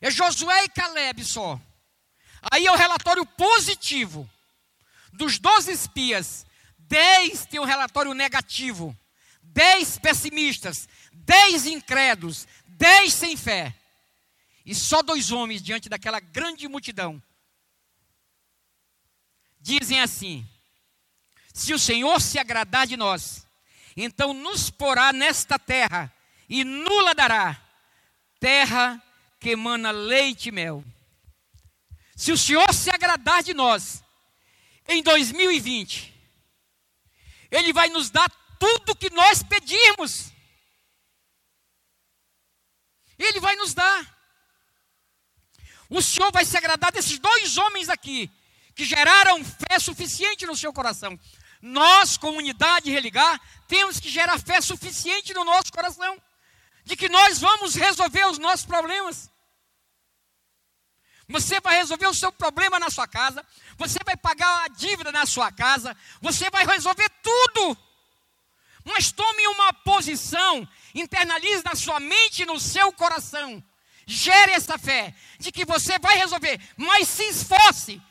é 0.00 0.10
Josué 0.10 0.64
e 0.64 0.68
Caleb 0.68 1.24
só 1.24 1.60
Aí 2.50 2.66
é 2.66 2.72
o 2.72 2.76
relatório 2.76 3.24
positivo. 3.24 4.28
Dos 5.12 5.38
12 5.38 5.70
espias, 5.70 6.44
10 6.78 7.46
tem 7.46 7.60
um 7.60 7.64
relatório 7.64 8.14
negativo, 8.14 8.96
10 9.42 9.98
pessimistas, 9.98 10.88
10 11.12 11.66
incrédulos, 11.66 12.48
10 12.66 13.12
sem 13.12 13.36
fé. 13.36 13.74
E 14.64 14.74
só 14.74 15.02
dois 15.02 15.30
homens 15.30 15.62
diante 15.62 15.88
daquela 15.88 16.18
grande 16.18 16.66
multidão 16.66 17.22
dizem 19.62 20.00
assim: 20.00 20.46
Se 21.54 21.72
o 21.72 21.78
Senhor 21.78 22.20
se 22.20 22.38
agradar 22.38 22.86
de 22.86 22.96
nós, 22.96 23.46
então 23.96 24.34
nos 24.34 24.68
porá 24.68 25.12
nesta 25.12 25.58
terra 25.58 26.12
e 26.48 26.64
nula 26.64 27.14
dará 27.14 27.58
terra 28.38 29.02
que 29.38 29.50
emana 29.50 29.90
leite 29.90 30.48
e 30.48 30.52
mel. 30.52 30.84
Se 32.16 32.32
o 32.32 32.38
Senhor 32.38 32.72
se 32.74 32.90
agradar 32.90 33.42
de 33.42 33.54
nós, 33.54 34.02
em 34.86 35.02
2020, 35.02 36.12
Ele 37.50 37.72
vai 37.72 37.88
nos 37.88 38.10
dar 38.10 38.30
tudo 38.58 38.96
que 38.96 39.10
nós 39.10 39.42
pedirmos. 39.42 40.32
Ele 43.18 43.40
vai 43.40 43.56
nos 43.56 43.72
dar. 43.74 44.18
O 45.88 46.02
Senhor 46.02 46.32
vai 46.32 46.44
se 46.44 46.56
agradar 46.56 46.90
desses 46.90 47.18
dois 47.18 47.56
homens 47.56 47.88
aqui, 47.88 48.30
que 48.74 48.84
geraram 48.84 49.44
fé 49.44 49.78
suficiente 49.78 50.46
no 50.46 50.56
seu 50.56 50.72
coração. 50.72 51.18
Nós, 51.60 52.16
comunidade 52.16 52.90
religar, 52.90 53.40
temos 53.68 54.00
que 54.00 54.10
gerar 54.10 54.38
fé 54.38 54.60
suficiente 54.60 55.32
no 55.32 55.44
nosso 55.44 55.72
coração, 55.72 56.20
de 56.84 56.96
que 56.96 57.08
nós 57.08 57.38
vamos 57.38 57.74
resolver 57.74 58.26
os 58.26 58.38
nossos 58.38 58.66
problemas. 58.66 59.30
Você 61.28 61.60
vai 61.60 61.76
resolver 61.76 62.06
o 62.06 62.14
seu 62.14 62.32
problema 62.32 62.78
na 62.78 62.90
sua 62.90 63.06
casa, 63.06 63.46
você 63.76 63.98
vai 64.04 64.16
pagar 64.16 64.64
a 64.64 64.68
dívida 64.68 65.12
na 65.12 65.24
sua 65.24 65.52
casa, 65.52 65.96
você 66.20 66.50
vai 66.50 66.66
resolver 66.66 67.08
tudo. 67.22 67.78
Mas 68.84 69.12
tome 69.12 69.46
uma 69.46 69.72
posição, 69.72 70.68
internalize 70.94 71.62
na 71.64 71.76
sua 71.76 72.00
mente 72.00 72.42
e 72.42 72.46
no 72.46 72.58
seu 72.58 72.92
coração. 72.92 73.62
Gere 74.04 74.52
essa 74.52 74.76
fé 74.76 75.14
de 75.38 75.52
que 75.52 75.64
você 75.64 75.98
vai 75.98 76.16
resolver, 76.18 76.60
mas 76.76 77.08
se 77.08 77.22
esforce, 77.28 78.02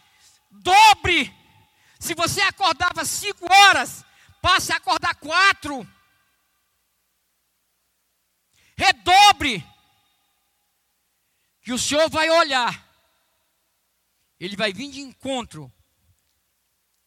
dobre. 0.51 1.33
Se 1.99 2.13
você 2.13 2.41
acordava 2.41 3.05
cinco 3.05 3.45
horas, 3.51 4.03
passe 4.41 4.71
a 4.71 4.77
acordar 4.77 5.15
quatro. 5.15 5.87
Redobre. 8.75 9.65
Que 11.61 11.73
o 11.73 11.79
Senhor 11.79 12.09
vai 12.09 12.29
olhar 12.29 12.91
ele 14.41 14.55
vai 14.55 14.73
vir 14.73 14.89
de 14.89 15.01
encontro 15.01 15.71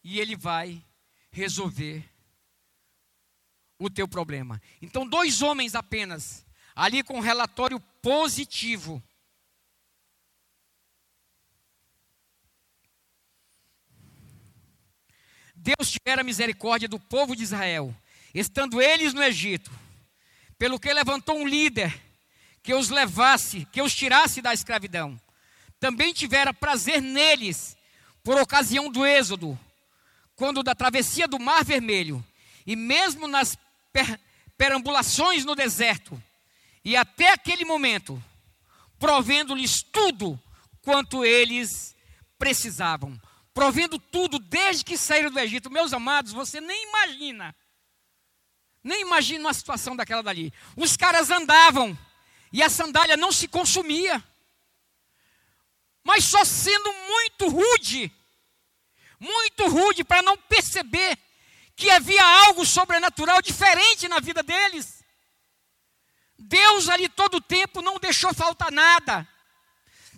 e 0.05 0.20
ele 0.20 0.36
vai 0.36 0.80
resolver 1.32 2.09
o 3.76 3.90
teu 3.90 4.07
problema. 4.07 4.62
Então, 4.80 5.05
dois 5.05 5.42
homens 5.42 5.74
apenas, 5.74 6.47
ali 6.76 7.03
com 7.03 7.18
relatório 7.18 7.80
positivo. 8.01 9.03
Deus 15.65 15.91
tivera 15.91 16.23
misericórdia 16.23 16.87
do 16.87 17.01
povo 17.01 17.35
de 17.35 17.43
Israel, 17.43 17.93
estando 18.35 18.83
eles 18.83 19.15
no 19.15 19.23
Egito, 19.23 19.71
pelo 20.59 20.79
que 20.79 20.93
levantou 20.93 21.39
um 21.39 21.49
líder 21.49 21.99
que 22.62 22.75
os 22.75 22.91
levasse, 22.91 23.67
que 23.73 23.81
os 23.81 23.95
tirasse 23.95 24.43
da 24.43 24.53
escravidão 24.53 25.19
também 25.85 26.15
tivera 26.15 26.55
prazer 26.55 27.03
neles, 27.03 27.77
por 28.23 28.41
ocasião 28.41 28.91
do 28.91 29.05
Êxodo, 29.05 29.59
quando 30.35 30.62
da 30.62 30.75
travessia 30.75 31.29
do 31.29 31.39
Mar 31.39 31.62
Vermelho, 31.62 32.25
e 32.67 32.75
mesmo 32.75 33.29
nas 33.29 33.55
per, 33.93 34.19
perambulações 34.57 35.45
no 35.45 35.55
deserto, 35.55 36.23
e 36.83 36.97
até 36.97 37.33
aquele 37.33 37.67
momento, 37.67 38.23
provendo-lhes 38.99 39.83
tudo 39.83 40.41
quanto 40.81 41.23
eles 41.23 41.95
precisavam. 42.39 43.21
Provendo 43.55 44.01
tudo 44.01 44.41
desde 44.41 44.85
que 44.85 44.99
saíram 44.99 45.31
do 45.31 45.39
Egito. 45.39 45.71
Meus 45.71 45.93
amados, 45.93 46.33
você 46.33 46.61
nem 46.61 46.89
imagina. 46.89 47.55
Nem 48.83 49.01
imagina 49.01 49.45
uma 49.47 49.55
situação 49.55 49.95
daquela 49.95 50.23
dali. 50.23 50.53
Os 50.77 50.97
caras 50.97 51.31
andavam 51.31 51.97
e 52.53 52.63
a 52.63 52.69
sandália 52.69 53.17
não 53.17 53.31
se 53.31 53.47
consumia. 53.47 54.23
Mas 56.03 56.25
só 56.25 56.45
sendo 56.45 56.93
muito 56.93 57.49
rude, 57.49 58.13
muito 59.19 59.69
rude 59.69 60.05
para 60.05 60.21
não 60.21 60.37
perceber 60.37 61.17
que 61.77 61.91
havia 61.91 62.23
algo 62.47 62.67
sobrenatural 62.67 63.41
diferente 63.41 64.07
na 64.09 64.21
vida 64.21 64.43
deles. 64.43 65.03
Deus 66.39 66.89
ali 66.89 67.09
todo 67.09 67.37
o 67.37 67.41
tempo 67.41 67.81
não 67.81 67.99
deixou 67.99 68.35
faltar 68.35 68.71
nada. 68.71 69.27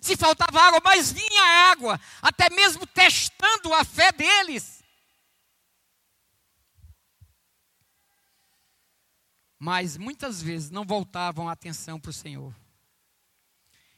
Se 0.01 0.15
faltava 0.15 0.61
água, 0.61 0.81
mas 0.83 1.11
vinha 1.11 1.43
água, 1.71 1.99
até 2.21 2.49
mesmo 2.49 2.85
testando 2.87 3.73
a 3.73 3.83
fé 3.83 4.11
deles. 4.11 4.83
Mas 9.59 9.97
muitas 9.97 10.41
vezes 10.41 10.69
não 10.69 10.85
voltavam 10.85 11.49
a 11.49 11.53
atenção 11.53 11.99
para 11.99 12.11
o 12.11 12.13
Senhor. 12.13 12.55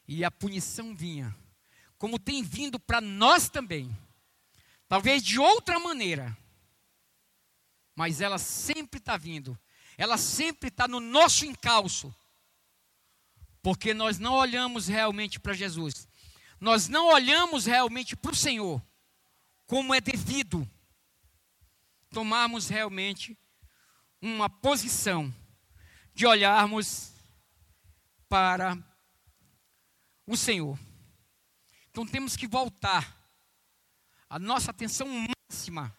E 0.07 0.23
a 0.23 0.31
punição 0.31 0.95
vinha, 0.95 1.35
como 1.97 2.17
tem 2.17 2.41
vindo 2.41 2.79
para 2.79 3.01
nós 3.01 3.49
também. 3.49 3.95
Talvez 4.87 5.21
de 5.21 5.37
outra 5.37 5.79
maneira, 5.79 6.35
mas 7.95 8.21
ela 8.21 8.37
sempre 8.39 8.99
está 8.99 9.17
vindo 9.17 9.59
ela 9.99 10.17
sempre 10.17 10.69
está 10.69 10.87
no 10.87 11.01
nosso 11.01 11.45
encalço, 11.45 12.15
porque 13.61 13.93
nós 13.93 14.19
não 14.19 14.33
olhamos 14.33 14.87
realmente 14.87 15.39
para 15.39 15.53
Jesus, 15.53 16.07
nós 16.59 16.87
não 16.87 17.07
olhamos 17.07 17.65
realmente 17.65 18.15
para 18.15 18.31
o 18.31 18.35
Senhor, 18.35 18.81
como 19.65 19.93
é 19.93 20.01
devido 20.01 20.69
tomarmos 22.09 22.67
realmente 22.69 23.37
uma 24.21 24.49
posição 24.49 25.33
de 26.13 26.25
olharmos 26.25 27.13
para 28.27 28.77
o 30.25 30.35
Senhor. 30.35 30.77
Então 31.89 32.05
temos 32.05 32.35
que 32.35 32.47
voltar 32.47 33.17
a 34.29 34.37
nossa 34.37 34.71
atenção 34.71 35.07
máxima 35.49 35.95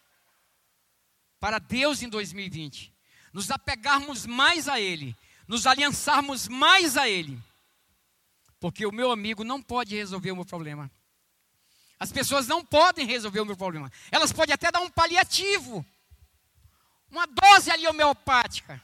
para 1.38 1.58
Deus 1.58 2.02
em 2.02 2.08
2020 2.08 2.92
nos 3.32 3.50
apegarmos 3.50 4.26
mais 4.26 4.68
a 4.68 4.80
Ele, 4.80 5.16
nos 5.46 5.66
aliançarmos 5.66 6.48
mais 6.48 6.96
a 6.96 7.08
Ele. 7.08 7.38
Porque 8.60 8.84
o 8.84 8.92
meu 8.92 9.10
amigo 9.10 9.42
não 9.42 9.62
pode 9.62 9.96
resolver 9.96 10.30
o 10.30 10.36
meu 10.36 10.44
problema. 10.44 10.90
As 11.98 12.12
pessoas 12.12 12.46
não 12.46 12.64
podem 12.64 13.06
resolver 13.06 13.40
o 13.40 13.46
meu 13.46 13.56
problema. 13.56 13.90
Elas 14.10 14.32
podem 14.32 14.54
até 14.54 14.70
dar 14.70 14.80
um 14.80 14.90
paliativo, 14.90 15.84
uma 17.10 17.26
dose 17.26 17.70
ali 17.70 17.88
homeopática. 17.88 18.80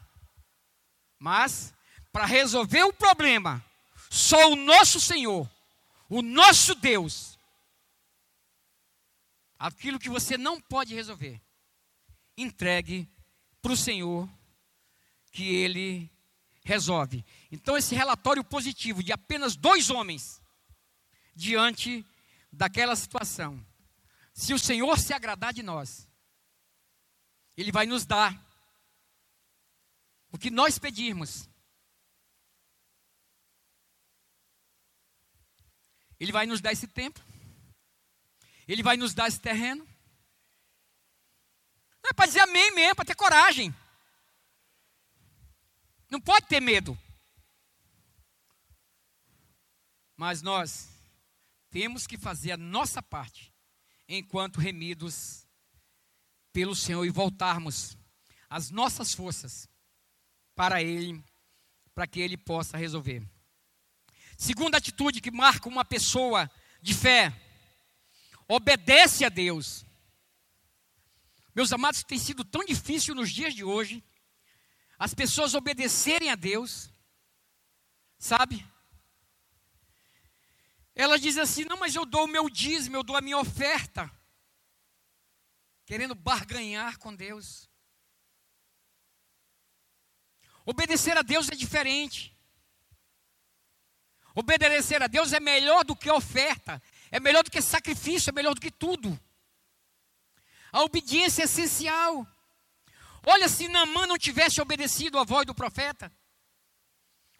Mas, 1.18 1.74
para 2.10 2.24
resolver 2.26 2.82
o 2.84 2.92
problema, 2.92 3.64
só 4.10 4.50
o 4.50 4.56
nosso 4.56 5.00
Senhor, 5.00 5.48
o 6.08 6.22
nosso 6.22 6.74
Deus, 6.74 7.38
aquilo 9.58 9.98
que 9.98 10.10
você 10.10 10.36
não 10.36 10.60
pode 10.60 10.94
resolver, 10.94 11.40
entregue 12.36 13.08
para 13.62 13.72
o 13.72 13.76
Senhor 13.76 14.28
que 15.32 15.54
ele 15.54 16.10
resolve. 16.66 17.24
Então, 17.50 17.76
esse 17.76 17.94
relatório 17.94 18.42
positivo 18.42 19.00
de 19.00 19.12
apenas 19.12 19.54
dois 19.54 19.88
homens 19.88 20.42
diante 21.32 22.04
daquela 22.52 22.96
situação, 22.96 23.64
se 24.34 24.52
o 24.52 24.58
Senhor 24.58 24.98
se 24.98 25.12
agradar 25.12 25.54
de 25.54 25.62
nós, 25.62 26.08
Ele 27.56 27.70
vai 27.70 27.86
nos 27.86 28.04
dar 28.04 28.34
o 30.32 30.36
que 30.36 30.50
nós 30.50 30.76
pedirmos. 30.76 31.48
Ele 36.18 36.32
vai 36.32 36.46
nos 36.46 36.60
dar 36.60 36.72
esse 36.72 36.88
tempo, 36.88 37.20
Ele 38.66 38.82
vai 38.82 38.96
nos 38.96 39.14
dar 39.14 39.28
esse 39.28 39.38
terreno, 39.38 39.86
não 42.02 42.10
é 42.10 42.12
para 42.12 42.26
dizer 42.26 42.40
amém 42.40 42.74
mesmo, 42.74 42.90
é 42.90 42.94
para 42.94 43.04
ter 43.04 43.14
coragem. 43.14 43.72
Não 46.08 46.20
pode 46.20 46.46
ter 46.46 46.60
medo. 46.60 46.96
Mas 50.16 50.40
nós 50.40 50.88
temos 51.70 52.06
que 52.06 52.16
fazer 52.16 52.52
a 52.52 52.56
nossa 52.56 53.02
parte 53.02 53.52
enquanto 54.08 54.60
remidos 54.60 55.46
pelo 56.52 56.74
Senhor 56.74 57.04
e 57.04 57.10
voltarmos 57.10 57.98
as 58.48 58.70
nossas 58.70 59.12
forças 59.12 59.68
para 60.54 60.82
Ele, 60.82 61.22
para 61.94 62.06
que 62.06 62.20
Ele 62.20 62.36
possa 62.36 62.78
resolver. 62.78 63.22
Segunda 64.38 64.78
atitude 64.78 65.20
que 65.20 65.30
marca 65.30 65.68
uma 65.68 65.84
pessoa 65.84 66.50
de 66.80 66.94
fé: 66.94 67.32
obedece 68.48 69.24
a 69.24 69.28
Deus. 69.28 69.84
Meus 71.54 71.72
amados, 71.72 72.02
tem 72.04 72.18
sido 72.18 72.44
tão 72.44 72.64
difícil 72.64 73.14
nos 73.14 73.30
dias 73.30 73.54
de 73.54 73.64
hoje 73.64 74.04
as 74.98 75.14
pessoas 75.14 75.54
obedecerem 75.54 76.30
a 76.30 76.34
Deus, 76.34 76.90
sabe? 78.18 78.66
Ela 80.94 81.18
diz 81.18 81.36
assim: 81.36 81.64
não, 81.64 81.76
mas 81.76 81.94
eu 81.94 82.06
dou 82.06 82.24
o 82.24 82.28
meu 82.28 82.48
dízimo, 82.48 82.96
eu 82.96 83.02
dou 83.02 83.16
a 83.16 83.20
minha 83.20 83.38
oferta, 83.38 84.10
querendo 85.84 86.14
barganhar 86.14 86.98
com 86.98 87.14
Deus. 87.14 87.68
Obedecer 90.64 91.16
a 91.16 91.22
Deus 91.22 91.48
é 91.48 91.54
diferente. 91.54 92.36
Obedecer 94.34 95.02
a 95.02 95.06
Deus 95.06 95.32
é 95.32 95.40
melhor 95.40 95.84
do 95.84 95.94
que 95.94 96.10
oferta, 96.10 96.82
é 97.10 97.20
melhor 97.20 97.44
do 97.44 97.50
que 97.50 97.62
sacrifício, 97.62 98.30
é 98.30 98.32
melhor 98.32 98.54
do 98.54 98.60
que 98.60 98.70
tudo. 98.70 99.18
A 100.72 100.82
obediência 100.82 101.42
é 101.42 101.44
essencial. 101.44 102.26
Olha, 103.28 103.48
se 103.48 103.66
Namã 103.66 104.06
não 104.06 104.16
tivesse 104.16 104.60
obedecido 104.60 105.18
à 105.18 105.24
voz 105.24 105.44
do 105.44 105.52
profeta, 105.52 106.12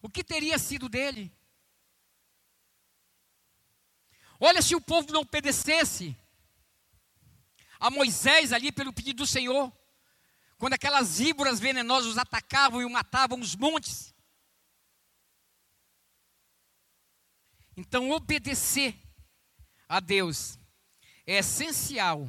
o 0.02 0.10
que 0.10 0.24
teria 0.24 0.58
sido 0.58 0.88
dele? 0.88 1.32
Olha, 4.40 4.60
se 4.60 4.74
o 4.74 4.80
povo 4.80 5.12
não 5.12 5.20
obedecesse 5.20 6.16
a 7.78 7.88
Moisés 7.88 8.52
ali 8.52 8.72
pelo 8.72 8.92
pedido 8.92 9.18
do 9.18 9.26
Senhor, 9.28 9.72
quando 10.58 10.72
aquelas 10.72 11.18
víboras 11.18 11.60
venenosas 11.60 12.12
os 12.12 12.18
atacavam 12.18 12.82
e 12.82 12.90
matavam 12.90 13.38
os 13.38 13.54
montes. 13.54 14.12
Então, 17.76 18.10
obedecer 18.10 18.98
a 19.88 20.00
Deus 20.00 20.58
é 21.24 21.38
essencial 21.38 22.28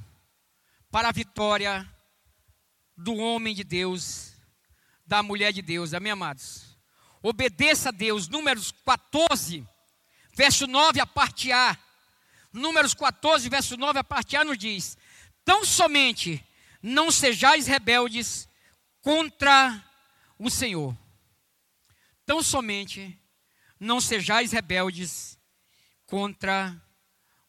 para 0.91 1.09
a 1.09 1.11
vitória 1.11 1.96
do 2.97 3.15
homem 3.15 3.53
de 3.53 3.63
Deus, 3.63 4.33
da 5.05 5.21
mulher 5.21 5.53
de 5.53 5.61
Deus, 5.61 5.93
amém, 5.93 6.11
amados? 6.11 6.77
Obedeça 7.21 7.89
a 7.89 7.91
Deus, 7.91 8.27
Números 8.27 8.71
14, 8.83 9.65
verso 10.33 10.65
9, 10.65 10.99
a 10.99 11.05
parte 11.05 11.51
A. 11.51 11.77
Números 12.51 12.93
14, 12.93 13.47
verso 13.49 13.77
9, 13.77 13.99
a 13.99 14.03
parte 14.03 14.35
A 14.35 14.43
nos 14.43 14.57
diz: 14.57 14.97
Tão 15.45 15.63
somente 15.63 16.43
não 16.81 17.11
sejais 17.11 17.67
rebeldes 17.67 18.49
contra 19.01 19.83
o 20.39 20.49
Senhor. 20.49 20.97
Tão 22.25 22.41
somente 22.41 23.19
não 23.79 24.01
sejais 24.01 24.51
rebeldes 24.51 25.39
contra 26.05 26.75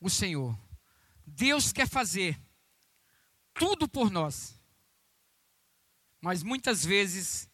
o 0.01 0.11
Senhor. 0.11 0.59
Deus 1.27 1.73
quer 1.73 1.89
fazer 1.89 2.39
tudo 3.55 3.89
por 3.89 4.11
nós. 4.11 4.58
Mas 6.21 6.43
muitas 6.43 6.85
vezes 6.85 7.49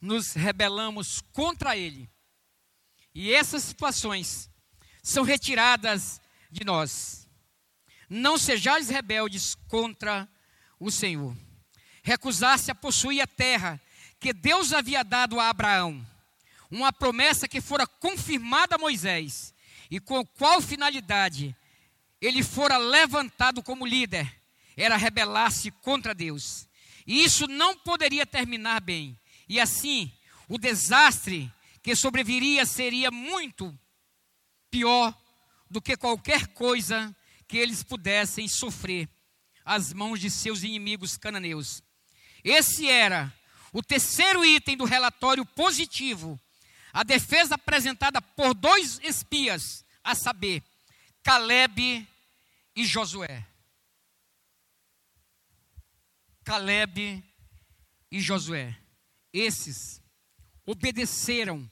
nos 0.00 0.32
rebelamos 0.34 1.22
contra 1.32 1.76
Ele. 1.76 2.08
E 3.14 3.32
essas 3.32 3.62
situações 3.62 4.50
são 5.02 5.22
retiradas 5.22 6.20
de 6.50 6.64
nós. 6.64 7.28
Não 8.08 8.36
sejais 8.38 8.88
rebeldes 8.88 9.54
contra 9.68 10.28
o 10.78 10.90
Senhor. 10.90 11.36
Recusar-se 12.02 12.70
a 12.70 12.74
possuir 12.74 13.20
a 13.22 13.26
terra 13.26 13.80
que 14.20 14.32
Deus 14.32 14.72
havia 14.72 15.02
dado 15.02 15.38
a 15.38 15.48
Abraão, 15.48 16.04
uma 16.70 16.92
promessa 16.92 17.48
que 17.48 17.60
fora 17.60 17.86
confirmada 17.86 18.76
a 18.76 18.78
Moisés, 18.78 19.54
e 19.90 20.00
com 20.00 20.24
qual 20.24 20.60
finalidade 20.60 21.54
ele 22.20 22.42
fora 22.42 22.78
levantado 22.78 23.62
como 23.62 23.86
líder 23.86 24.32
era 24.76 24.96
rebelar-se 24.96 25.70
contra 25.70 26.14
Deus. 26.14 26.66
E 27.06 27.24
isso 27.24 27.46
não 27.46 27.76
poderia 27.76 28.24
terminar 28.24 28.80
bem. 28.80 29.18
E 29.48 29.60
assim, 29.60 30.12
o 30.48 30.58
desastre 30.58 31.52
que 31.82 31.94
sobreviria 31.94 32.64
seria 32.64 33.10
muito 33.10 33.78
pior 34.70 35.14
do 35.70 35.82
que 35.82 35.96
qualquer 35.96 36.46
coisa 36.48 37.14
que 37.46 37.58
eles 37.58 37.82
pudessem 37.82 38.48
sofrer 38.48 39.08
às 39.64 39.92
mãos 39.92 40.20
de 40.20 40.30
seus 40.30 40.62
inimigos 40.62 41.16
cananeus. 41.16 41.82
Esse 42.42 42.88
era 42.88 43.32
o 43.72 43.82
terceiro 43.82 44.44
item 44.44 44.76
do 44.76 44.84
relatório 44.84 45.44
positivo, 45.44 46.40
a 46.92 47.02
defesa 47.02 47.56
apresentada 47.56 48.22
por 48.22 48.54
dois 48.54 49.00
espias, 49.02 49.84
a 50.02 50.14
saber, 50.14 50.62
Caleb 51.22 52.06
e 52.76 52.86
Josué. 52.86 53.44
Caleb 56.44 57.24
e 58.10 58.20
Josué. 58.20 58.76
Esses 59.32 60.02
obedeceram, 60.66 61.68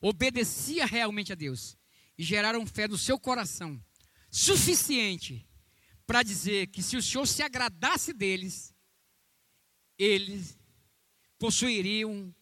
obedecia 0.00 0.86
realmente 0.86 1.32
a 1.32 1.36
Deus 1.36 1.76
e 2.16 2.24
geraram 2.24 2.66
fé 2.66 2.88
no 2.88 2.98
seu 2.98 3.18
coração 3.18 3.80
suficiente 4.30 5.46
para 6.06 6.22
dizer 6.22 6.68
que 6.68 6.82
se 6.82 6.96
o 6.96 7.02
Senhor 7.02 7.26
se 7.26 7.42
agradasse 7.42 8.12
deles, 8.12 8.74
eles 9.98 10.58
possuiriam 11.38 12.34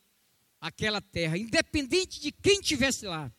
aquela 0.60 1.00
terra, 1.00 1.36
independente 1.36 2.20
de 2.20 2.32
quem 2.32 2.60
tivesse 2.60 3.06
lá. 3.06 3.32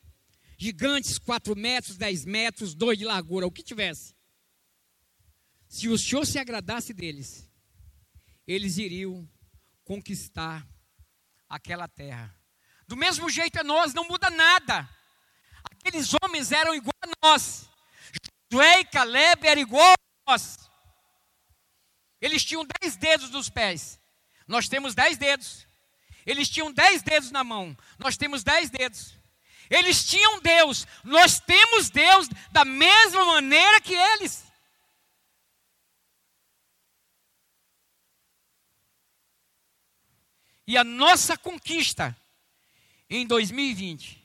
Gigantes, 0.57 1.17
4 1.17 1.55
metros, 1.55 1.97
10 1.97 2.25
metros, 2.25 2.75
2 2.75 2.97
de 2.97 3.05
largura, 3.05 3.47
o 3.47 3.51
que 3.51 3.63
tivesse. 3.63 4.15
Se 5.67 5.87
o 5.87 5.97
Senhor 5.97 6.25
se 6.25 6.39
agradasse 6.39 6.93
deles, 6.93 7.46
eles 8.47 8.77
iriam 8.77 9.29
conquistar 9.83 10.65
aquela 11.49 11.87
terra. 11.87 12.33
Do 12.87 12.95
mesmo 12.95 13.29
jeito 13.29 13.59
é 13.59 13.63
nós, 13.63 13.93
não 13.93 14.07
muda 14.07 14.29
nada. 14.29 14.89
Aqueles 15.63 16.11
homens 16.21 16.51
eram 16.51 16.73
igual 16.73 16.95
a 17.01 17.27
nós. 17.27 17.69
Josué 18.51 18.79
e 18.79 18.85
Caleb 18.85 19.45
eram 19.45 19.61
igual 19.61 19.91
a 19.91 20.31
nós. 20.31 20.57
Eles 22.21 22.43
tinham 22.43 22.65
dez 22.79 22.95
dedos 22.95 23.29
nos 23.29 23.49
pés. 23.49 23.99
Nós 24.47 24.69
temos 24.69 24.95
dez 24.95 25.17
dedos. 25.17 25.67
Eles 26.25 26.49
tinham 26.49 26.71
dez 26.71 27.01
dedos 27.01 27.31
na 27.31 27.43
mão. 27.43 27.77
Nós 27.99 28.15
temos 28.17 28.43
dez 28.43 28.69
dedos. 28.69 29.13
Eles 29.69 30.05
tinham 30.05 30.39
Deus. 30.39 30.87
Nós 31.03 31.39
temos 31.39 31.89
Deus 31.89 32.29
da 32.51 32.63
mesma 32.63 33.25
maneira 33.25 33.81
que 33.81 33.93
eles. 33.93 34.46
E 40.67 40.77
a 40.77 40.83
nossa 40.83 41.37
conquista 41.37 42.15
em 43.09 43.25
2020 43.25 44.21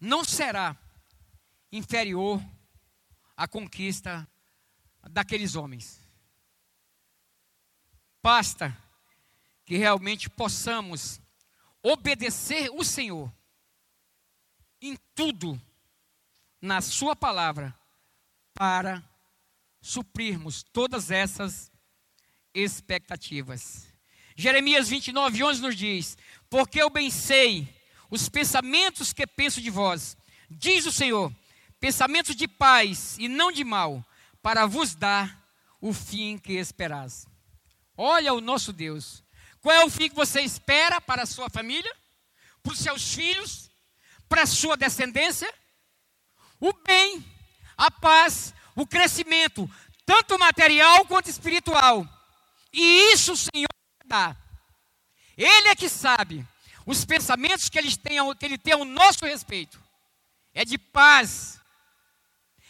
não 0.00 0.24
será 0.24 0.76
inferior 1.70 2.42
à 3.36 3.46
conquista 3.46 4.28
daqueles 5.10 5.54
homens. 5.54 6.00
Basta 8.20 8.76
que 9.64 9.76
realmente 9.76 10.28
possamos 10.28 11.20
obedecer 11.80 12.68
o 12.70 12.82
Senhor 12.82 13.32
em 14.80 14.96
tudo 15.14 15.60
na 16.60 16.80
Sua 16.80 17.14
palavra 17.14 17.72
para 18.52 19.02
suprirmos 19.80 20.62
todas 20.62 21.10
essas 21.10 21.70
expectativas. 22.52 23.93
Jeremias 24.36 24.88
29, 24.88 25.42
11 25.42 25.62
nos 25.62 25.76
diz: 25.76 26.18
Porque 26.50 26.82
eu 26.82 26.90
bem 26.90 27.10
sei 27.10 27.68
os 28.10 28.28
pensamentos 28.28 29.12
que 29.12 29.26
penso 29.26 29.60
de 29.60 29.70
vós, 29.70 30.16
diz 30.50 30.86
o 30.86 30.92
Senhor, 30.92 31.32
pensamentos 31.80 32.34
de 32.34 32.48
paz 32.48 33.16
e 33.18 33.28
não 33.28 33.52
de 33.52 33.64
mal, 33.64 34.04
para 34.42 34.66
vos 34.66 34.94
dar 34.94 35.42
o 35.80 35.92
fim 35.92 36.38
que 36.38 36.54
esperais. 36.54 37.26
Olha 37.96 38.32
o 38.32 38.40
nosso 38.40 38.72
Deus. 38.72 39.22
Qual 39.60 39.74
é 39.74 39.84
o 39.84 39.90
fim 39.90 40.08
que 40.08 40.14
você 40.14 40.40
espera 40.40 41.00
para 41.00 41.22
a 41.22 41.26
sua 41.26 41.48
família, 41.48 41.94
para 42.62 42.72
os 42.72 42.78
seus 42.78 43.14
filhos, 43.14 43.70
para 44.28 44.42
a 44.42 44.46
sua 44.46 44.76
descendência? 44.76 45.52
O 46.60 46.72
bem, 46.72 47.24
a 47.76 47.90
paz, 47.90 48.52
o 48.74 48.86
crescimento, 48.86 49.70
tanto 50.04 50.38
material 50.38 51.06
quanto 51.06 51.30
espiritual. 51.30 52.06
E 52.72 53.12
isso 53.12 53.36
Senhor 53.36 53.73
dá. 54.04 54.36
Ele 55.36 55.68
é 55.68 55.74
que 55.74 55.88
sabe 55.88 56.46
os 56.86 57.04
pensamentos 57.04 57.68
que 57.68 57.78
ele 57.78 57.96
tem, 57.96 58.18
que 58.36 58.44
ele 58.44 58.58
tem 58.58 58.74
ao 58.74 58.84
nosso 58.84 59.24
respeito. 59.24 59.82
É 60.52 60.64
de 60.64 60.78
paz, 60.78 61.60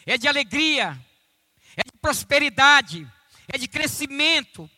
é 0.07 0.17
de 0.17 0.27
alegria, 0.27 0.99
é 1.77 1.83
de 1.83 1.99
prosperidade, 2.01 3.11
é 3.53 3.59
de 3.59 3.69
crescimento. 3.69 4.71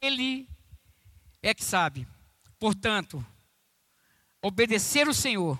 Ele 0.00 0.48
é 1.42 1.52
que 1.52 1.64
sabe. 1.64 2.06
Portanto, 2.58 3.24
obedecer 4.40 5.08
o 5.08 5.14
Senhor 5.14 5.58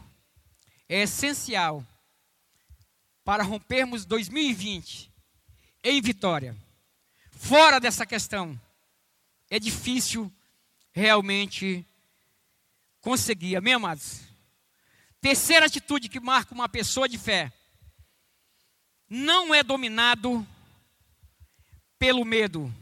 é 0.89 1.03
essencial 1.03 1.85
para 3.25 3.43
rompermos 3.43 4.05
2020 4.05 5.11
em 5.85 6.01
vitória 6.01 6.57
fora 7.41 7.81
dessa 7.81 8.05
questão, 8.05 8.61
é 9.49 9.59
difícil 9.59 10.31
realmente 10.93 11.85
conseguir. 13.01 13.57
Amém, 13.57 13.73
amados? 13.73 14.21
Terceira 15.21 15.67
atitude 15.67 16.09
que 16.09 16.21
marca 16.21 16.55
uma 16.55 16.69
pessoa 16.69 17.09
de 17.09 17.19
fé: 17.19 17.51
não 19.09 19.55
é 19.55 19.63
dominado 19.63 20.47
pelo 21.99 22.25
medo. 22.25 22.73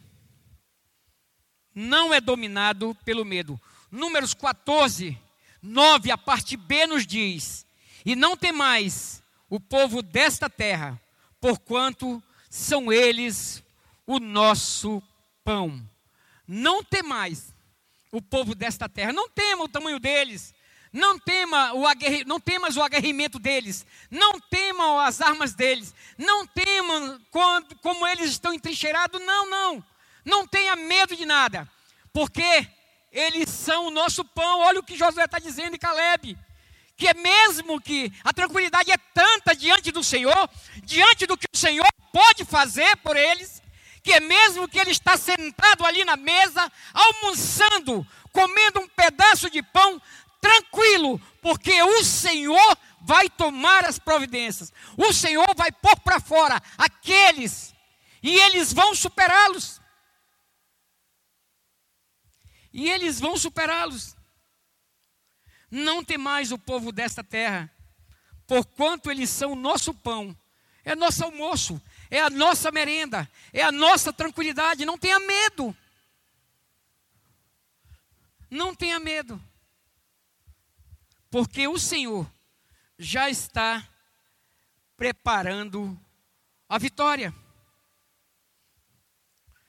Não 1.72 2.12
é 2.12 2.20
dominado 2.20 2.96
pelo 3.04 3.24
medo. 3.24 3.61
Números 3.90 4.34
14, 4.34 5.16
9, 5.62 6.11
a 6.11 6.18
parte 6.18 6.56
B 6.56 6.86
nos 6.88 7.06
diz: 7.06 7.64
E 8.04 8.16
não 8.16 8.36
tem 8.36 8.52
mais 8.52 9.22
o 9.48 9.61
povo 9.61 10.02
desta 10.02 10.50
terra, 10.50 11.00
porquanto 11.40 12.20
são 12.50 12.92
eles 12.92 13.62
o 14.09 14.18
nosso 14.18 15.02
pão. 15.44 15.86
Não 16.46 16.82
temais 16.82 17.54
o 18.11 18.22
povo 18.22 18.54
desta 18.54 18.88
terra, 18.88 19.12
não 19.12 19.28
tema 19.28 19.64
o 19.64 19.68
tamanho 19.68 20.00
deles, 20.00 20.54
não 20.90 21.18
tema 21.18 21.74
o 21.74 21.86
aguerri, 21.86 22.24
não 22.24 22.40
temas 22.40 22.74
o 22.74 22.82
aguerrimento 22.82 23.38
deles, 23.38 23.84
não 24.11 24.40
tema 24.40 25.04
as 25.04 25.20
armas 25.20 25.52
deles, 25.52 25.94
não 26.16 26.46
tema 26.46 27.20
quando, 27.30 27.76
como 27.76 28.06
eles 28.06 28.30
estão 28.30 28.54
entrincheirados, 28.54 29.20
não, 29.20 29.50
não, 29.50 29.84
não 30.24 30.46
tenha 30.46 30.74
medo 30.74 31.14
de 31.14 31.26
nada, 31.26 31.70
porque 32.11 32.66
eles 33.12 33.50
são 33.50 33.88
o 33.88 33.90
nosso 33.90 34.24
pão, 34.24 34.61
olha 34.61 34.80
o 34.80 34.82
que 34.82 34.96
Josué 34.96 35.26
está 35.26 35.38
dizendo 35.38 35.76
e 35.76 35.78
Caleb, 35.78 36.38
que 36.96 37.09
é 37.09 37.12
mesmo 37.12 37.78
que 37.78 38.11
a 38.24 38.32
tranquilidade 38.32 38.90
é 38.90 38.96
tanta 39.12 39.54
diante 39.54 39.92
do 39.92 40.02
Senhor, 40.02 40.48
diante 40.82 41.26
do 41.26 41.36
que 41.36 41.46
o 41.54 41.59
Senhor 41.59 41.86
pode 42.11 42.46
fazer 42.46 42.96
por 42.96 43.14
eles, 43.14 43.57
que 44.09 44.14
é 44.14 44.20
mesmo 44.20 44.66
que 44.66 44.78
ele 44.78 44.90
está 44.90 45.18
sentado 45.18 45.84
ali 45.84 46.02
na 46.02 46.16
mesa, 46.16 46.72
almoçando, 46.94 48.06
comendo 48.32 48.80
um 48.80 48.88
pedaço 48.88 49.50
de 49.50 49.62
pão, 49.62 50.00
tranquilo, 50.40 51.20
porque 51.42 51.82
o 51.82 52.02
Senhor 52.02 52.78
vai 53.02 53.28
tomar 53.28 53.84
as 53.84 53.98
providências, 53.98 54.72
o 54.96 55.12
Senhor 55.12 55.54
vai 55.54 55.70
pôr 55.70 55.94
para 56.00 56.20
fora 56.20 56.59
aqueles, 56.78 57.74
e 58.22 58.34
eles 58.38 58.72
vão 58.72 58.94
superá-los. 58.94 59.78
E 62.72 62.88
eles 62.88 63.20
vão 63.20 63.36
superá-los. 63.36 64.16
Não 65.70 66.02
tem 66.02 66.16
mais 66.16 66.50
o 66.50 66.56
povo 66.56 66.92
desta 66.92 67.22
terra, 67.22 67.70
porquanto 68.46 69.11
eles 69.11 69.28
são 69.28 69.52
o 69.52 69.54
nosso 69.54 69.92
pão, 69.92 70.34
é 70.82 70.94
nosso 70.94 71.22
almoço, 71.22 71.78
é 72.11 72.20
a 72.20 72.30
nossa 72.30 72.70
merenda, 72.70 73.30
é 73.52 73.62
a 73.62 73.72
nossa 73.72 74.12
tranquilidade. 74.12 74.84
Não 74.84 74.96
tenha 74.96 75.18
medo. 75.20 75.76
Não 78.50 78.74
tenha 78.74 78.98
medo. 78.98 79.40
Porque 81.30 81.68
o 81.68 81.78
Senhor 81.78 82.30
já 82.98 83.28
está 83.28 83.86
preparando 84.96 85.98
a 86.68 86.78
vitória. 86.78 87.34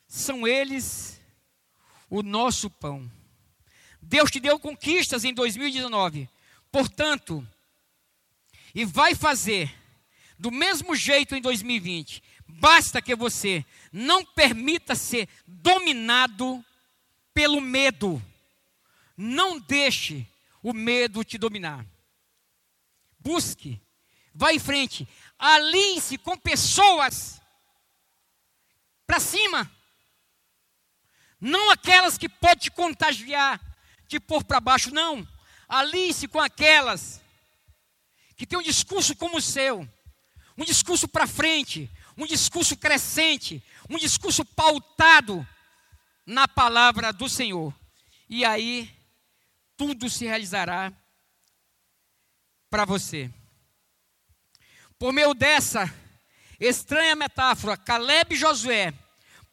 São 0.08 0.48
eles 0.48 1.22
o 2.10 2.24
nosso 2.24 2.70
pão. 2.70 3.10
Deus 4.02 4.32
te 4.32 4.40
deu 4.40 4.58
conquistas 4.60 5.24
em 5.24 5.34
2019. 5.34 6.28
Portanto, 6.72 7.48
e 8.74 8.86
vai 8.86 9.14
fazer 9.14 9.76
do 10.38 10.52
mesmo 10.52 10.96
jeito 10.96 11.36
em 11.36 11.42
2020, 11.42 12.24
Basta 12.60 13.02
que 13.02 13.16
você 13.16 13.66
não 13.92 14.26
permita 14.26 14.94
ser 14.94 15.30
dominado 15.48 16.64
pelo 17.34 17.62
medo. 17.62 18.22
Não 19.16 19.58
deixe 19.60 20.28
o 20.62 20.74
medo 20.74 21.24
te 21.24 21.38
dominar. 21.38 21.86
Busque, 23.18 23.82
vá 24.34 24.54
em 24.54 24.60
frente, 24.60 25.08
alinhe-se 25.38 26.18
com 26.18 26.38
pessoas 26.38 27.42
para 29.08 29.22
cima. 29.22 29.72
Não 31.40 31.72
aquelas 31.72 32.18
que 32.18 32.28
podem 32.28 32.58
te 32.58 32.72
contagiar, 32.72 33.60
te 34.06 34.20
pôr 34.20 34.44
para 34.44 34.60
baixo, 34.60 34.94
não. 34.94 35.26
Alinhe-se 35.68 36.28
com 36.28 36.40
aquelas 36.42 37.22
que 38.36 38.46
têm 38.46 38.60
um 38.60 38.64
discurso 38.64 39.16
como 39.16 39.38
o 39.38 39.42
seu, 39.42 39.88
um 40.58 40.66
discurso 40.66 41.08
para 41.08 41.26
frente, 41.26 41.90
um 42.20 42.26
discurso 42.26 42.76
crescente, 42.76 43.64
um 43.90 43.98
discurso 43.98 44.44
pautado 44.44 45.48
na 46.26 46.50
palavra 46.50 47.14
do 47.14 47.30
Senhor. 47.30 47.74
E 48.28 48.44
aí 48.44 48.94
tudo 49.78 50.10
se 50.10 50.26
realizará 50.26 50.92
para 52.70 52.84
você. 52.84 53.32
Por 55.00 55.14
meio 55.14 55.34
dessa 55.34 55.92
estranha 56.60 57.16
metáfora, 57.16 57.78
Caleb 57.78 58.36
e 58.36 58.38
Josué 58.38 58.94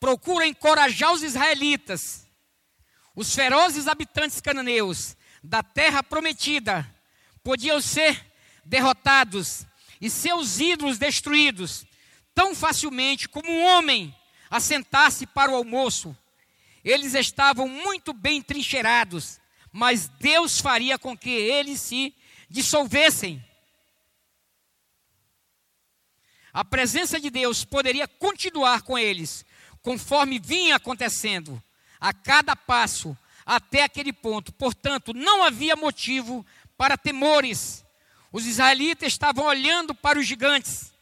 procuram 0.00 0.44
encorajar 0.44 1.12
os 1.12 1.22
israelitas, 1.22 2.26
os 3.14 3.32
ferozes 3.32 3.86
habitantes 3.86 4.40
cananeus 4.40 5.16
da 5.40 5.62
terra 5.62 6.02
prometida, 6.02 6.84
podiam 7.44 7.80
ser 7.80 8.26
derrotados 8.64 9.64
e 10.00 10.10
seus 10.10 10.58
ídolos 10.58 10.98
destruídos 10.98 11.86
tão 12.36 12.54
facilmente 12.54 13.26
como 13.26 13.50
um 13.50 13.64
homem 13.64 14.14
assentar-se 14.50 15.26
para 15.26 15.50
o 15.50 15.54
almoço. 15.54 16.14
Eles 16.84 17.14
estavam 17.14 17.66
muito 17.66 18.12
bem 18.12 18.42
trincheirados, 18.42 19.40
mas 19.72 20.06
Deus 20.20 20.60
faria 20.60 20.98
com 20.98 21.16
que 21.16 21.30
eles 21.30 21.80
se 21.80 22.14
dissolvessem. 22.48 23.42
A 26.52 26.62
presença 26.62 27.18
de 27.18 27.30
Deus 27.30 27.64
poderia 27.64 28.06
continuar 28.06 28.82
com 28.82 28.98
eles, 28.98 29.44
conforme 29.82 30.38
vinha 30.38 30.76
acontecendo, 30.76 31.60
a 31.98 32.12
cada 32.12 32.54
passo, 32.54 33.16
até 33.46 33.82
aquele 33.82 34.12
ponto. 34.12 34.52
Portanto, 34.52 35.14
não 35.14 35.42
havia 35.42 35.74
motivo 35.74 36.44
para 36.76 36.98
temores. 36.98 37.82
Os 38.30 38.46
israelitas 38.46 39.12
estavam 39.12 39.46
olhando 39.46 39.94
para 39.94 40.18
os 40.18 40.26
gigantes 40.26 40.95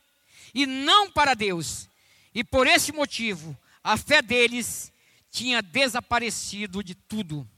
e 0.54 0.66
não 0.66 1.10
para 1.10 1.34
Deus. 1.34 1.88
E 2.34 2.44
por 2.44 2.66
esse 2.66 2.92
motivo, 2.92 3.58
a 3.82 3.96
fé 3.96 4.22
deles 4.22 4.92
tinha 5.30 5.60
desaparecido 5.60 6.82
de 6.82 6.94
tudo. 6.94 7.48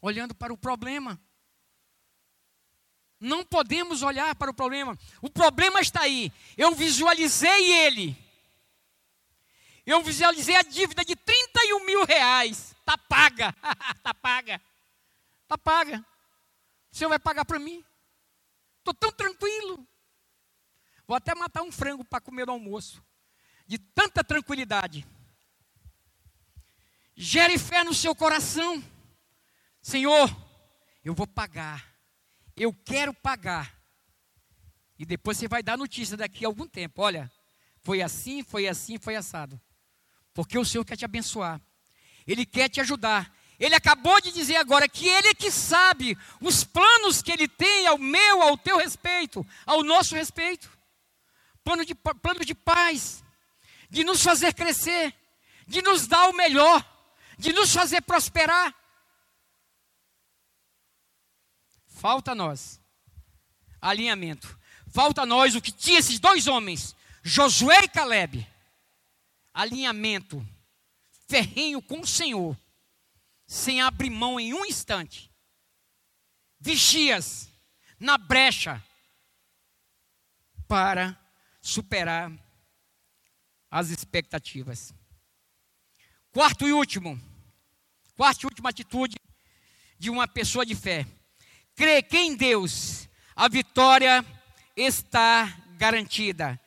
Olhando 0.00 0.34
para 0.34 0.52
o 0.52 0.56
problema. 0.56 1.20
Não 3.18 3.44
podemos 3.44 4.02
olhar 4.02 4.34
para 4.34 4.50
o 4.50 4.54
problema. 4.54 4.98
O 5.20 5.28
problema 5.28 5.80
está 5.80 6.02
aí. 6.02 6.32
Eu 6.56 6.74
visualizei 6.74 7.72
ele. 7.72 8.16
Eu 9.84 10.02
visualizei 10.02 10.56
a 10.56 10.62
dívida 10.62 11.04
de 11.04 11.14
31 11.16 11.84
mil 11.84 12.04
reais. 12.04 12.74
Está 12.80 12.96
paga. 12.96 13.54
Está 13.96 14.14
paga. 14.22 14.60
Está 15.42 15.58
paga. 15.58 16.04
O 16.90 16.96
senhor 16.96 17.10
vai 17.10 17.18
pagar 17.18 17.44
para 17.44 17.58
mim. 17.58 17.84
Estou 18.78 18.94
tão 18.94 19.12
tranquilo. 19.12 19.86
Vou 21.12 21.18
até 21.18 21.34
matar 21.34 21.60
um 21.62 21.70
frango 21.70 22.02
para 22.02 22.22
comer 22.22 22.46
no 22.46 22.54
almoço. 22.54 23.04
De 23.66 23.76
tanta 23.76 24.24
tranquilidade. 24.24 25.06
Gere 27.14 27.58
fé 27.58 27.84
no 27.84 27.92
seu 27.92 28.14
coração. 28.14 28.82
Senhor, 29.82 30.34
eu 31.04 31.12
vou 31.12 31.26
pagar. 31.26 31.94
Eu 32.56 32.72
quero 32.72 33.12
pagar. 33.12 33.78
E 34.98 35.04
depois 35.04 35.36
você 35.36 35.46
vai 35.46 35.62
dar 35.62 35.76
notícia 35.76 36.16
daqui 36.16 36.46
a 36.46 36.48
algum 36.48 36.66
tempo. 36.66 37.02
Olha, 37.02 37.30
foi 37.82 38.00
assim, 38.00 38.42
foi 38.42 38.66
assim, 38.66 38.96
foi 38.96 39.14
assado. 39.14 39.60
Porque 40.32 40.58
o 40.58 40.64
Senhor 40.64 40.82
quer 40.82 40.96
te 40.96 41.04
abençoar. 41.04 41.60
Ele 42.26 42.46
quer 42.46 42.70
te 42.70 42.80
ajudar. 42.80 43.30
Ele 43.60 43.74
acabou 43.74 44.18
de 44.18 44.32
dizer 44.32 44.56
agora 44.56 44.88
que 44.88 45.06
Ele 45.06 45.28
é 45.28 45.34
que 45.34 45.50
sabe 45.50 46.16
os 46.40 46.64
planos 46.64 47.20
que 47.20 47.30
Ele 47.30 47.46
tem 47.46 47.86
ao 47.86 47.98
meu, 47.98 48.40
ao 48.40 48.56
teu 48.56 48.78
respeito, 48.78 49.46
ao 49.66 49.84
nosso 49.84 50.14
respeito. 50.14 50.80
Plano 51.72 51.86
de, 51.86 51.94
plano 51.94 52.44
de 52.44 52.54
paz, 52.54 53.24
de 53.88 54.04
nos 54.04 54.22
fazer 54.22 54.52
crescer, 54.52 55.14
de 55.66 55.80
nos 55.80 56.06
dar 56.06 56.28
o 56.28 56.34
melhor, 56.34 56.84
de 57.38 57.50
nos 57.50 57.72
fazer 57.72 58.02
prosperar. 58.02 58.74
Falta 61.86 62.32
a 62.32 62.34
nós 62.34 62.78
alinhamento. 63.80 64.58
Falta 64.92 65.22
a 65.22 65.26
nós 65.26 65.54
o 65.54 65.62
que 65.62 65.72
tinha 65.72 65.98
esses 65.98 66.20
dois 66.20 66.46
homens, 66.46 66.94
Josué 67.22 67.84
e 67.84 67.88
Caleb. 67.88 68.46
Alinhamento 69.54 70.46
ferrenho 71.26 71.80
com 71.80 72.00
o 72.00 72.06
Senhor 72.06 72.54
sem 73.46 73.80
abrir 73.80 74.10
mão 74.10 74.38
em 74.38 74.52
um 74.52 74.66
instante. 74.66 75.32
Vigias 76.60 77.48
na 77.98 78.18
brecha 78.18 78.84
para 80.68 81.21
superar 81.62 82.30
as 83.70 83.88
expectativas. 83.88 84.92
Quarto 86.32 86.66
e 86.66 86.72
último, 86.72 87.18
quarta 88.16 88.42
e 88.42 88.46
última 88.46 88.70
atitude 88.70 89.16
de 89.98 90.10
uma 90.10 90.26
pessoa 90.26 90.66
de 90.66 90.74
fé. 90.74 91.06
Crê 91.74 92.02
que 92.02 92.18
em 92.18 92.36
Deus 92.36 93.08
a 93.34 93.48
vitória 93.48 94.24
está 94.76 95.46
garantida. 95.76 96.60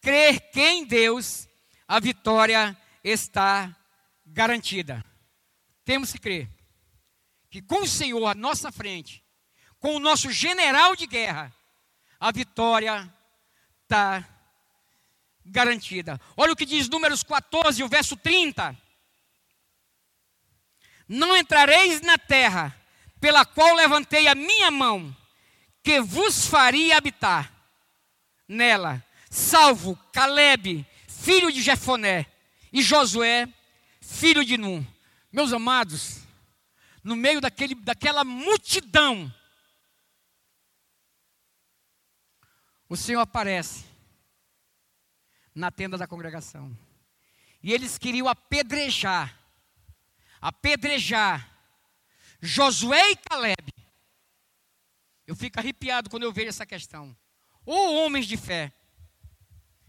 Crer 0.00 0.50
que 0.50 0.60
em 0.60 0.84
Deus 0.84 1.48
a 1.88 1.98
vitória 1.98 2.76
está 3.02 3.74
garantida. 4.26 5.04
Temos 5.84 6.12
que 6.12 6.18
crer 6.18 6.48
que 7.50 7.60
com 7.60 7.82
o 7.82 7.88
Senhor 7.88 8.26
à 8.26 8.34
nossa 8.34 8.72
frente, 8.72 9.22
com 9.78 9.96
o 9.96 10.00
nosso 10.00 10.30
general 10.30 10.96
de 10.96 11.06
guerra, 11.06 11.54
a 12.18 12.32
vitória 12.32 13.12
está 13.82 14.31
garantida. 15.44 16.20
Olha 16.36 16.52
o 16.52 16.56
que 16.56 16.66
diz 16.66 16.88
Números 16.88 17.22
14, 17.22 17.82
o 17.82 17.88
verso 17.88 18.16
30. 18.16 18.76
Não 21.08 21.36
entrareis 21.36 22.00
na 22.00 22.16
terra 22.16 22.76
pela 23.20 23.44
qual 23.44 23.74
levantei 23.74 24.26
a 24.26 24.34
minha 24.34 24.70
mão, 24.70 25.14
que 25.82 26.00
vos 26.00 26.46
faria 26.46 26.96
habitar 26.96 27.52
nela, 28.48 29.04
salvo 29.30 29.96
Caleb, 30.12 30.86
filho 31.06 31.52
de 31.52 31.62
Jefoné, 31.62 32.26
e 32.72 32.82
Josué, 32.82 33.48
filho 34.00 34.44
de 34.44 34.56
Num. 34.56 34.84
Meus 35.32 35.52
amados, 35.52 36.22
no 37.02 37.16
meio 37.16 37.40
daquele, 37.40 37.74
daquela 37.74 38.24
multidão, 38.24 39.32
o 42.88 42.96
Senhor 42.96 43.20
aparece 43.20 43.91
na 45.54 45.70
tenda 45.70 45.98
da 45.98 46.06
congregação. 46.06 46.76
E 47.62 47.72
eles 47.72 47.98
queriam 47.98 48.28
apedrejar, 48.28 49.38
apedrejar 50.40 51.48
Josué 52.40 53.12
e 53.12 53.16
Caleb. 53.16 53.72
Eu 55.26 55.36
fico 55.36 55.60
arrepiado 55.60 56.10
quando 56.10 56.24
eu 56.24 56.32
vejo 56.32 56.48
essa 56.48 56.66
questão. 56.66 57.16
Ou 57.64 58.04
homens 58.04 58.26
de 58.26 58.36
fé, 58.36 58.72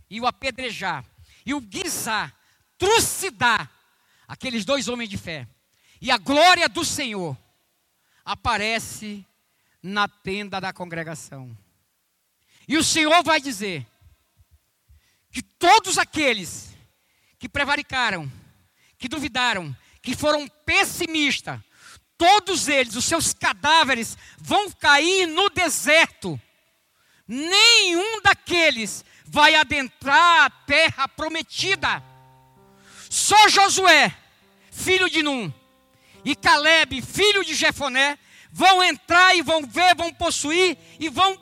e 0.08 0.22
o 0.22 0.28
apedrejar, 0.28 1.04
e 1.44 1.56
o 1.56 1.60
guisar, 1.60 2.38
trucidar 2.78 3.72
aqueles 4.28 4.64
dois 4.64 4.88
homens 4.88 5.10
de 5.10 5.18
fé. 5.18 5.48
E 6.00 6.12
a 6.12 6.18
glória 6.20 6.70
do 6.70 6.86
Senhor 6.86 7.36
aparece 8.24 9.26
na 9.82 10.08
tenda 10.08 10.62
da 10.62 10.72
congregação. 10.72 11.58
E 12.68 12.78
o 12.78 12.84
Senhor 12.84 13.24
vai 13.24 13.42
dizer 13.42 13.88
que 15.34 15.42
todos 15.42 15.98
aqueles 15.98 16.78
que 17.40 17.50
prevaricaram, 17.50 18.32
que 19.00 19.10
duvidaram, 19.10 19.76
que 20.00 20.16
foram 20.16 20.48
pessimistas, 20.48 21.60
todos 22.16 22.68
eles, 22.68 22.96
os 22.96 23.04
seus 23.04 23.34
cadáveres, 23.34 24.16
vão 24.38 24.70
cair 24.72 25.26
no 25.26 25.50
deserto. 25.50 26.40
Nenhum 27.28 28.22
daqueles 28.22 29.04
vai 29.26 29.56
adentrar 29.56 30.46
a 30.46 30.50
terra 30.52 31.08
prometida. 31.08 32.04
Só 33.10 33.50
Josué, 33.50 34.16
filho 34.72 35.10
de 35.10 35.24
Num, 35.24 35.52
e 36.24 36.36
Caleb, 36.36 37.02
filho 37.02 37.44
de 37.44 37.56
Jefoné, 37.56 38.20
vão 38.52 38.84
entrar 38.84 39.36
e 39.36 39.42
vão 39.42 39.66
ver, 39.66 39.96
vão 39.96 40.14
possuir 40.14 40.78
e 41.00 41.10
vão 41.10 41.36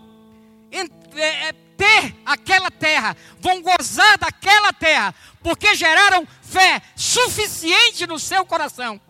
é, 0.72 1.50
é, 1.50 1.56
ter 1.82 2.15
aquela 2.23 2.69
terra, 2.69 3.17
vão 3.39 3.59
gozar 3.59 4.15
daquela 4.19 4.71
terra, 4.71 5.15
porque 5.41 5.73
geraram 5.73 6.27
fé 6.43 6.79
suficiente 6.95 8.05
no 8.05 8.19
seu 8.19 8.45
coração. 8.45 9.01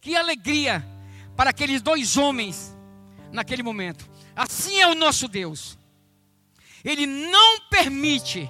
Que 0.00 0.14
alegria 0.14 0.86
para 1.36 1.50
aqueles 1.50 1.82
dois 1.82 2.16
homens 2.16 2.76
naquele 3.32 3.64
momento. 3.64 4.08
Assim 4.36 4.78
é 4.78 4.86
o 4.86 4.94
nosso 4.94 5.26
Deus. 5.26 5.76
Ele 6.84 7.04
não 7.04 7.62
permite 7.68 8.48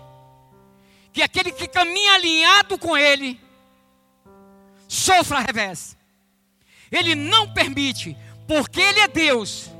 que 1.15 1.23
aquele 1.23 1.51
que 1.51 1.67
caminha 1.67 2.13
alinhado 2.13 2.77
com 2.77 2.95
Ele 2.95 3.41
sofra 4.87 5.41
revés. 5.41 5.97
Ele 6.91 7.15
não 7.15 7.55
permite, 7.55 8.15
porque 8.47 8.83
Ele 8.83 9.01
é 9.01 9.09
Deus 9.09 9.72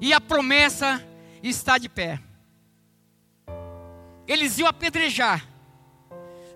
e 0.00 0.12
a 0.12 0.20
promessa 0.20 1.04
está 1.42 1.78
de 1.78 1.88
pé. 1.88 2.20
Eles 4.26 4.58
iam 4.58 4.68
apedrejar 4.68 5.46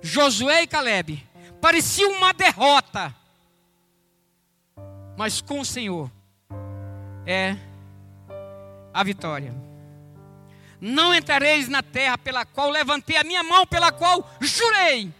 Josué 0.00 0.62
e 0.62 0.66
Caleb. 0.66 1.26
Parecia 1.60 2.08
uma 2.08 2.32
derrota, 2.32 3.14
mas 5.16 5.40
com 5.40 5.60
o 5.60 5.64
Senhor 5.64 6.10
é 7.24 7.56
a 8.92 9.02
vitória. 9.04 9.54
Não 10.80 11.14
entrareis 11.14 11.68
na 11.68 11.82
terra 11.82 12.18
pela 12.18 12.44
qual 12.44 12.68
levantei 12.68 13.16
a 13.16 13.24
minha 13.24 13.44
mão, 13.44 13.64
pela 13.66 13.92
qual 13.92 14.28
jurei 14.40 15.12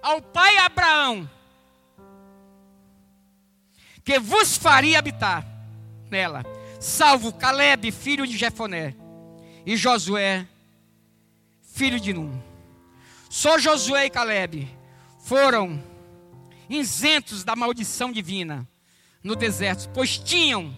ao 0.00 0.22
pai 0.22 0.56
Abraão 0.58 1.28
que 4.04 4.18
vos 4.18 4.56
faria 4.56 4.98
habitar 4.98 5.46
nela, 6.10 6.42
salvo 6.80 7.32
Caleb, 7.32 7.92
filho 7.92 8.26
de 8.26 8.36
Jefoné, 8.36 8.96
e 9.66 9.76
Josué, 9.76 10.48
filho 11.62 12.00
de 12.00 12.14
Num. 12.14 12.42
Só 13.28 13.58
Josué 13.58 14.06
e 14.06 14.10
Caleb 14.10 14.68
foram 15.20 15.80
isentos 16.68 17.44
da 17.44 17.54
maldição 17.54 18.10
divina 18.10 18.66
no 19.22 19.36
deserto, 19.36 19.90
pois 19.90 20.16
tinham 20.18 20.74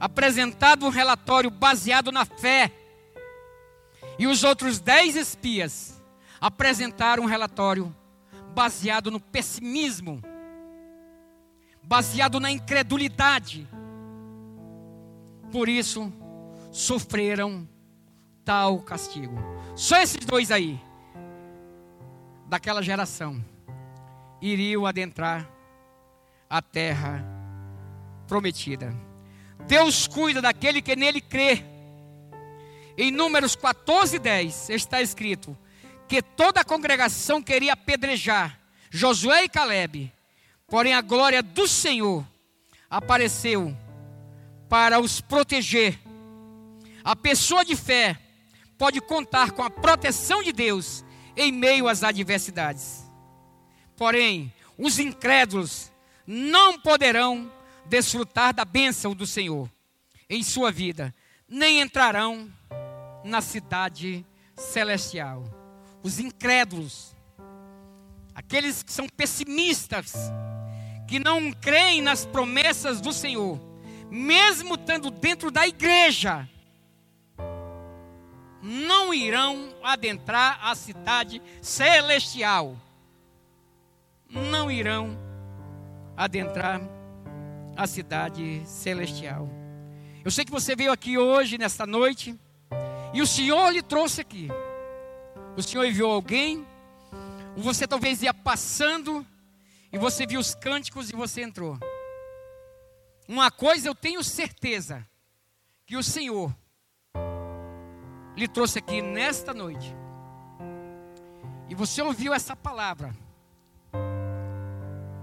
apresentado 0.00 0.86
um 0.86 0.88
relatório 0.88 1.50
baseado 1.50 2.10
na 2.10 2.24
fé. 2.24 2.72
E 4.18 4.26
os 4.26 4.42
outros 4.42 4.80
dez 4.80 5.14
espias 5.14 6.02
apresentaram 6.40 7.24
um 7.24 7.26
relatório 7.26 7.94
baseado 8.54 9.10
no 9.10 9.20
pessimismo, 9.20 10.22
baseado 11.82 12.40
na 12.40 12.50
incredulidade. 12.50 13.68
Por 15.52 15.68
isso, 15.68 16.10
sofreram 16.72 17.68
tal 18.42 18.80
castigo. 18.80 19.36
Só 19.76 19.98
esses 19.98 20.24
dois 20.24 20.50
aí, 20.50 20.80
daquela 22.48 22.82
geração, 22.82 23.44
iriam 24.40 24.86
adentrar 24.86 25.46
a 26.48 26.62
terra 26.62 27.22
prometida. 28.26 28.94
Deus 29.66 30.06
cuida 30.08 30.40
daquele 30.40 30.80
que 30.80 30.96
nele 30.96 31.20
crê. 31.20 31.62
Em 32.96 33.10
Números 33.10 33.54
14, 33.54 34.18
10 34.18 34.70
está 34.70 35.02
escrito 35.02 35.56
que 36.08 36.22
toda 36.22 36.62
a 36.62 36.64
congregação 36.64 37.42
queria 37.42 37.74
apedrejar 37.74 38.58
Josué 38.90 39.44
e 39.44 39.48
Caleb, 39.48 40.12
porém 40.66 40.94
a 40.94 41.00
glória 41.02 41.42
do 41.42 41.68
Senhor 41.68 42.26
apareceu 42.90 43.74
para 44.72 44.98
os 44.98 45.20
proteger. 45.20 46.00
A 47.04 47.14
pessoa 47.14 47.62
de 47.62 47.76
fé 47.76 48.18
pode 48.78 49.02
contar 49.02 49.50
com 49.50 49.62
a 49.62 49.68
proteção 49.68 50.42
de 50.42 50.50
Deus 50.50 51.04
em 51.36 51.52
meio 51.52 51.86
às 51.86 52.02
adversidades. 52.02 53.02
Porém, 53.98 54.50
os 54.78 54.98
incrédulos 54.98 55.92
não 56.26 56.80
poderão 56.80 57.52
desfrutar 57.84 58.54
da 58.54 58.64
bênção 58.64 59.14
do 59.14 59.26
Senhor 59.26 59.70
em 60.26 60.42
sua 60.42 60.72
vida, 60.72 61.14
nem 61.46 61.82
entrarão 61.82 62.50
na 63.22 63.42
cidade 63.42 64.24
celestial. 64.56 65.44
Os 66.02 66.18
incrédulos, 66.18 67.14
aqueles 68.34 68.82
que 68.82 68.90
são 68.90 69.06
pessimistas, 69.06 70.14
que 71.06 71.18
não 71.18 71.52
creem 71.52 72.00
nas 72.00 72.24
promessas 72.24 73.02
do 73.02 73.12
Senhor, 73.12 73.71
mesmo 74.12 74.74
estando 74.74 75.10
dentro 75.10 75.50
da 75.50 75.66
igreja, 75.66 76.46
não 78.62 79.14
irão 79.14 79.74
adentrar 79.82 80.58
a 80.62 80.74
cidade 80.74 81.40
celestial. 81.62 82.76
Não 84.28 84.70
irão 84.70 85.18
adentrar 86.14 86.82
a 87.74 87.86
cidade 87.86 88.62
celestial. 88.66 89.48
Eu 90.22 90.30
sei 90.30 90.44
que 90.44 90.52
você 90.52 90.76
veio 90.76 90.92
aqui 90.92 91.16
hoje, 91.16 91.56
nesta 91.56 91.86
noite, 91.86 92.38
e 93.14 93.22
o 93.22 93.26
Senhor 93.26 93.70
lhe 93.70 93.82
trouxe 93.82 94.20
aqui. 94.20 94.48
O 95.56 95.62
Senhor 95.62 95.86
enviou 95.86 96.12
alguém, 96.12 96.66
você 97.56 97.86
talvez 97.86 98.22
ia 98.22 98.34
passando, 98.34 99.26
e 99.90 99.96
você 99.96 100.26
viu 100.26 100.38
os 100.38 100.54
cânticos 100.54 101.08
e 101.08 101.16
você 101.16 101.40
entrou. 101.42 101.78
Uma 103.32 103.50
coisa 103.50 103.88
eu 103.88 103.94
tenho 103.94 104.22
certeza, 104.22 105.08
que 105.86 105.96
o 105.96 106.02
Senhor 106.02 106.54
lhe 108.36 108.46
trouxe 108.46 108.78
aqui 108.78 109.00
nesta 109.00 109.54
noite, 109.54 109.96
e 111.66 111.74
você 111.74 112.02
ouviu 112.02 112.34
essa 112.34 112.54
palavra, 112.54 113.16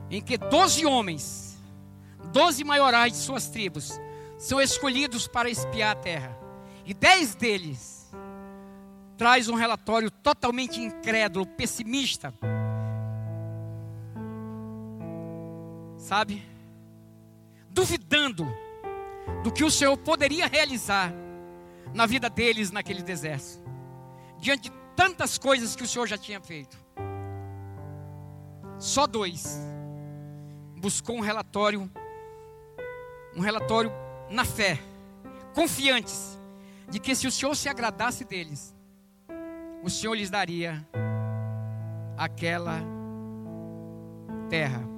em 0.09 0.19
que 0.23 0.39
doze 0.39 0.87
homens, 0.87 1.55
doze 2.33 2.63
maiorais 2.63 3.13
de 3.13 3.19
suas 3.19 3.47
tribos 3.47 4.01
são 4.39 4.59
escolhidos 4.59 5.27
para 5.27 5.47
espiar 5.47 5.91
a 5.91 5.99
terra. 5.99 6.35
E 6.87 6.95
dez 6.95 7.35
deles 7.35 8.11
traz 9.17 9.47
um 9.49 9.53
relatório 9.53 10.09
totalmente 10.09 10.81
incrédulo, 10.81 11.45
pessimista. 11.45 12.33
Sabe? 15.95 16.48
Duvidando 17.69 18.47
do 19.43 19.51
que 19.51 19.63
o 19.63 19.71
Senhor 19.71 19.95
poderia 19.97 20.47
realizar 20.47 21.13
na 21.93 22.05
vida 22.05 22.29
deles 22.29 22.71
naquele 22.71 23.01
deserto. 23.01 23.59
Diante 24.37 24.69
de 24.69 24.75
tantas 24.95 25.37
coisas 25.37 25.75
que 25.75 25.83
o 25.83 25.87
Senhor 25.87 26.07
já 26.07 26.17
tinha 26.17 26.41
feito. 26.41 26.77
Só 28.77 29.05
dois 29.07 29.59
buscou 30.75 31.17
um 31.17 31.21
relatório 31.21 31.89
um 33.35 33.41
relatório 33.41 33.91
na 34.29 34.43
fé, 34.43 34.79
confiantes 35.53 36.37
de 36.89 36.99
que 36.99 37.13
se 37.15 37.27
o 37.27 37.31
Senhor 37.31 37.55
se 37.55 37.69
agradasse 37.69 38.25
deles, 38.25 38.75
o 39.83 39.89
Senhor 39.89 40.15
lhes 40.15 40.29
daria 40.29 40.85
aquela 42.17 42.81
terra. 44.49 44.88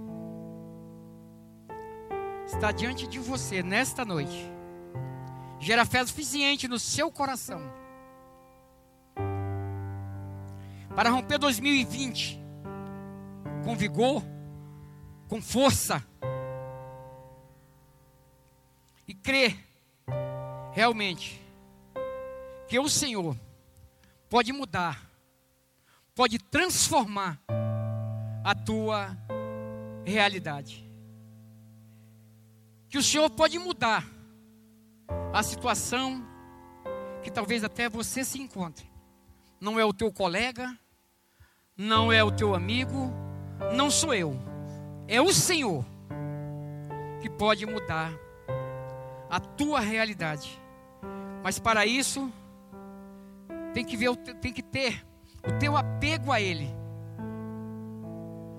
Está 2.54 2.72
diante 2.72 3.08
de 3.08 3.18
você 3.18 3.64
nesta 3.64 4.04
noite. 4.04 4.52
Gera 5.58 5.86
fé 5.86 6.06
suficiente 6.06 6.68
no 6.68 6.78
seu 6.78 7.10
coração 7.10 7.62
para 10.96 11.10
romper 11.10 11.38
2020 11.38 12.40
com 13.64 13.76
vigor, 13.76 14.22
com 15.30 15.42
força 15.42 16.06
e 19.08 19.14
crer 19.14 19.58
realmente 20.74 21.42
que 22.68 22.78
o 22.78 22.90
Senhor 22.90 23.36
pode 24.30 24.52
mudar, 24.52 25.10
pode 26.14 26.38
transformar 26.38 27.40
a 28.44 28.54
tua 28.54 29.18
realidade. 30.06 30.91
Que 32.92 32.98
o 32.98 33.02
Senhor 33.02 33.30
pode 33.30 33.58
mudar 33.58 34.06
a 35.34 35.42
situação 35.42 36.22
que 37.24 37.32
talvez 37.32 37.64
até 37.64 37.88
você 37.88 38.26
se 38.26 38.38
encontre. 38.38 38.86
Não 39.62 39.80
é 39.80 39.86
o 39.86 39.94
teu 39.94 40.12
colega, 40.12 40.78
não 41.78 42.12
é 42.12 42.22
o 42.22 42.30
teu 42.30 42.54
amigo, 42.54 43.10
não 43.74 43.90
sou 43.90 44.14
eu. 44.14 44.38
É 45.08 45.22
o 45.22 45.32
Senhor 45.32 45.86
que 47.22 47.30
pode 47.30 47.66
mudar 47.66 48.12
a 49.30 49.40
tua 49.40 49.80
realidade. 49.80 50.62
Mas 51.42 51.58
para 51.58 51.86
isso, 51.86 52.30
tem 53.74 53.86
que, 53.86 53.96
ver, 53.96 54.14
tem 54.42 54.52
que 54.52 54.62
ter 54.62 55.02
o 55.48 55.58
teu 55.58 55.78
apego 55.78 56.30
a 56.30 56.42
Ele, 56.42 56.68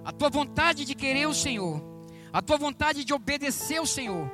a 0.06 0.10
tua 0.10 0.30
vontade 0.30 0.86
de 0.86 0.94
querer 0.94 1.26
o 1.26 1.34
Senhor, 1.34 1.91
a 2.32 2.40
tua 2.40 2.56
vontade 2.56 3.04
de 3.04 3.12
obedecer 3.12 3.80
o 3.80 3.86
Senhor, 3.86 4.30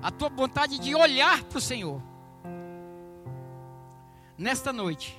a 0.00 0.10
tua 0.10 0.28
vontade 0.28 0.78
de 0.78 0.94
olhar 0.94 1.42
para 1.44 1.58
o 1.58 1.60
Senhor. 1.60 2.00
Nesta 4.38 4.72
noite, 4.72 5.18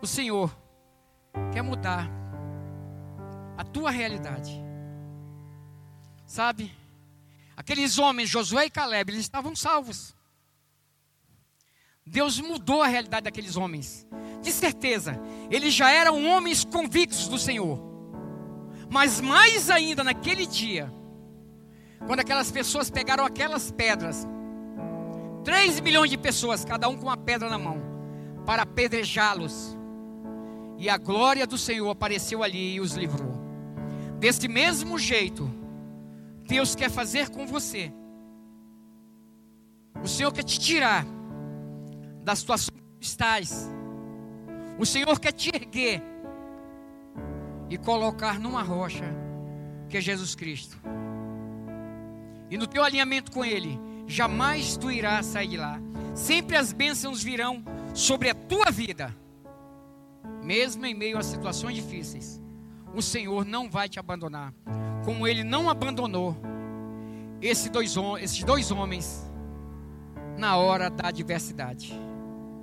o 0.00 0.06
Senhor 0.06 0.56
quer 1.52 1.62
mudar 1.62 2.08
a 3.56 3.64
tua 3.64 3.90
realidade. 3.90 4.52
Sabe? 6.24 6.72
Aqueles 7.56 7.98
homens, 7.98 8.28
Josué 8.28 8.66
e 8.66 8.70
Caleb, 8.70 9.10
eles 9.10 9.22
estavam 9.22 9.56
salvos. 9.56 10.14
Deus 12.06 12.40
mudou 12.40 12.82
a 12.82 12.86
realidade 12.86 13.24
daqueles 13.24 13.56
homens. 13.56 14.06
De 14.42 14.52
certeza, 14.52 15.20
eles 15.50 15.74
já 15.74 15.90
eram 15.90 16.24
homens 16.24 16.64
convictos 16.64 17.26
do 17.28 17.38
Senhor. 17.38 17.87
Mas 18.90 19.20
mais 19.20 19.70
ainda 19.70 20.02
naquele 20.02 20.46
dia, 20.46 20.92
quando 22.06 22.20
aquelas 22.20 22.50
pessoas 22.50 22.90
pegaram 22.90 23.24
aquelas 23.24 23.70
pedras, 23.70 24.26
3 25.44 25.80
milhões 25.80 26.10
de 26.10 26.16
pessoas, 26.16 26.64
cada 26.64 26.88
um 26.88 26.96
com 26.96 27.04
uma 27.04 27.16
pedra 27.16 27.48
na 27.48 27.58
mão, 27.58 27.80
para 28.46 28.62
apedrejá-los. 28.62 29.76
E 30.78 30.88
a 30.88 30.96
glória 30.96 31.46
do 31.46 31.58
Senhor 31.58 31.90
apareceu 31.90 32.42
ali 32.42 32.74
e 32.74 32.80
os 32.80 32.92
livrou. 32.92 33.32
Desse 34.18 34.48
mesmo 34.48 34.98
jeito, 34.98 35.50
Deus 36.46 36.74
quer 36.74 36.90
fazer 36.90 37.28
com 37.30 37.46
você. 37.46 37.92
O 40.02 40.08
Senhor 40.08 40.32
quer 40.32 40.44
te 40.44 40.58
tirar 40.58 41.04
da 42.22 42.34
situação 42.34 42.74
que 42.98 43.06
estás. 43.06 43.68
O 44.78 44.86
Senhor 44.86 45.18
quer 45.18 45.32
te 45.32 45.50
erguer 45.54 46.02
e 47.68 47.76
colocar 47.76 48.38
numa 48.38 48.62
rocha 48.62 49.04
que 49.88 49.96
é 49.96 50.00
Jesus 50.00 50.34
Cristo. 50.34 50.78
E 52.50 52.56
no 52.56 52.66
teu 52.66 52.82
alinhamento 52.82 53.30
com 53.30 53.44
Ele, 53.44 53.78
jamais 54.06 54.76
tu 54.76 54.90
irás 54.90 55.26
sair 55.26 55.48
de 55.48 55.56
lá. 55.56 55.80
Sempre 56.14 56.56
as 56.56 56.72
bênçãos 56.72 57.22
virão 57.22 57.62
sobre 57.94 58.30
a 58.30 58.34
tua 58.34 58.70
vida, 58.70 59.14
mesmo 60.42 60.84
em 60.86 60.94
meio 60.94 61.18
a 61.18 61.22
situações 61.22 61.74
difíceis. 61.74 62.40
O 62.94 63.02
Senhor 63.02 63.44
não 63.44 63.70
vai 63.70 63.88
te 63.88 63.98
abandonar 63.98 64.52
como 65.08 65.26
ele 65.26 65.42
não 65.42 65.70
abandonou 65.70 66.36
esse 67.40 67.70
dois, 67.70 67.94
esses 68.20 68.44
dois 68.44 68.70
homens 68.70 69.26
na 70.36 70.56
hora 70.58 70.90
da 70.90 71.08
adversidade. 71.08 71.98